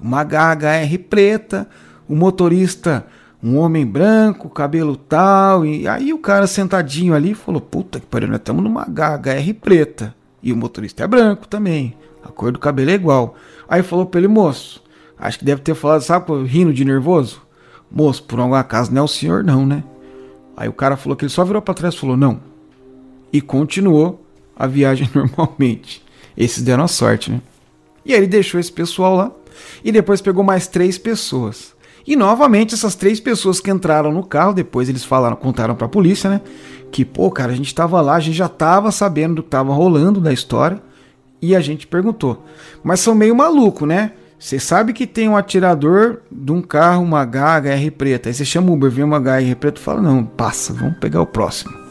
Uma 0.00 0.24
HHR 0.24 0.98
preta, 1.08 1.68
o 2.08 2.16
motorista 2.16 3.06
um 3.40 3.58
homem 3.58 3.86
branco, 3.86 4.48
cabelo 4.48 4.96
tal, 4.96 5.64
e 5.64 5.86
aí 5.86 6.12
o 6.12 6.18
cara 6.18 6.46
sentadinho 6.48 7.14
ali 7.14 7.32
falou: 7.32 7.60
Puta 7.60 7.98
que 7.98 8.06
pariu, 8.06 8.28
nós 8.28 8.38
estamos 8.38 8.62
numa 8.62 8.82
HHR 8.82 9.54
preta. 9.60 10.14
E 10.42 10.52
o 10.52 10.56
motorista 10.56 11.04
é 11.04 11.06
branco 11.06 11.46
também. 11.46 11.96
A 12.24 12.28
cor 12.28 12.50
do 12.50 12.58
cabelo 12.58 12.90
é 12.90 12.94
igual. 12.94 13.36
Aí 13.68 13.82
falou 13.82 14.06
pra 14.06 14.20
ele, 14.20 14.28
moço, 14.28 14.82
acho 15.16 15.38
que 15.38 15.44
deve 15.44 15.60
ter 15.60 15.74
falado, 15.74 16.02
sabe, 16.02 16.44
rindo 16.44 16.72
de 16.72 16.84
nervoso? 16.84 17.42
Moço, 17.90 18.22
por 18.24 18.40
algum 18.40 18.54
acaso 18.54 18.92
não 18.92 19.02
é 19.02 19.04
o 19.04 19.08
senhor 19.08 19.44
não, 19.44 19.64
né? 19.64 19.84
Aí 20.56 20.68
o 20.68 20.72
cara 20.72 20.96
falou 20.96 21.16
que 21.16 21.24
ele 21.24 21.32
só 21.32 21.44
virou 21.44 21.62
pra 21.62 21.74
trás 21.74 21.94
e 21.94 21.98
falou, 21.98 22.16
não. 22.16 22.51
E 23.32 23.40
continuou 23.40 24.24
a 24.54 24.66
viagem 24.66 25.08
normalmente. 25.14 26.02
Esses 26.36 26.62
deram 26.62 26.84
a 26.84 26.88
sorte, 26.88 27.30
né? 27.30 27.40
E 28.04 28.12
aí 28.12 28.18
ele 28.18 28.26
deixou 28.26 28.58
esse 28.58 28.72
pessoal 28.72 29.14
lá 29.14 29.32
e 29.84 29.92
depois 29.92 30.20
pegou 30.20 30.42
mais 30.42 30.66
três 30.66 30.98
pessoas. 30.98 31.74
E 32.06 32.16
novamente 32.16 32.74
essas 32.74 32.94
três 32.94 33.20
pessoas 33.20 33.60
que 33.60 33.70
entraram 33.70 34.10
no 34.10 34.24
carro, 34.24 34.52
depois 34.52 34.88
eles 34.88 35.04
falaram, 35.04 35.36
contaram 35.36 35.74
para 35.74 35.86
a 35.86 35.90
polícia, 35.90 36.28
né? 36.28 36.40
Que 36.90 37.04
pô, 37.04 37.30
cara, 37.30 37.52
a 37.52 37.54
gente 37.54 37.74
tava 37.74 38.00
lá, 38.00 38.16
a 38.16 38.20
gente 38.20 38.36
já 38.36 38.48
tava 38.48 38.90
sabendo 38.90 39.36
do 39.36 39.42
que 39.42 39.48
tava 39.48 39.72
rolando 39.72 40.20
da 40.20 40.32
história 40.32 40.82
e 41.40 41.54
a 41.54 41.60
gente 41.60 41.86
perguntou. 41.86 42.44
Mas 42.82 43.00
são 43.00 43.14
meio 43.14 43.36
maluco, 43.36 43.86
né? 43.86 44.12
Você 44.38 44.58
sabe 44.58 44.92
que 44.92 45.06
tem 45.06 45.28
um 45.28 45.36
atirador 45.36 46.18
de 46.30 46.50
um 46.50 46.60
carro, 46.60 47.04
uma 47.04 47.24
HHR 47.24 47.92
preta. 47.96 48.28
Aí 48.28 48.34
você 48.34 48.44
chama 48.44 48.70
o 48.70 48.74
Uber, 48.74 48.90
vem 48.90 49.04
uma 49.04 49.20
HHR 49.20 49.54
preta 49.54 49.80
e 49.80 49.84
fala: 49.84 50.02
Não, 50.02 50.24
passa, 50.24 50.72
vamos 50.72 50.98
pegar 50.98 51.22
o 51.22 51.26
próximo. 51.26 51.81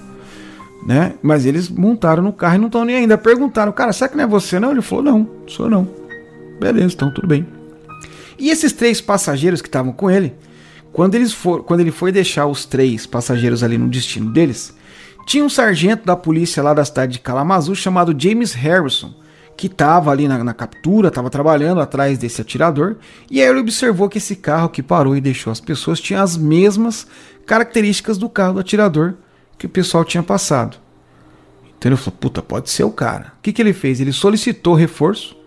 Né? 0.85 1.13
Mas 1.21 1.45
eles 1.45 1.69
montaram 1.69 2.23
no 2.23 2.33
carro 2.33 2.55
e 2.55 2.57
não 2.57 2.67
estão 2.67 2.85
nem 2.85 2.95
ainda. 2.95 3.17
Perguntaram: 3.17 3.71
Cara, 3.71 3.93
será 3.93 4.09
que 4.09 4.17
não 4.17 4.23
é 4.23 4.27
você? 4.27 4.59
Não? 4.59 4.71
Ele 4.71 4.81
falou: 4.81 5.03
Não, 5.03 5.29
sou 5.47 5.69
não. 5.69 5.87
Beleza, 6.59 6.93
então 6.95 7.13
tudo 7.13 7.27
bem. 7.27 7.45
E 8.37 8.49
esses 8.49 8.73
três 8.73 8.99
passageiros 8.99 9.61
que 9.61 9.67
estavam 9.67 9.91
com 9.93 10.09
ele, 10.09 10.33
quando, 10.91 11.15
eles 11.15 11.31
for, 11.31 11.63
quando 11.63 11.81
ele 11.81 11.91
foi 11.91 12.11
deixar 12.11 12.47
os 12.47 12.65
três 12.65 13.05
passageiros 13.05 13.63
ali 13.63 13.77
no 13.77 13.89
destino 13.89 14.31
deles, 14.31 14.73
tinha 15.27 15.43
um 15.43 15.49
sargento 15.49 16.05
da 16.05 16.15
polícia 16.15 16.63
lá 16.63 16.73
da 16.73 16.83
cidade 16.83 17.13
de 17.13 17.19
Kalamazoo 17.19 17.75
chamado 17.75 18.15
James 18.17 18.53
Harrison 18.53 19.13
que 19.61 19.67
estava 19.67 20.09
ali 20.09 20.27
na, 20.27 20.43
na 20.43 20.55
captura, 20.55 21.09
estava 21.09 21.29
trabalhando 21.29 21.81
atrás 21.81 22.17
desse 22.17 22.41
atirador, 22.41 22.95
e 23.29 23.39
aí 23.39 23.47
ele 23.47 23.59
observou 23.59 24.09
que 24.09 24.17
esse 24.17 24.35
carro 24.35 24.69
que 24.69 24.81
parou 24.81 25.15
e 25.15 25.21
deixou 25.21 25.51
as 25.51 25.59
pessoas 25.59 25.99
tinha 25.99 26.23
as 26.23 26.35
mesmas 26.35 27.05
características 27.45 28.17
do 28.17 28.27
carro 28.27 28.55
do 28.55 28.59
atirador 28.59 29.13
que 29.61 29.67
o 29.67 29.69
pessoal 29.69 30.03
tinha 30.03 30.23
passado. 30.23 30.77
Então 31.77 31.91
ele 31.91 31.95
falou: 31.95 32.17
puta, 32.19 32.41
pode 32.41 32.67
ser 32.71 32.83
o 32.83 32.91
cara. 32.91 33.33
O 33.37 33.41
que, 33.43 33.53
que 33.53 33.61
ele 33.61 33.73
fez? 33.73 34.01
Ele 34.01 34.11
solicitou 34.11 34.73
reforço. 34.73 35.37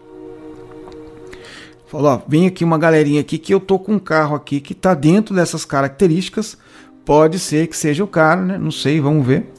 Falou: 1.89 2.13
ó, 2.13 2.21
vem 2.29 2.47
aqui 2.47 2.63
uma 2.63 2.79
galerinha 2.79 3.21
aqui 3.21 3.39
que 3.39 3.53
eu 3.53 3.59
tô 3.59 3.77
com 3.77 3.95
um 3.95 3.99
carro 3.99 4.37
aqui 4.37 4.61
que 4.61 4.73
tá 4.73 4.95
dentro 4.95 5.35
dessas 5.35 5.65
características. 5.65 6.57
Pode 7.05 7.41
ser 7.41 7.67
que 7.67 7.77
seja 7.77 8.05
o 8.05 8.07
cara, 8.07 8.41
né? 8.41 8.57
Não 8.57 8.71
sei, 8.71 9.01
vamos 9.01 9.27
ver. 9.27 9.53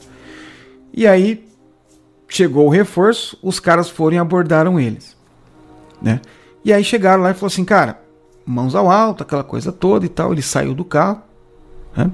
E 0.90 1.06
aí 1.06 1.46
chegou 2.26 2.66
o 2.66 2.70
reforço, 2.70 3.38
os 3.42 3.60
caras 3.60 3.90
foram 3.90 4.16
e 4.16 4.18
abordaram 4.18 4.80
eles, 4.80 5.14
né? 6.00 6.22
E 6.64 6.72
aí 6.72 6.82
chegaram 6.82 7.22
lá 7.22 7.30
e 7.30 7.34
falou 7.34 7.48
assim, 7.48 7.64
cara, 7.64 8.00
mãos 8.44 8.74
ao 8.74 8.90
alto, 8.90 9.22
aquela 9.22 9.44
coisa 9.44 9.70
toda 9.70 10.06
e 10.06 10.08
tal. 10.08 10.32
Ele 10.32 10.40
saiu 10.42 10.74
do 10.74 10.84
carro, 10.84 11.20
né? 11.94 12.10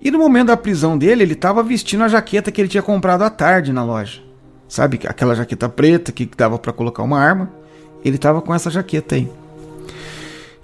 E 0.00 0.10
no 0.10 0.18
momento 0.18 0.48
da 0.48 0.56
prisão 0.56 0.96
dele, 0.96 1.22
ele 1.22 1.32
estava 1.32 1.62
vestindo 1.62 2.04
a 2.04 2.08
jaqueta 2.08 2.52
que 2.52 2.60
ele 2.60 2.68
tinha 2.68 2.82
comprado 2.82 3.22
à 3.22 3.30
tarde 3.30 3.72
na 3.72 3.84
loja. 3.84 4.20
Sabe, 4.68 5.00
aquela 5.06 5.34
jaqueta 5.34 5.68
preta 5.68 6.12
que 6.12 6.28
dava 6.36 6.58
para 6.58 6.72
colocar 6.72 7.02
uma 7.02 7.18
arma. 7.18 7.50
Ele 8.04 8.16
estava 8.16 8.40
com 8.40 8.54
essa 8.54 8.70
jaqueta 8.70 9.14
aí. 9.14 9.28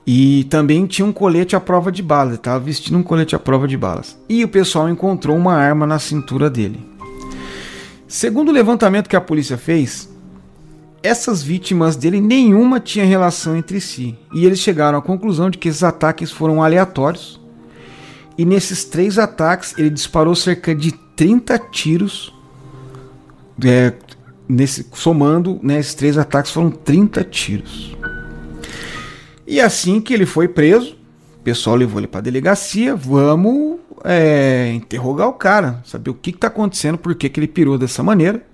E 0.06 0.44
também 0.44 0.86
tinha 0.86 1.06
um 1.06 1.12
colete 1.12 1.56
à 1.56 1.60
prova 1.60 1.90
de 1.90 2.02
balas. 2.02 2.34
Estava 2.34 2.60
vestindo 2.60 2.98
um 2.98 3.02
colete 3.02 3.34
à 3.34 3.38
prova 3.38 3.66
de 3.66 3.76
balas. 3.76 4.16
E 4.28 4.44
o 4.44 4.48
pessoal 4.48 4.88
encontrou 4.88 5.36
uma 5.36 5.54
arma 5.54 5.86
na 5.86 5.98
cintura 5.98 6.50
dele. 6.50 6.86
Segundo 8.06 8.50
o 8.50 8.52
levantamento 8.52 9.08
que 9.08 9.16
a 9.16 9.20
polícia 9.20 9.56
fez, 9.56 10.08
essas 11.02 11.42
vítimas 11.42 11.96
dele 11.96 12.20
nenhuma 12.20 12.78
tinha 12.78 13.04
relação 13.04 13.56
entre 13.56 13.80
si. 13.80 14.16
E 14.32 14.46
eles 14.46 14.60
chegaram 14.60 14.98
à 14.98 15.02
conclusão 15.02 15.50
de 15.50 15.58
que 15.58 15.68
esses 15.68 15.82
ataques 15.82 16.30
foram 16.30 16.62
aleatórios. 16.62 17.40
E 18.36 18.44
nesses 18.44 18.84
três 18.84 19.18
ataques 19.18 19.74
ele 19.78 19.90
disparou 19.90 20.34
cerca 20.34 20.74
de 20.74 20.92
30 20.92 21.58
tiros. 21.70 22.34
É, 23.64 23.92
nesse, 24.48 24.86
somando, 24.92 25.60
né, 25.62 25.78
esses 25.78 25.94
três 25.94 26.18
ataques 26.18 26.50
foram 26.50 26.70
30 26.70 27.22
tiros. 27.24 27.96
E 29.46 29.60
assim 29.60 30.00
que 30.00 30.12
ele 30.12 30.26
foi 30.26 30.48
preso, 30.48 30.96
o 31.38 31.42
pessoal 31.44 31.76
levou 31.76 32.00
ele 32.00 32.06
para 32.06 32.22
delegacia. 32.22 32.96
Vamos 32.96 33.78
é, 34.02 34.72
interrogar 34.74 35.28
o 35.28 35.34
cara, 35.34 35.82
saber 35.84 36.10
o 36.10 36.14
que 36.14 36.30
está 36.30 36.48
acontecendo, 36.48 36.98
por 36.98 37.14
que, 37.14 37.28
que 37.28 37.38
ele 37.38 37.46
pirou 37.46 37.78
dessa 37.78 38.02
maneira. 38.02 38.44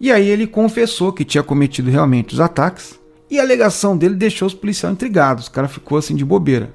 E 0.00 0.12
aí 0.12 0.28
ele 0.28 0.46
confessou 0.46 1.12
que 1.12 1.24
tinha 1.24 1.42
cometido 1.42 1.90
realmente 1.90 2.34
os 2.34 2.40
ataques. 2.40 2.98
E 3.30 3.38
a 3.38 3.42
alegação 3.42 3.96
dele 3.96 4.14
deixou 4.14 4.46
os 4.46 4.54
policiais 4.54 4.94
intrigados. 4.94 5.46
O 5.46 5.50
cara 5.50 5.68
ficou 5.68 5.98
assim 5.98 6.14
de 6.14 6.24
bobeira. 6.24 6.70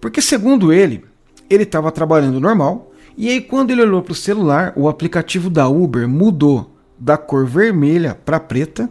Porque, 0.00 0.22
segundo 0.22 0.72
ele, 0.72 1.04
ele 1.48 1.64
estava 1.64 1.90
trabalhando 1.90 2.40
normal. 2.40 2.92
E 3.16 3.28
aí, 3.28 3.40
quando 3.40 3.70
ele 3.70 3.82
olhou 3.82 4.02
para 4.02 4.12
o 4.12 4.14
celular, 4.14 4.72
o 4.76 4.88
aplicativo 4.88 5.50
da 5.50 5.68
Uber 5.68 6.08
mudou 6.08 6.70
da 6.98 7.16
cor 7.16 7.46
vermelha 7.46 8.14
para 8.14 8.40
preta. 8.40 8.90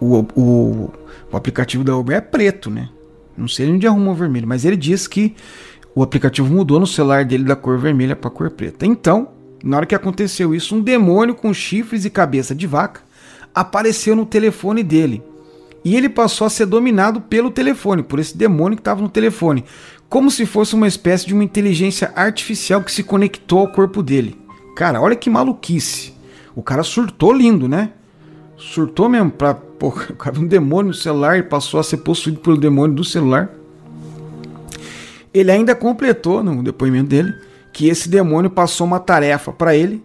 O, 0.00 0.18
o, 0.34 0.90
o, 1.30 1.36
aplicativo 1.36 1.84
da 1.84 1.96
Uber 1.96 2.16
é 2.16 2.20
preto, 2.20 2.70
né? 2.70 2.88
Não 3.36 3.48
sei 3.48 3.70
onde 3.70 3.86
arrumou 3.86 4.14
vermelho, 4.14 4.48
mas 4.48 4.64
ele 4.64 4.76
disse 4.76 5.08
que 5.08 5.34
o 5.94 6.02
aplicativo 6.02 6.52
mudou 6.52 6.80
no 6.80 6.86
celular 6.86 7.24
dele 7.24 7.44
da 7.44 7.56
cor 7.56 7.78
vermelha 7.78 8.16
para 8.16 8.30
cor 8.30 8.50
preta. 8.50 8.84
Então, 8.84 9.28
na 9.62 9.76
hora 9.76 9.86
que 9.86 9.94
aconteceu 9.94 10.54
isso, 10.54 10.74
um 10.74 10.80
demônio 10.80 11.34
com 11.34 11.52
chifres 11.54 12.04
e 12.04 12.10
cabeça 12.10 12.54
de 12.54 12.66
vaca 12.66 13.02
apareceu 13.54 14.16
no 14.16 14.26
telefone 14.26 14.82
dele. 14.82 15.22
E 15.84 15.96
ele 15.96 16.08
passou 16.08 16.46
a 16.46 16.50
ser 16.50 16.66
dominado 16.66 17.20
pelo 17.20 17.50
telefone, 17.50 18.02
por 18.02 18.18
esse 18.18 18.36
demônio 18.36 18.76
que 18.76 18.80
estava 18.80 19.02
no 19.02 19.08
telefone, 19.08 19.64
como 20.08 20.30
se 20.30 20.46
fosse 20.46 20.74
uma 20.74 20.86
espécie 20.86 21.26
de 21.26 21.34
uma 21.34 21.42
inteligência 21.42 22.12
artificial 22.14 22.82
que 22.82 22.92
se 22.92 23.02
conectou 23.02 23.60
ao 23.60 23.68
corpo 23.68 24.02
dele. 24.02 24.38
Cara, 24.76 25.00
olha 25.00 25.16
que 25.16 25.28
maluquice. 25.28 26.14
O 26.54 26.62
cara 26.62 26.82
surtou 26.82 27.32
lindo, 27.32 27.66
né? 27.68 27.92
Surtou 28.56 29.08
mesmo 29.08 29.30
pra. 29.30 29.54
Pô, 29.54 29.88
o 30.10 30.14
cara 30.14 30.38
um 30.38 30.46
demônio 30.46 30.88
no 30.88 30.94
celular 30.94 31.38
e 31.38 31.42
passou 31.42 31.80
a 31.80 31.82
ser 31.82 31.98
possuído 31.98 32.40
pelo 32.40 32.56
demônio 32.56 32.94
do 32.94 33.04
celular. 33.04 33.50
Ele 35.34 35.50
ainda 35.50 35.74
completou 35.74 36.42
no 36.42 36.62
depoimento 36.62 37.08
dele 37.08 37.34
que 37.72 37.88
esse 37.88 38.08
demônio 38.08 38.50
passou 38.50 38.86
uma 38.86 39.00
tarefa 39.00 39.50
para 39.50 39.74
ele, 39.74 40.04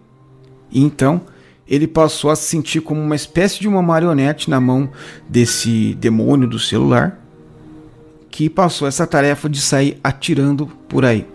e 0.70 0.82
então 0.82 1.20
ele 1.68 1.86
passou 1.86 2.30
a 2.30 2.36
se 2.36 2.48
sentir 2.48 2.80
como 2.80 3.00
uma 3.00 3.14
espécie 3.14 3.60
de 3.60 3.68
uma 3.68 3.82
marionete 3.82 4.48
na 4.48 4.60
mão 4.60 4.90
desse 5.28 5.94
demônio 5.94 6.48
do 6.48 6.58
celular, 6.58 7.20
que 8.30 8.48
passou 8.48 8.88
essa 8.88 9.06
tarefa 9.06 9.48
de 9.48 9.60
sair 9.60 9.98
atirando 10.02 10.66
por 10.88 11.04
aí. 11.04 11.26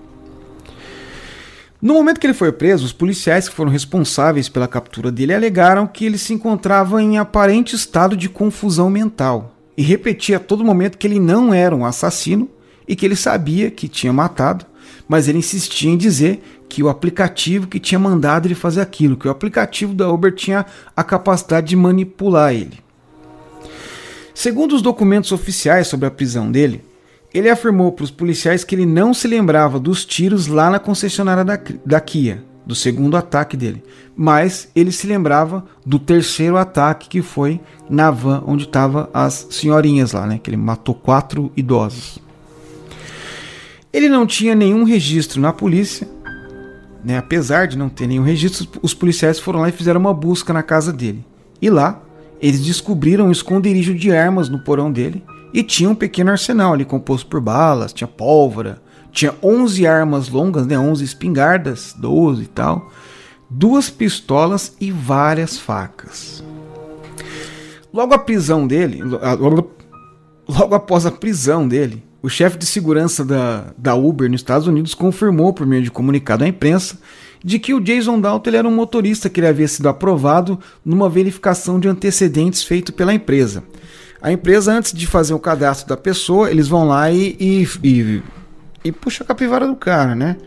No 1.81 1.95
momento 1.95 2.19
que 2.19 2.25
ele 2.25 2.33
foi 2.33 2.51
preso, 2.51 2.85
os 2.85 2.93
policiais 2.93 3.49
que 3.49 3.53
foram 3.53 3.69
responsáveis 3.69 4.47
pela 4.47 4.69
captura 4.69 5.11
dele 5.11 5.33
alegaram 5.33 5.85
que 5.85 6.05
ele 6.05 6.17
se 6.17 6.33
encontrava 6.33 7.03
em 7.03 7.17
aparente 7.17 7.75
estado 7.75 8.15
de 8.15 8.29
confusão 8.29 8.89
mental 8.89 9.53
e 9.75 9.83
repetia 9.83 10.37
a 10.37 10.39
todo 10.39 10.63
momento 10.63 10.97
que 10.97 11.05
ele 11.05 11.19
não 11.19 11.53
era 11.53 11.75
um 11.75 11.85
assassino 11.85 12.49
e 12.87 12.95
que 12.95 13.05
ele 13.05 13.17
sabia 13.17 13.69
que 13.69 13.89
tinha 13.89 14.13
matado, 14.13 14.65
mas 15.07 15.27
ele 15.27 15.39
insistia 15.39 15.91
em 15.91 15.97
dizer 15.97 16.41
que 16.73 16.81
o 16.81 16.89
aplicativo 16.89 17.67
que 17.67 17.79
tinha 17.79 17.99
mandado 17.99 18.47
ele 18.47 18.55
fazer 18.55 18.81
aquilo, 18.81 19.15
que 19.15 19.27
o 19.27 19.31
aplicativo 19.31 19.93
da 19.93 20.09
Uber 20.09 20.33
tinha 20.33 20.65
a 20.97 21.03
capacidade 21.03 21.67
de 21.67 21.75
manipular 21.75 22.51
ele. 22.51 22.79
Segundo 24.33 24.73
os 24.73 24.81
documentos 24.81 25.31
oficiais 25.31 25.85
sobre 25.85 26.07
a 26.07 26.11
prisão 26.11 26.51
dele, 26.51 26.83
ele 27.31 27.47
afirmou 27.47 27.91
para 27.91 28.05
os 28.05 28.09
policiais 28.09 28.63
que 28.63 28.73
ele 28.73 28.87
não 28.87 29.13
se 29.13 29.27
lembrava 29.27 29.79
dos 29.79 30.03
tiros 30.03 30.47
lá 30.47 30.67
na 30.67 30.79
concessionária 30.79 31.45
da, 31.45 31.59
da 31.85 31.99
Kia, 31.99 32.43
do 32.65 32.73
segundo 32.73 33.15
ataque 33.15 33.55
dele, 33.55 33.83
mas 34.15 34.67
ele 34.75 34.91
se 34.91 35.05
lembrava 35.05 35.63
do 35.85 35.99
terceiro 35.99 36.57
ataque 36.57 37.07
que 37.07 37.21
foi 37.21 37.61
na 37.87 38.09
van 38.09 38.43
onde 38.47 38.63
estavam 38.63 39.07
as 39.13 39.45
senhorinhas 39.51 40.13
lá, 40.13 40.25
né? 40.25 40.39
Que 40.41 40.49
ele 40.49 40.57
matou 40.57 40.95
quatro 40.95 41.51
idosos. 41.55 42.17
Ele 43.93 44.09
não 44.09 44.25
tinha 44.25 44.55
nenhum 44.55 44.83
registro 44.83 45.39
na 45.39 45.53
polícia, 45.53 46.07
né? 47.03 47.17
apesar 47.17 47.67
de 47.67 47.77
não 47.77 47.89
ter 47.89 48.07
nenhum 48.07 48.23
registro, 48.23 48.67
os 48.81 48.93
policiais 48.93 49.39
foram 49.39 49.61
lá 49.61 49.69
e 49.69 49.73
fizeram 49.73 49.99
uma 49.99 50.13
busca 50.13 50.53
na 50.53 50.63
casa 50.63 50.91
dele. 50.93 51.25
E 51.61 51.69
lá, 51.69 52.01
eles 52.41 52.61
descobriram 52.61 53.27
um 53.27 53.31
esconderijo 53.31 53.93
de 53.93 54.11
armas 54.11 54.49
no 54.49 54.59
porão 54.59 54.91
dele 54.91 55.23
e 55.53 55.63
tinha 55.63 55.89
um 55.89 55.95
pequeno 55.95 56.31
arsenal 56.31 56.73
ali 56.73 56.83
composto 56.83 57.27
por 57.27 57.39
balas, 57.39 57.93
tinha 57.93 58.07
pólvora, 58.07 58.81
tinha 59.11 59.33
11 59.41 59.85
armas 59.85 60.27
longas, 60.27 60.65
né? 60.65 60.77
11 60.77 61.03
espingardas, 61.03 61.95
12 61.97 62.43
e 62.43 62.47
tal, 62.47 62.91
duas 63.49 63.89
pistolas 63.89 64.75
e 64.81 64.91
várias 64.91 65.57
facas. 65.57 66.43
Logo 67.93 68.13
a 68.13 68.17
prisão 68.17 68.65
dele, 68.65 69.01
logo 69.03 70.75
após 70.75 71.05
a 71.05 71.11
prisão 71.11 71.67
dele, 71.67 72.03
o 72.23 72.29
chefe 72.29 72.57
de 72.57 72.65
segurança 72.65 73.25
da, 73.25 73.73
da 73.77 73.95
Uber 73.95 74.31
nos 74.31 74.39
Estados 74.39 74.65
Unidos 74.65 74.95
confirmou 74.95 75.51
por 75.51 75.67
meio 75.67 75.83
de 75.83 75.91
comunicado 75.91 76.45
à 76.45 76.47
imprensa 76.47 76.97
de 77.43 77.59
que 77.59 77.73
o 77.73 77.81
Jason 77.81 78.21
Dalton 78.21 78.51
era 78.51 78.65
um 78.65 78.73
motorista 78.73 79.29
que 79.29 79.41
ele 79.41 79.47
havia 79.47 79.67
sido 79.67 79.89
aprovado 79.89 80.57
numa 80.85 81.09
verificação 81.09 81.77
de 81.77 81.89
antecedentes 81.89 82.63
feito 82.63 82.93
pela 82.93 83.13
empresa. 83.13 83.61
A 84.21 84.31
empresa, 84.31 84.71
antes 84.71 84.93
de 84.93 85.05
fazer 85.05 85.33
o 85.33 85.39
cadastro 85.39 85.89
da 85.89 85.97
pessoa, 85.97 86.49
eles 86.49 86.69
vão 86.69 86.87
lá 86.87 87.11
e, 87.11 87.35
e, 87.37 87.67
e, 87.83 88.23
e 88.85 88.91
puxa 88.93 89.25
a 89.25 89.27
capivara 89.27 89.67
do 89.67 89.75
cara, 89.75 90.15
né? 90.15 90.37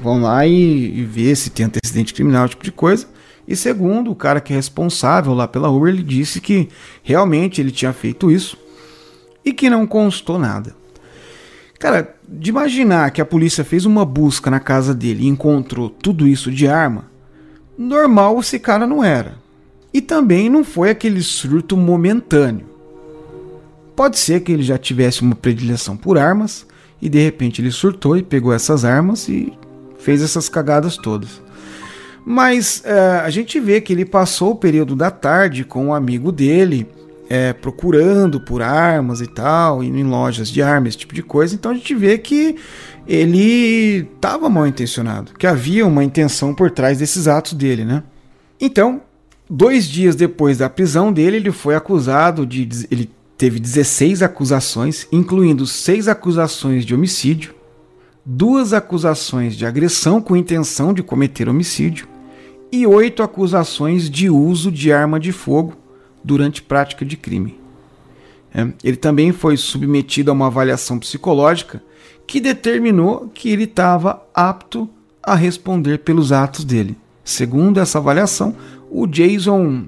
Vão 0.00 0.22
lá 0.22 0.46
e, 0.46 1.00
e 1.00 1.04
ver 1.04 1.34
se 1.34 1.50
tem 1.50 1.66
antecedente 1.66 2.14
criminal, 2.14 2.48
tipo 2.48 2.62
de 2.62 2.70
coisa. 2.70 3.08
E 3.48 3.56
segundo, 3.56 4.12
o 4.12 4.14
cara 4.14 4.40
que 4.40 4.52
é 4.52 4.56
responsável 4.56 5.34
lá 5.34 5.48
pela 5.48 5.68
Uber, 5.68 5.92
ele 5.92 6.04
disse 6.04 6.40
que 6.40 6.68
realmente 7.02 7.60
ele 7.60 7.72
tinha 7.72 7.92
feito 7.92 8.30
isso 8.30 8.56
e 9.44 9.52
que 9.52 9.68
não 9.68 9.84
constou 9.84 10.38
nada. 10.38 10.83
Cara, 11.78 12.14
de 12.26 12.50
imaginar 12.50 13.10
que 13.10 13.20
a 13.20 13.24
polícia 13.26 13.64
fez 13.64 13.84
uma 13.84 14.04
busca 14.04 14.50
na 14.50 14.60
casa 14.60 14.94
dele 14.94 15.24
e 15.24 15.28
encontrou 15.28 15.90
tudo 15.90 16.26
isso 16.26 16.50
de 16.50 16.66
arma, 16.66 17.06
normal 17.76 18.38
esse 18.40 18.58
cara 18.58 18.86
não 18.86 19.02
era. 19.02 19.34
E 19.92 20.00
também 20.00 20.48
não 20.48 20.64
foi 20.64 20.90
aquele 20.90 21.22
surto 21.22 21.76
momentâneo. 21.76 22.66
Pode 23.94 24.18
ser 24.18 24.40
que 24.40 24.50
ele 24.50 24.62
já 24.62 24.76
tivesse 24.76 25.22
uma 25.22 25.36
predileção 25.36 25.96
por 25.96 26.18
armas 26.18 26.66
e 27.00 27.08
de 27.08 27.22
repente 27.22 27.60
ele 27.60 27.70
surtou 27.70 28.16
e 28.16 28.22
pegou 28.22 28.52
essas 28.52 28.84
armas 28.84 29.28
e 29.28 29.52
fez 29.98 30.22
essas 30.22 30.48
cagadas 30.48 30.96
todas. 30.96 31.42
Mas 32.24 32.82
é, 32.84 33.20
a 33.20 33.30
gente 33.30 33.60
vê 33.60 33.80
que 33.80 33.92
ele 33.92 34.04
passou 34.04 34.52
o 34.52 34.56
período 34.56 34.96
da 34.96 35.10
tarde 35.10 35.64
com 35.64 35.86
um 35.86 35.94
amigo 35.94 36.32
dele 36.32 36.88
é, 37.28 37.52
procurando 37.52 38.40
por 38.40 38.62
armas 38.62 39.20
e 39.20 39.26
tal, 39.26 39.82
indo 39.82 39.98
em 39.98 40.04
lojas 40.04 40.48
de 40.48 40.62
armas, 40.62 40.90
esse 40.90 40.98
tipo 40.98 41.14
de 41.14 41.22
coisa. 41.22 41.54
Então 41.54 41.72
a 41.72 41.74
gente 41.74 41.94
vê 41.94 42.18
que 42.18 42.56
ele 43.06 44.08
estava 44.14 44.48
mal 44.48 44.66
intencionado, 44.66 45.32
que 45.38 45.46
havia 45.46 45.86
uma 45.86 46.04
intenção 46.04 46.54
por 46.54 46.70
trás 46.70 46.98
desses 46.98 47.28
atos 47.28 47.52
dele, 47.54 47.84
né? 47.84 48.02
Então, 48.60 49.02
dois 49.48 49.86
dias 49.86 50.16
depois 50.16 50.58
da 50.58 50.70
prisão 50.70 51.12
dele, 51.12 51.36
ele 51.36 51.52
foi 51.52 51.74
acusado 51.74 52.46
de. 52.46 52.68
Ele 52.90 53.10
teve 53.36 53.58
16 53.58 54.22
acusações, 54.22 55.06
incluindo 55.10 55.66
seis 55.66 56.08
acusações 56.08 56.84
de 56.84 56.94
homicídio, 56.94 57.54
duas 58.24 58.72
acusações 58.72 59.56
de 59.56 59.66
agressão 59.66 60.20
com 60.20 60.36
intenção 60.36 60.94
de 60.94 61.02
cometer 61.02 61.48
homicídio 61.48 62.08
e 62.70 62.86
oito 62.86 63.22
acusações 63.22 64.08
de 64.08 64.30
uso 64.30 64.70
de 64.70 64.92
arma 64.92 65.20
de 65.20 65.32
fogo 65.32 65.83
durante 66.24 66.62
prática 66.62 67.04
de 67.04 67.16
crime. 67.16 67.60
É, 68.52 68.66
ele 68.82 68.96
também 68.96 69.32
foi 69.32 69.56
submetido 69.56 70.30
a 70.30 70.34
uma 70.34 70.46
avaliação 70.46 70.98
psicológica 70.98 71.82
que 72.26 72.40
determinou 72.40 73.30
que 73.34 73.50
ele 73.50 73.64
estava 73.64 74.26
apto 74.32 74.88
a 75.22 75.34
responder 75.34 75.98
pelos 75.98 76.32
atos 76.32 76.64
dele. 76.64 76.96
Segundo 77.22 77.80
essa 77.80 77.98
avaliação, 77.98 78.56
o 78.90 79.06
Jason 79.06 79.84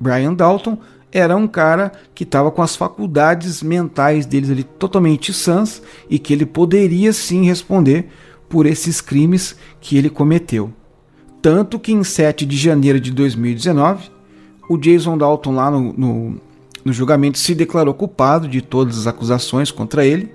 Brian 0.00 0.34
Dalton 0.34 0.78
era 1.12 1.36
um 1.36 1.46
cara 1.46 1.92
que 2.14 2.24
estava 2.24 2.50
com 2.50 2.62
as 2.62 2.76
faculdades 2.76 3.62
mentais 3.62 4.26
deles 4.26 4.50
ali 4.50 4.62
totalmente 4.62 5.32
sãs 5.32 5.82
e 6.10 6.18
que 6.18 6.32
ele 6.32 6.44
poderia 6.44 7.12
sim 7.12 7.44
responder 7.44 8.08
por 8.48 8.66
esses 8.66 9.00
crimes 9.00 9.56
que 9.80 9.96
ele 9.96 10.10
cometeu. 10.10 10.72
Tanto 11.40 11.78
que 11.78 11.92
em 11.92 12.02
7 12.02 12.44
de 12.44 12.56
janeiro 12.56 13.00
de 13.00 13.12
2019, 13.12 14.10
o 14.68 14.76
Jason 14.76 15.16
Dalton 15.16 15.54
lá 15.54 15.70
no, 15.70 15.92
no, 15.92 16.40
no 16.84 16.92
julgamento 16.92 17.38
se 17.38 17.54
declarou 17.54 17.94
culpado 17.94 18.48
de 18.48 18.60
todas 18.60 18.98
as 18.98 19.06
acusações 19.06 19.70
contra 19.70 20.04
ele. 20.04 20.30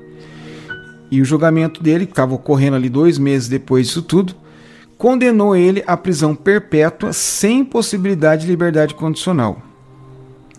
E 1.09 1.21
o 1.21 1.25
julgamento 1.25 1.83
dele, 1.83 2.05
que 2.05 2.13
estava 2.13 2.33
ocorrendo 2.33 2.77
ali 2.77 2.89
dois 2.89 3.17
meses 3.17 3.49
depois 3.49 3.87
disso 3.87 4.01
tudo, 4.01 4.33
condenou 4.97 5.55
ele 5.55 5.83
à 5.85 5.97
prisão 5.97 6.33
perpétua 6.33 7.11
sem 7.11 7.65
possibilidade 7.65 8.43
de 8.43 8.47
liberdade 8.47 8.93
condicional. 8.93 9.61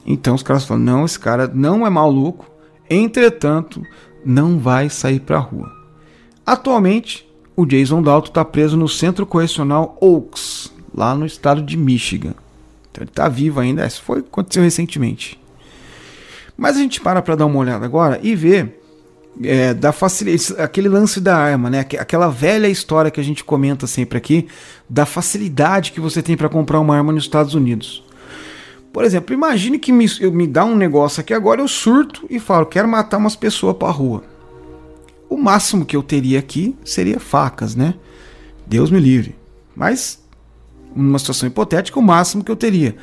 Então 0.05 0.35
os 0.35 0.43
caras 0.43 0.64
falam: 0.64 0.83
não, 0.83 1.05
esse 1.05 1.18
cara 1.18 1.51
não 1.53 1.87
é 1.87 1.91
maluco, 1.91 2.51
entretanto, 2.91 3.83
não 4.25 4.59
vai 4.59 4.91
sair 4.91 5.20
para 5.20 5.37
a 5.37 5.41
rua. 5.41 5.70
Atualmente, 6.45 7.27
o 7.57 7.64
Jason 7.64 8.03
Dalton 8.03 8.29
está 8.29 8.45
preso 8.45 8.77
no 8.77 8.89
Centro 8.89 9.25
Correcional 9.25 9.97
Oaks, 10.01 10.73
lá 10.95 11.14
no 11.14 11.25
estado 11.25 11.62
de 11.62 11.77
Michigan. 11.77 12.35
Então 12.93 13.03
ele 13.03 13.11
está 13.11 13.28
vivo 13.28 13.59
ainda. 13.59 13.86
Isso 13.86 14.03
foi 14.03 14.20
aconteceu 14.20 14.62
recentemente. 14.62 15.40
Mas 16.57 16.76
a 16.76 16.80
gente 16.80 17.01
para 17.01 17.22
para 17.22 17.34
dar 17.34 17.47
uma 17.47 17.59
olhada 17.59 17.84
agora 17.84 18.20
e 18.22 18.36
ver 18.36 18.80
é, 19.43 19.72
da 19.72 19.93
facilidade, 19.93 20.55
aquele 20.61 20.88
lance 20.88 21.20
da 21.20 21.36
arma, 21.36 21.70
né? 21.70 21.80
Aquela 21.80 22.28
velha 22.28 22.68
história 22.68 23.11
que 23.11 23.20
a 23.20 23.24
gente 23.24 23.43
comenta 23.43 23.86
sempre 23.86 24.18
aqui 24.18 24.47
da 24.88 25.07
facilidade 25.07 25.93
que 25.93 26.01
você 26.01 26.22
tem 26.22 26.36
para 26.36 26.51
comprar 26.51 26.78
uma 26.78 26.97
arma 26.97 27.12
nos 27.12 27.24
Estados 27.24 27.55
Unidos. 27.55 28.05
Por 28.93 29.05
exemplo, 29.05 29.34
imagine 29.34 29.78
que 29.78 29.90
me, 29.90 30.07
eu 30.20 30.30
me 30.30 30.47
dá 30.47 30.66
um 30.66 30.76
negócio 30.76 31.22
aqui 31.22 31.32
agora, 31.32 31.62
eu 31.62 31.68
surto 31.68 32.26
e 32.28 32.38
falo, 32.38 32.66
quero 32.66 32.86
matar 32.86 33.16
umas 33.16 33.34
pessoas 33.34 33.74
para 33.74 33.90
rua. 33.90 34.22
O 35.30 35.38
máximo 35.38 35.86
que 35.86 35.97
eu 35.97 36.03
teria 36.03 36.38
aqui 36.38 36.76
seria 36.84 37.18
facas, 37.18 37.74
né? 37.74 37.95
Deus 38.66 38.90
me 38.90 39.01
livre. 39.01 39.34
Mas 39.74 40.22
numa 40.95 41.18
situação 41.18 41.47
hipotética, 41.47 41.99
o 41.99 42.03
máximo 42.03 42.45
que 42.45 42.51
eu 42.51 42.57
teria. 42.57 42.97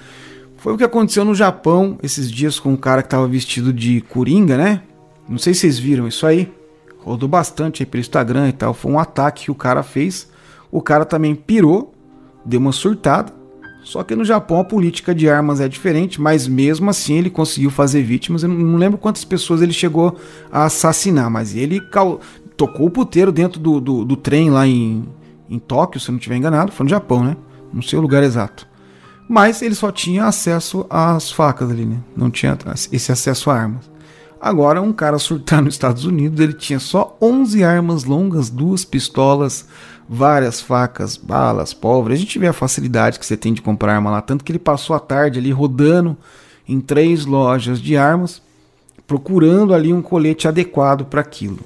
Foi 0.58 0.74
o 0.74 0.78
que 0.78 0.84
aconteceu 0.84 1.24
no 1.24 1.34
Japão 1.34 1.98
esses 2.04 2.30
dias 2.30 2.60
com 2.60 2.74
um 2.74 2.78
cara 2.78 3.02
que 3.02 3.08
estava 3.08 3.28
vestido 3.28 3.72
de 3.72 4.02
coringa, 4.02 4.58
né? 4.58 4.82
Não 5.28 5.38
sei 5.38 5.54
se 5.54 5.62
vocês 5.62 5.80
viram 5.80 6.08
isso 6.08 6.26
aí. 6.28 6.52
Rodou 7.00 7.30
bastante 7.30 7.82
aí 7.82 7.86
pelo 7.86 8.02
Instagram 8.02 8.50
e 8.50 8.52
tal. 8.52 8.74
Foi 8.74 8.92
um 8.92 9.00
ataque 9.00 9.46
que 9.46 9.52
o 9.52 9.56
cara 9.56 9.84
fez. 9.84 10.30
O 10.70 10.82
cara 10.82 11.06
também 11.06 11.34
pirou, 11.34 11.94
deu 12.44 12.60
uma 12.60 12.74
surtada. 12.74 13.32
Só 13.84 14.04
que 14.04 14.16
no 14.16 14.26
Japão 14.26 14.60
a 14.60 14.64
política 14.66 15.16
de 15.16 15.30
armas 15.30 15.62
é 15.62 15.68
diferente, 15.68 16.20
mas 16.20 16.46
mesmo 16.46 16.90
assim 16.90 17.18
ele 17.18 17.30
conseguiu 17.30 17.72
fazer 17.72 18.04
vítimas. 18.04 18.44
Eu 18.44 18.50
não 18.50 18.76
lembro 18.76 18.98
quantas 18.98 19.24
pessoas 19.24 19.62
ele 19.62 19.72
chegou 19.72 20.18
a 20.52 20.66
assassinar, 20.66 21.30
mas 21.30 21.56
ele 21.56 21.82
tocou 22.58 22.88
o 22.88 22.92
puteiro 22.92 23.32
dentro 23.32 23.60
do, 23.60 23.80
do, 23.80 24.04
do 24.04 24.18
trem 24.18 24.50
lá 24.50 24.68
em, 24.68 25.08
em 25.50 25.58
Tóquio, 25.58 26.02
se 26.02 26.10
eu 26.10 26.12
não 26.12 26.20
estiver 26.20 26.36
enganado. 26.36 26.72
Foi 26.72 26.84
no 26.84 26.90
Japão, 26.90 27.24
né? 27.24 27.38
Não 27.74 27.82
sei 27.82 27.98
o 27.98 28.02
lugar 28.02 28.24
exato. 28.24 28.68
Mas 29.28 29.62
ele 29.62 29.76
só 29.76 29.92
tinha 29.92 30.26
acesso 30.26 30.86
às 30.90 31.32
facas 31.32 31.70
ali, 31.70 31.86
né? 31.86 31.98
Não 32.16 32.32
tinha 32.32 32.58
esse 32.92 33.12
acesso 33.12 33.52
a 33.52 33.56
armas. 33.56 33.90
Agora, 34.42 34.82
um 34.82 34.94
cara 34.94 35.20
surtar 35.20 35.62
nos 35.62 35.76
Estados 35.76 36.06
Unidos, 36.06 36.40
ele 36.40 36.54
tinha 36.54 36.80
só 36.80 37.18
11 37.22 37.64
armas 37.64 38.06
longas, 38.06 38.50
duas 38.50 38.86
pistolas, 38.86 39.68
várias 40.08 40.62
facas, 40.62 41.18
balas, 41.18 41.74
pólvora. 41.74 42.14
A 42.14 42.18
gente 42.18 42.40
vê 42.40 42.48
a 42.48 42.54
facilidade 42.54 43.20
que 43.20 43.26
você 43.26 43.38
tem 43.38 43.54
de 43.54 43.62
comprar 43.62 43.96
arma 43.96 44.10
lá, 44.10 44.22
tanto 44.22 44.44
que 44.44 44.52
ele 44.52 44.60
passou 44.60 44.96
a 44.96 45.00
tarde 45.00 45.38
ali 45.38 45.52
rodando 45.52 46.18
em 46.68 46.80
três 46.80 47.26
lojas 47.26 47.80
de 47.82 47.98
armas, 47.98 48.42
procurando 49.06 49.74
ali 49.74 49.94
um 49.94 50.02
colete 50.02 50.48
adequado 50.48 51.06
para 51.06 51.22
aquilo. 51.22 51.60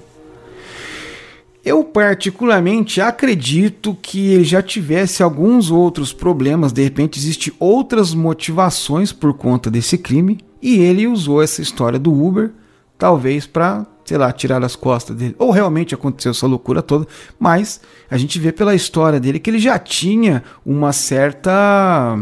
Eu 1.66 1.82
particularmente 1.82 2.99
acredito 2.99 3.97
que 4.01 4.34
ele 4.34 4.43
já 4.43 4.61
tivesse 4.61 5.24
alguns 5.24 5.72
outros 5.72 6.11
problemas, 6.11 6.74
de 6.74 6.84
repente 6.84 7.18
existe 7.18 7.53
outras 7.57 8.14
motivações 8.14 9.14
por 9.14 9.34
conta 9.34 9.72
desse 9.72 9.97
crime 9.97 10.39
e 10.61 10.80
ele 10.80 11.07
usou 11.07 11.41
essa 11.41 11.61
história 11.61 11.97
do 11.97 12.11
Uber 12.11 12.51
talvez 12.97 13.47
para, 13.47 13.86
sei 14.03 14.18
lá, 14.18 14.32
tirar 14.34 14.61
as 14.61 14.76
costas 14.76 15.16
dele. 15.16 15.36
Ou 15.39 15.51
realmente 15.51 15.95
aconteceu 15.95 16.32
essa 16.32 16.45
loucura 16.45 16.82
toda, 16.82 17.07
mas 17.39 17.80
a 18.11 18.18
gente 18.18 18.38
vê 18.39 18.51
pela 18.51 18.76
história 18.76 19.18
dele 19.18 19.39
que 19.39 19.49
ele 19.49 19.59
já 19.59 19.80
tinha 19.80 20.43
uma 20.66 20.91
certa 20.91 22.18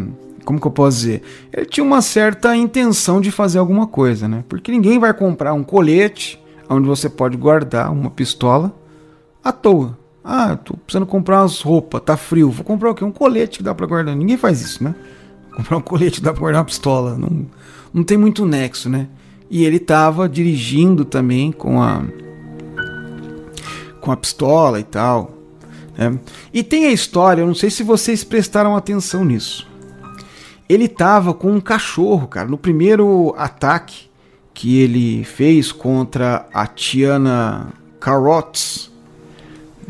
como 0.46 0.60
que 0.60 0.68
eu 0.68 0.72
posso 0.72 0.98
dizer? 0.98 1.22
Ele 1.52 1.66
tinha 1.66 1.84
uma 1.84 2.02
certa 2.02 2.56
intenção 2.56 3.22
de 3.22 3.32
fazer 3.32 3.58
alguma 3.58 3.88
coisa, 3.88 4.28
né? 4.28 4.44
Porque 4.50 4.72
ninguém 4.72 5.00
vai 5.00 5.14
comprar 5.14 5.54
um 5.54 5.64
colete 5.64 6.40
onde 6.70 6.88
você 6.88 7.10
pode 7.10 7.38
guardar 7.38 7.92
uma 7.92 8.10
pistola 8.10 8.74
à 9.44 9.52
toa. 9.52 9.98
Ah, 10.24 10.56
tô 10.56 10.76
precisando 10.76 11.06
comprar 11.06 11.42
umas 11.42 11.62
roupas, 11.62 12.02
tá 12.02 12.16
frio. 12.16 12.52
Vou 12.52 12.64
comprar 12.64 12.92
o 12.92 12.96
quê? 12.96 13.04
Um 13.04 13.12
colete 13.12 13.58
que 13.58 13.64
dá 13.64 13.74
para 13.74 13.88
guardar. 13.88 14.16
Ninguém 14.16 14.38
faz 14.38 14.62
isso, 14.62 14.84
né? 14.84 14.94
Comprar 15.56 15.78
um 15.78 15.82
colete 15.82 16.20
que 16.20 16.26
dá 16.26 16.32
pra 16.32 16.42
guardar 16.42 16.62
uma 16.62 16.66
pistola. 16.66 17.18
Não, 17.18 17.46
não 17.94 18.04
tem 18.04 18.18
muito 18.18 18.46
nexo, 18.46 18.90
né? 18.90 19.08
E 19.50 19.66
ele 19.66 19.80
tava 19.80 20.30
dirigindo 20.30 21.04
também 21.04 21.52
com 21.52 21.82
a 21.82 22.04
com 24.00 24.12
a 24.12 24.18
pistola 24.18 24.80
e 24.80 24.84
tal. 24.84 25.38
Né? 25.98 26.20
E 26.54 26.64
tem 26.64 26.86
a 26.86 26.92
história, 26.92 27.42
eu 27.42 27.48
não 27.48 27.56
sei 27.56 27.70
se 27.70 27.84
vocês 27.84 28.24
prestaram 28.24 28.76
atenção 28.76 29.24
nisso. 29.24 29.68
Ele 30.68 30.88
tava 30.88 31.34
com 31.34 31.52
um 31.52 31.62
cachorro, 31.62 32.28
cara, 32.28 32.48
no 32.48 32.58
primeiro 32.58 33.36
ataque 33.38 34.10
que 34.54 34.80
ele 34.80 35.24
fez 35.24 35.72
contra 35.72 36.48
a 36.54 36.66
Tiana 36.66 37.74
Carrots, 38.00 38.91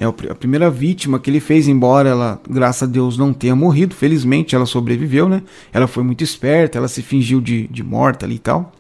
é 0.02 0.32
a 0.32 0.34
primeira 0.34 0.68
vítima 0.68 1.20
que 1.20 1.30
ele 1.30 1.39
fez, 1.39 1.68
embora 1.68 2.10
ela, 2.10 2.41
graças 2.49 2.89
a 2.89 2.91
Deus, 2.91 3.20
não 3.20 3.32
tenha 3.32 3.56
morrido, 3.56 3.93
felizmente 3.93 4.56
ela 4.56 4.66
sobreviveu, 4.66 5.30
né? 5.30 5.43
Ela 5.72 5.86
foi 5.86 6.04
muito 6.04 6.24
esperta, 6.24 6.80
ela 6.80 6.88
se 6.88 7.04
fingiu 7.04 7.39
de, 7.39 7.68
de 7.68 7.84
morta 7.84 8.26
ali 8.26 8.36
e 8.36 8.39
tal. 8.39 8.72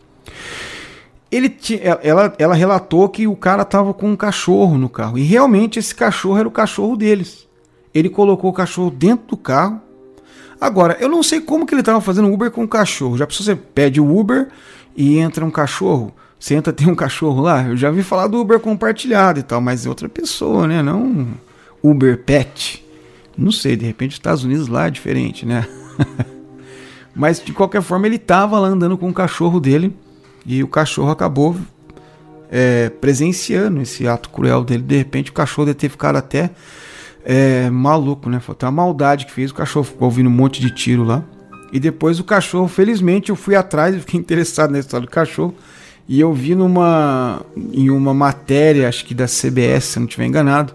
Ele 1.31 1.55
ela, 2.01 2.33
ela 2.39 2.55
relatou 2.55 3.07
que 3.07 3.27
o 3.27 3.35
cara 3.35 3.63
tava 3.63 3.93
com 3.93 4.09
um 4.09 4.15
cachorro 4.15 4.79
no 4.79 4.89
carro, 4.89 5.15
e 5.15 5.21
realmente 5.21 5.77
esse 5.77 5.93
cachorro 5.93 6.39
era 6.39 6.47
o 6.47 6.51
cachorro 6.51 6.97
deles. 6.97 7.47
Ele 7.93 8.09
colocou 8.09 8.49
o 8.49 8.53
cachorro 8.53 8.89
dentro 8.89 9.27
do 9.27 9.37
carro. 9.37 9.79
Agora, 10.59 10.97
eu 10.99 11.07
não 11.07 11.21
sei 11.21 11.39
como 11.39 11.67
que 11.67 11.75
ele 11.75 11.83
tava 11.83 12.01
fazendo 12.01 12.33
Uber 12.33 12.49
com 12.49 12.63
o 12.63 12.67
cachorro. 12.67 13.15
Já 13.15 13.27
pensou, 13.27 13.45
você 13.45 13.55
pede 13.55 14.01
o 14.01 14.19
Uber 14.19 14.47
e 14.97 15.19
entra 15.19 15.45
um 15.45 15.51
cachorro? 15.51 16.11
Senta, 16.41 16.73
tem 16.73 16.89
um 16.89 16.95
cachorro 16.95 17.39
lá. 17.39 17.67
Eu 17.67 17.77
já 17.77 17.91
vi 17.91 18.01
falar 18.01 18.25
do 18.25 18.41
Uber 18.41 18.59
compartilhado 18.59 19.39
e 19.39 19.43
tal, 19.43 19.61
mas 19.61 19.85
é 19.85 19.89
outra 19.89 20.09
pessoa, 20.09 20.67
né? 20.67 20.81
Não 20.81 21.27
Uber 21.83 22.17
Pet. 22.23 22.83
Não 23.37 23.51
sei, 23.51 23.75
de 23.75 23.85
repente 23.85 24.09
os 24.09 24.15
Estados 24.15 24.43
Unidos 24.43 24.67
lá 24.67 24.87
é 24.87 24.89
diferente, 24.89 25.45
né? 25.45 25.67
Mas 27.13 27.43
de 27.43 27.53
qualquer 27.53 27.83
forma, 27.83 28.07
ele 28.07 28.17
tava 28.17 28.57
lá 28.59 28.69
andando 28.69 28.97
com 28.97 29.09
o 29.09 29.13
cachorro 29.13 29.59
dele 29.59 29.95
e 30.43 30.63
o 30.63 30.67
cachorro 30.67 31.11
acabou 31.11 31.55
é, 32.49 32.89
presenciando 32.89 33.79
esse 33.79 34.07
ato 34.07 34.29
cruel 34.29 34.63
dele. 34.63 34.81
De 34.81 34.97
repente, 34.97 35.29
o 35.29 35.33
cachorro 35.33 35.67
deve 35.67 35.77
ter 35.77 35.89
ficado 35.89 36.15
até 36.15 36.49
é, 37.23 37.69
maluco, 37.69 38.29
né? 38.29 38.39
Foi 38.39 38.53
até 38.53 38.65
uma 38.65 38.71
maldade 38.71 39.27
que 39.27 39.31
fez. 39.31 39.51
O 39.51 39.55
cachorro 39.55 39.85
ficou 39.85 40.05
ouvindo 40.05 40.27
um 40.27 40.33
monte 40.33 40.59
de 40.59 40.73
tiro 40.73 41.03
lá. 41.03 41.23
E 41.71 41.79
depois 41.79 42.19
o 42.19 42.23
cachorro, 42.23 42.67
felizmente, 42.67 43.29
eu 43.29 43.35
fui 43.35 43.55
atrás 43.55 43.95
e 43.95 43.99
fiquei 43.99 44.17
interessado 44.19 44.71
na 44.71 44.79
história 44.79 45.05
do 45.05 45.11
cachorro. 45.11 45.53
E 46.07 46.19
eu 46.19 46.33
vi 46.33 46.55
numa 46.55 47.41
em 47.55 47.89
uma 47.89 48.13
matéria, 48.13 48.87
acho 48.87 49.05
que 49.05 49.13
da 49.13 49.25
CBS, 49.25 49.85
se 49.85 49.99
não 49.99 50.05
estiver 50.05 50.25
enganado, 50.25 50.73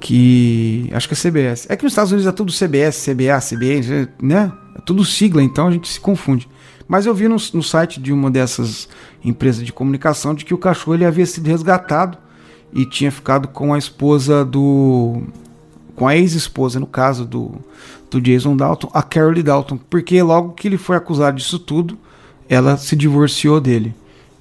que 0.00 0.88
acho 0.92 1.08
que 1.08 1.14
é 1.14 1.16
CBS. 1.16 1.66
É 1.68 1.76
que 1.76 1.84
nos 1.84 1.92
Estados 1.92 2.12
Unidos 2.12 2.26
é 2.26 2.32
tudo 2.32 2.52
CBS, 2.52 3.04
CBA, 3.04 3.40
CBN, 3.40 4.08
né? 4.22 4.52
É 4.74 4.80
tudo 4.80 5.04
sigla, 5.04 5.42
então 5.42 5.68
a 5.68 5.70
gente 5.70 5.88
se 5.88 6.00
confunde. 6.00 6.48
Mas 6.88 7.06
eu 7.06 7.14
vi 7.14 7.28
no, 7.28 7.36
no 7.54 7.62
site 7.62 8.00
de 8.00 8.12
uma 8.12 8.30
dessas 8.30 8.88
empresas 9.24 9.64
de 9.64 9.72
comunicação 9.72 10.34
de 10.34 10.44
que 10.44 10.54
o 10.54 10.58
cachorro 10.58 10.94
ele 10.94 11.04
havia 11.04 11.26
sido 11.26 11.48
resgatado 11.48 12.16
e 12.72 12.86
tinha 12.86 13.10
ficado 13.10 13.48
com 13.48 13.74
a 13.74 13.78
esposa 13.78 14.44
do 14.44 15.22
com 15.94 16.06
a 16.06 16.14
ex-esposa, 16.14 16.78
no 16.78 16.86
caso 16.86 17.24
do, 17.24 17.52
do 18.10 18.20
Jason 18.20 18.54
Dalton, 18.54 18.90
a 18.92 19.02
Carole 19.02 19.42
Dalton, 19.42 19.78
porque 19.88 20.22
logo 20.22 20.52
que 20.52 20.68
ele 20.68 20.76
foi 20.76 20.94
acusado 20.94 21.38
disso 21.38 21.58
tudo, 21.58 21.98
ela 22.48 22.76
se 22.76 22.94
divorciou 22.94 23.60
dele. 23.60 23.94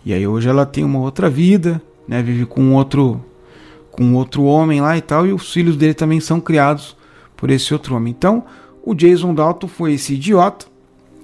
E 0.06 0.14
aí 0.14 0.28
hoje 0.28 0.48
ela 0.48 0.66
tem 0.66 0.84
uma 0.84 1.00
outra 1.00 1.30
vida, 1.30 1.82
né, 2.08 2.22
vive 2.22 2.46
com 2.46 2.74
outro 2.76 3.24
com 3.92 4.14
outro 4.14 4.44
homem 4.44 4.82
lá 4.82 4.98
e 4.98 5.02
tal, 5.02 5.26
e 5.26 5.32
os 5.32 5.54
filhos 5.54 5.78
dele 5.78 5.94
também 5.94 6.20
são 6.20 6.42
criados 6.42 6.98
por 7.38 7.50
esse 7.50 7.74
outro 7.74 7.96
homem. 7.96 8.14
Então, 8.16 8.44
o 8.84 8.94
Jason 8.94 9.34
Dalton 9.34 9.70
foi 9.70 9.94
esse 9.94 10.16
idiota 10.16 10.66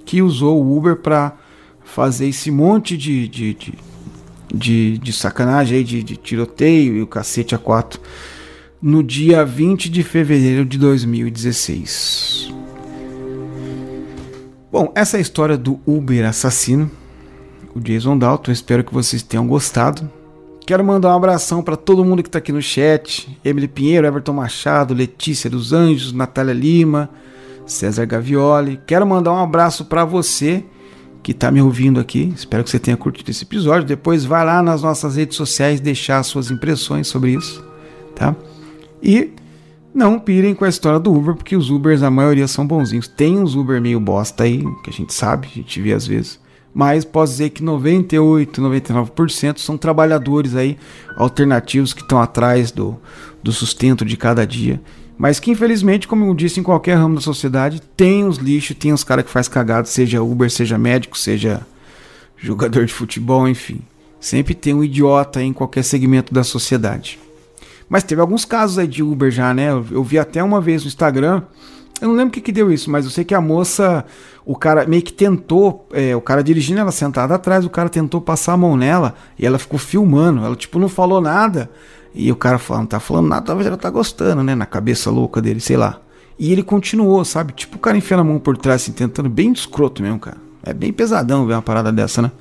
que 0.06 0.22
usou 0.22 0.64
o 0.64 0.76
Uber 0.76 0.96
para 0.96 1.36
fazer 1.84 2.28
esse 2.28 2.50
monte 2.50 2.96
de, 2.96 3.28
de, 3.28 3.52
de, 3.52 3.74
de, 4.54 4.98
de 4.98 5.12
sacanagem 5.12 5.78
aí, 5.78 5.84
de, 5.84 6.02
de 6.02 6.16
tiroteio 6.16 6.96
e 6.96 7.02
o 7.02 7.06
cacete 7.06 7.54
a 7.54 7.58
quatro 7.58 8.00
no 8.80 9.02
dia 9.02 9.44
20 9.44 9.88
de 9.88 10.02
fevereiro 10.02 10.64
de 10.64 10.76
2016. 10.76 12.52
Bom, 14.72 14.90
essa 14.94 15.18
é 15.18 15.20
história 15.20 15.56
do 15.56 15.78
Uber 15.86 16.26
assassino, 16.26 16.90
o 17.74 17.80
Jason 17.80 18.16
Dalton. 18.16 18.52
Espero 18.52 18.84
que 18.84 18.92
vocês 18.92 19.22
tenham 19.22 19.46
gostado. 19.46 20.08
Quero 20.66 20.84
mandar 20.84 21.08
um 21.08 21.16
abração 21.16 21.62
para 21.62 21.76
todo 21.76 22.04
mundo 22.04 22.22
que 22.22 22.28
está 22.28 22.38
aqui 22.38 22.52
no 22.52 22.62
chat: 22.62 23.28
Emily 23.44 23.68
Pinheiro, 23.68 24.06
Everton 24.06 24.32
Machado, 24.32 24.94
Letícia 24.94 25.50
dos 25.50 25.72
Anjos, 25.72 26.12
Natália 26.12 26.54
Lima, 26.54 27.10
César 27.66 28.06
Gavioli. 28.06 28.80
Quero 28.86 29.06
mandar 29.06 29.32
um 29.32 29.42
abraço 29.42 29.84
para 29.86 30.04
você 30.04 30.64
que 31.22 31.32
está 31.32 31.50
me 31.50 31.62
ouvindo 31.62 32.00
aqui. 32.00 32.32
Espero 32.34 32.64
que 32.64 32.70
você 32.70 32.78
tenha 32.78 32.96
curtido 32.96 33.30
esse 33.30 33.44
episódio. 33.44 33.86
Depois 33.86 34.24
vai 34.24 34.44
lá 34.44 34.62
nas 34.62 34.82
nossas 34.82 35.16
redes 35.16 35.36
sociais 35.36 35.80
deixar 35.80 36.22
suas 36.22 36.50
impressões 36.50 37.06
sobre 37.06 37.32
isso, 37.32 37.64
tá? 38.14 38.34
E 39.02 39.32
não 39.94 40.18
pirem 40.18 40.54
com 40.54 40.64
a 40.64 40.68
história 40.68 40.98
do 40.98 41.12
Uber, 41.12 41.34
porque 41.34 41.56
os 41.56 41.70
Ubers, 41.70 42.02
a 42.02 42.10
maioria 42.10 42.48
são 42.48 42.66
bonzinhos. 42.66 43.06
Tem 43.06 43.38
uns 43.38 43.54
Uber 43.54 43.80
meio 43.80 44.00
bosta 44.00 44.44
aí, 44.44 44.64
que 44.82 44.90
a 44.90 44.92
gente 44.92 45.12
sabe, 45.12 45.48
a 45.50 45.54
gente 45.54 45.80
vê 45.80 45.92
às 45.92 46.06
vezes. 46.06 46.41
Mas 46.74 47.04
posso 47.04 47.32
dizer 47.32 47.50
que 47.50 47.62
98, 47.62 48.60
99% 48.60 49.58
são 49.58 49.76
trabalhadores 49.76 50.56
aí 50.56 50.78
alternativos 51.16 51.92
que 51.92 52.00
estão 52.00 52.20
atrás 52.20 52.70
do, 52.70 52.98
do 53.42 53.52
sustento 53.52 54.04
de 54.04 54.16
cada 54.16 54.46
dia. 54.46 54.80
Mas 55.18 55.38
que 55.38 55.50
infelizmente, 55.50 56.08
como 56.08 56.24
eu 56.24 56.34
disse, 56.34 56.58
em 56.58 56.62
qualquer 56.62 56.96
ramo 56.96 57.14
da 57.16 57.20
sociedade, 57.20 57.82
tem 57.96 58.24
os 58.24 58.38
lixos, 58.38 58.76
tem 58.76 58.92
os 58.92 59.04
caras 59.04 59.24
que 59.24 59.30
faz 59.30 59.48
cagado, 59.48 59.86
seja 59.86 60.22
Uber, 60.22 60.50
seja 60.50 60.78
médico, 60.78 61.18
seja 61.18 61.66
jogador 62.38 62.86
de 62.86 62.92
futebol, 62.92 63.46
enfim. 63.46 63.80
Sempre 64.18 64.54
tem 64.54 64.72
um 64.74 64.82
idiota 64.82 65.42
em 65.42 65.52
qualquer 65.52 65.84
segmento 65.84 66.32
da 66.32 66.42
sociedade. 66.42 67.18
Mas 67.88 68.02
teve 68.02 68.20
alguns 68.20 68.44
casos 68.44 68.78
aí 68.78 68.86
de 68.86 69.02
Uber 69.02 69.30
já, 69.30 69.52
né? 69.52 69.70
Eu, 69.70 69.84
eu 69.90 70.02
vi 70.02 70.18
até 70.18 70.42
uma 70.42 70.60
vez 70.60 70.82
no 70.82 70.88
Instagram. 70.88 71.42
Eu 72.02 72.08
não 72.08 72.16
lembro 72.16 72.30
o 72.30 72.32
que, 72.32 72.40
que 72.40 72.50
deu 72.50 72.72
isso, 72.72 72.90
mas 72.90 73.04
eu 73.04 73.12
sei 73.12 73.24
que 73.24 73.32
a 73.32 73.40
moça, 73.40 74.04
o 74.44 74.56
cara 74.56 74.84
meio 74.84 75.02
que 75.02 75.12
tentou, 75.12 75.86
é, 75.92 76.16
o 76.16 76.20
cara 76.20 76.42
dirigindo 76.42 76.80
ela 76.80 76.90
sentada 76.90 77.36
atrás, 77.36 77.64
o 77.64 77.70
cara 77.70 77.88
tentou 77.88 78.20
passar 78.20 78.54
a 78.54 78.56
mão 78.56 78.76
nela 78.76 79.14
e 79.38 79.46
ela 79.46 79.56
ficou 79.56 79.78
filmando. 79.78 80.44
Ela, 80.44 80.56
tipo, 80.56 80.80
não 80.80 80.88
falou 80.88 81.20
nada. 81.20 81.70
E 82.12 82.32
o 82.32 82.34
cara 82.34 82.58
falou, 82.58 82.82
não 82.82 82.88
tá 82.88 82.98
falando 82.98 83.28
nada, 83.28 83.46
talvez 83.46 83.68
ela 83.68 83.76
tá 83.76 83.88
gostando, 83.88 84.42
né? 84.42 84.56
Na 84.56 84.66
cabeça 84.66 85.12
louca 85.12 85.40
dele, 85.40 85.60
sei 85.60 85.76
lá. 85.76 86.00
E 86.36 86.50
ele 86.50 86.64
continuou, 86.64 87.24
sabe? 87.24 87.52
Tipo 87.52 87.76
o 87.76 87.78
cara 87.78 87.96
enfiando 87.96 88.20
a 88.20 88.24
mão 88.24 88.40
por 88.40 88.56
trás, 88.56 88.82
assim, 88.82 88.90
tentando, 88.90 89.28
bem 89.28 89.52
escroto 89.52 90.02
mesmo, 90.02 90.18
cara. 90.18 90.38
É 90.64 90.74
bem 90.74 90.92
pesadão 90.92 91.46
ver 91.46 91.54
uma 91.54 91.62
parada 91.62 91.92
dessa, 91.92 92.20
né? 92.20 92.32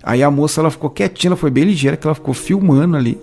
Aí 0.00 0.22
a 0.22 0.30
moça, 0.30 0.60
ela 0.60 0.70
ficou 0.70 0.90
quietinha, 0.90 1.30
ela 1.30 1.36
foi 1.36 1.50
bem 1.50 1.64
ligeira, 1.64 1.96
que 1.96 2.06
ela 2.06 2.14
ficou 2.14 2.32
filmando 2.32 2.96
ali 2.96 3.20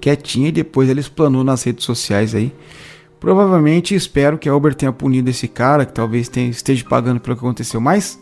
quietinha 0.00 0.48
e 0.48 0.52
depois 0.52 0.88
ele 0.88 1.00
explanou 1.00 1.44
nas 1.44 1.62
redes 1.64 1.84
sociais 1.84 2.34
aí. 2.34 2.50
Provavelmente 3.18 3.94
espero 3.94 4.38
que 4.38 4.48
a 4.48 4.54
Uber 4.54 4.74
tenha 4.74 4.92
punido 4.92 5.30
esse 5.30 5.48
cara, 5.48 5.86
que 5.86 5.92
talvez 5.92 6.28
tenha, 6.28 6.48
esteja 6.48 6.84
pagando 6.88 7.20
pelo 7.20 7.36
que 7.36 7.44
aconteceu, 7.44 7.80
mas 7.80 8.18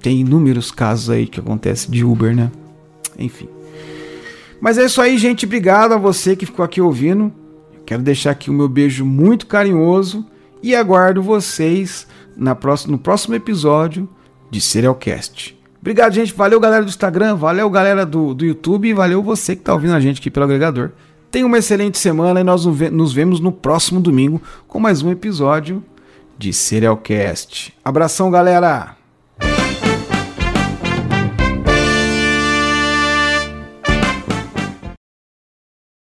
tem 0.00 0.20
inúmeros 0.20 0.70
casos 0.70 1.10
aí 1.10 1.26
que 1.26 1.40
acontece 1.40 1.90
de 1.90 2.04
Uber, 2.04 2.34
né? 2.34 2.50
Enfim. 3.18 3.48
Mas 4.60 4.76
é 4.76 4.84
isso 4.84 5.00
aí, 5.00 5.16
gente. 5.16 5.46
Obrigado 5.46 5.92
a 5.92 5.96
você 5.96 6.36
que 6.36 6.46
ficou 6.46 6.64
aqui 6.64 6.80
ouvindo. 6.80 7.32
quero 7.86 8.02
deixar 8.02 8.32
aqui 8.32 8.50
o 8.50 8.54
meu 8.54 8.68
beijo 8.68 9.04
muito 9.04 9.46
carinhoso 9.46 10.24
e 10.62 10.74
aguardo 10.74 11.22
vocês 11.22 12.06
na 12.36 12.54
próxima, 12.54 12.92
no 12.92 12.98
próximo 12.98 13.34
episódio 13.34 14.08
de 14.50 14.60
Serialcast. 14.60 15.58
Obrigado, 15.80 16.12
gente. 16.12 16.34
Valeu, 16.34 16.60
galera 16.60 16.84
do 16.84 16.88
Instagram. 16.88 17.36
Valeu, 17.36 17.68
galera 17.70 18.04
do, 18.04 18.34
do 18.34 18.44
YouTube. 18.44 18.88
E 18.88 18.92
valeu 18.92 19.22
você 19.22 19.56
que 19.56 19.62
está 19.62 19.72
ouvindo 19.72 19.94
a 19.94 20.00
gente 20.00 20.20
aqui 20.20 20.30
pelo 20.30 20.44
agregador. 20.44 20.90
Tenha 21.30 21.46
uma 21.46 21.58
excelente 21.58 21.96
semana 21.96 22.40
e 22.40 22.44
nós 22.44 22.66
nos 22.66 23.12
vemos 23.12 23.38
no 23.38 23.52
próximo 23.52 24.00
domingo 24.00 24.42
com 24.66 24.80
mais 24.80 25.00
um 25.00 25.12
episódio 25.12 25.82
de 26.36 26.52
Serialcast. 26.52 27.72
Abração, 27.84 28.32
galera! 28.32 28.99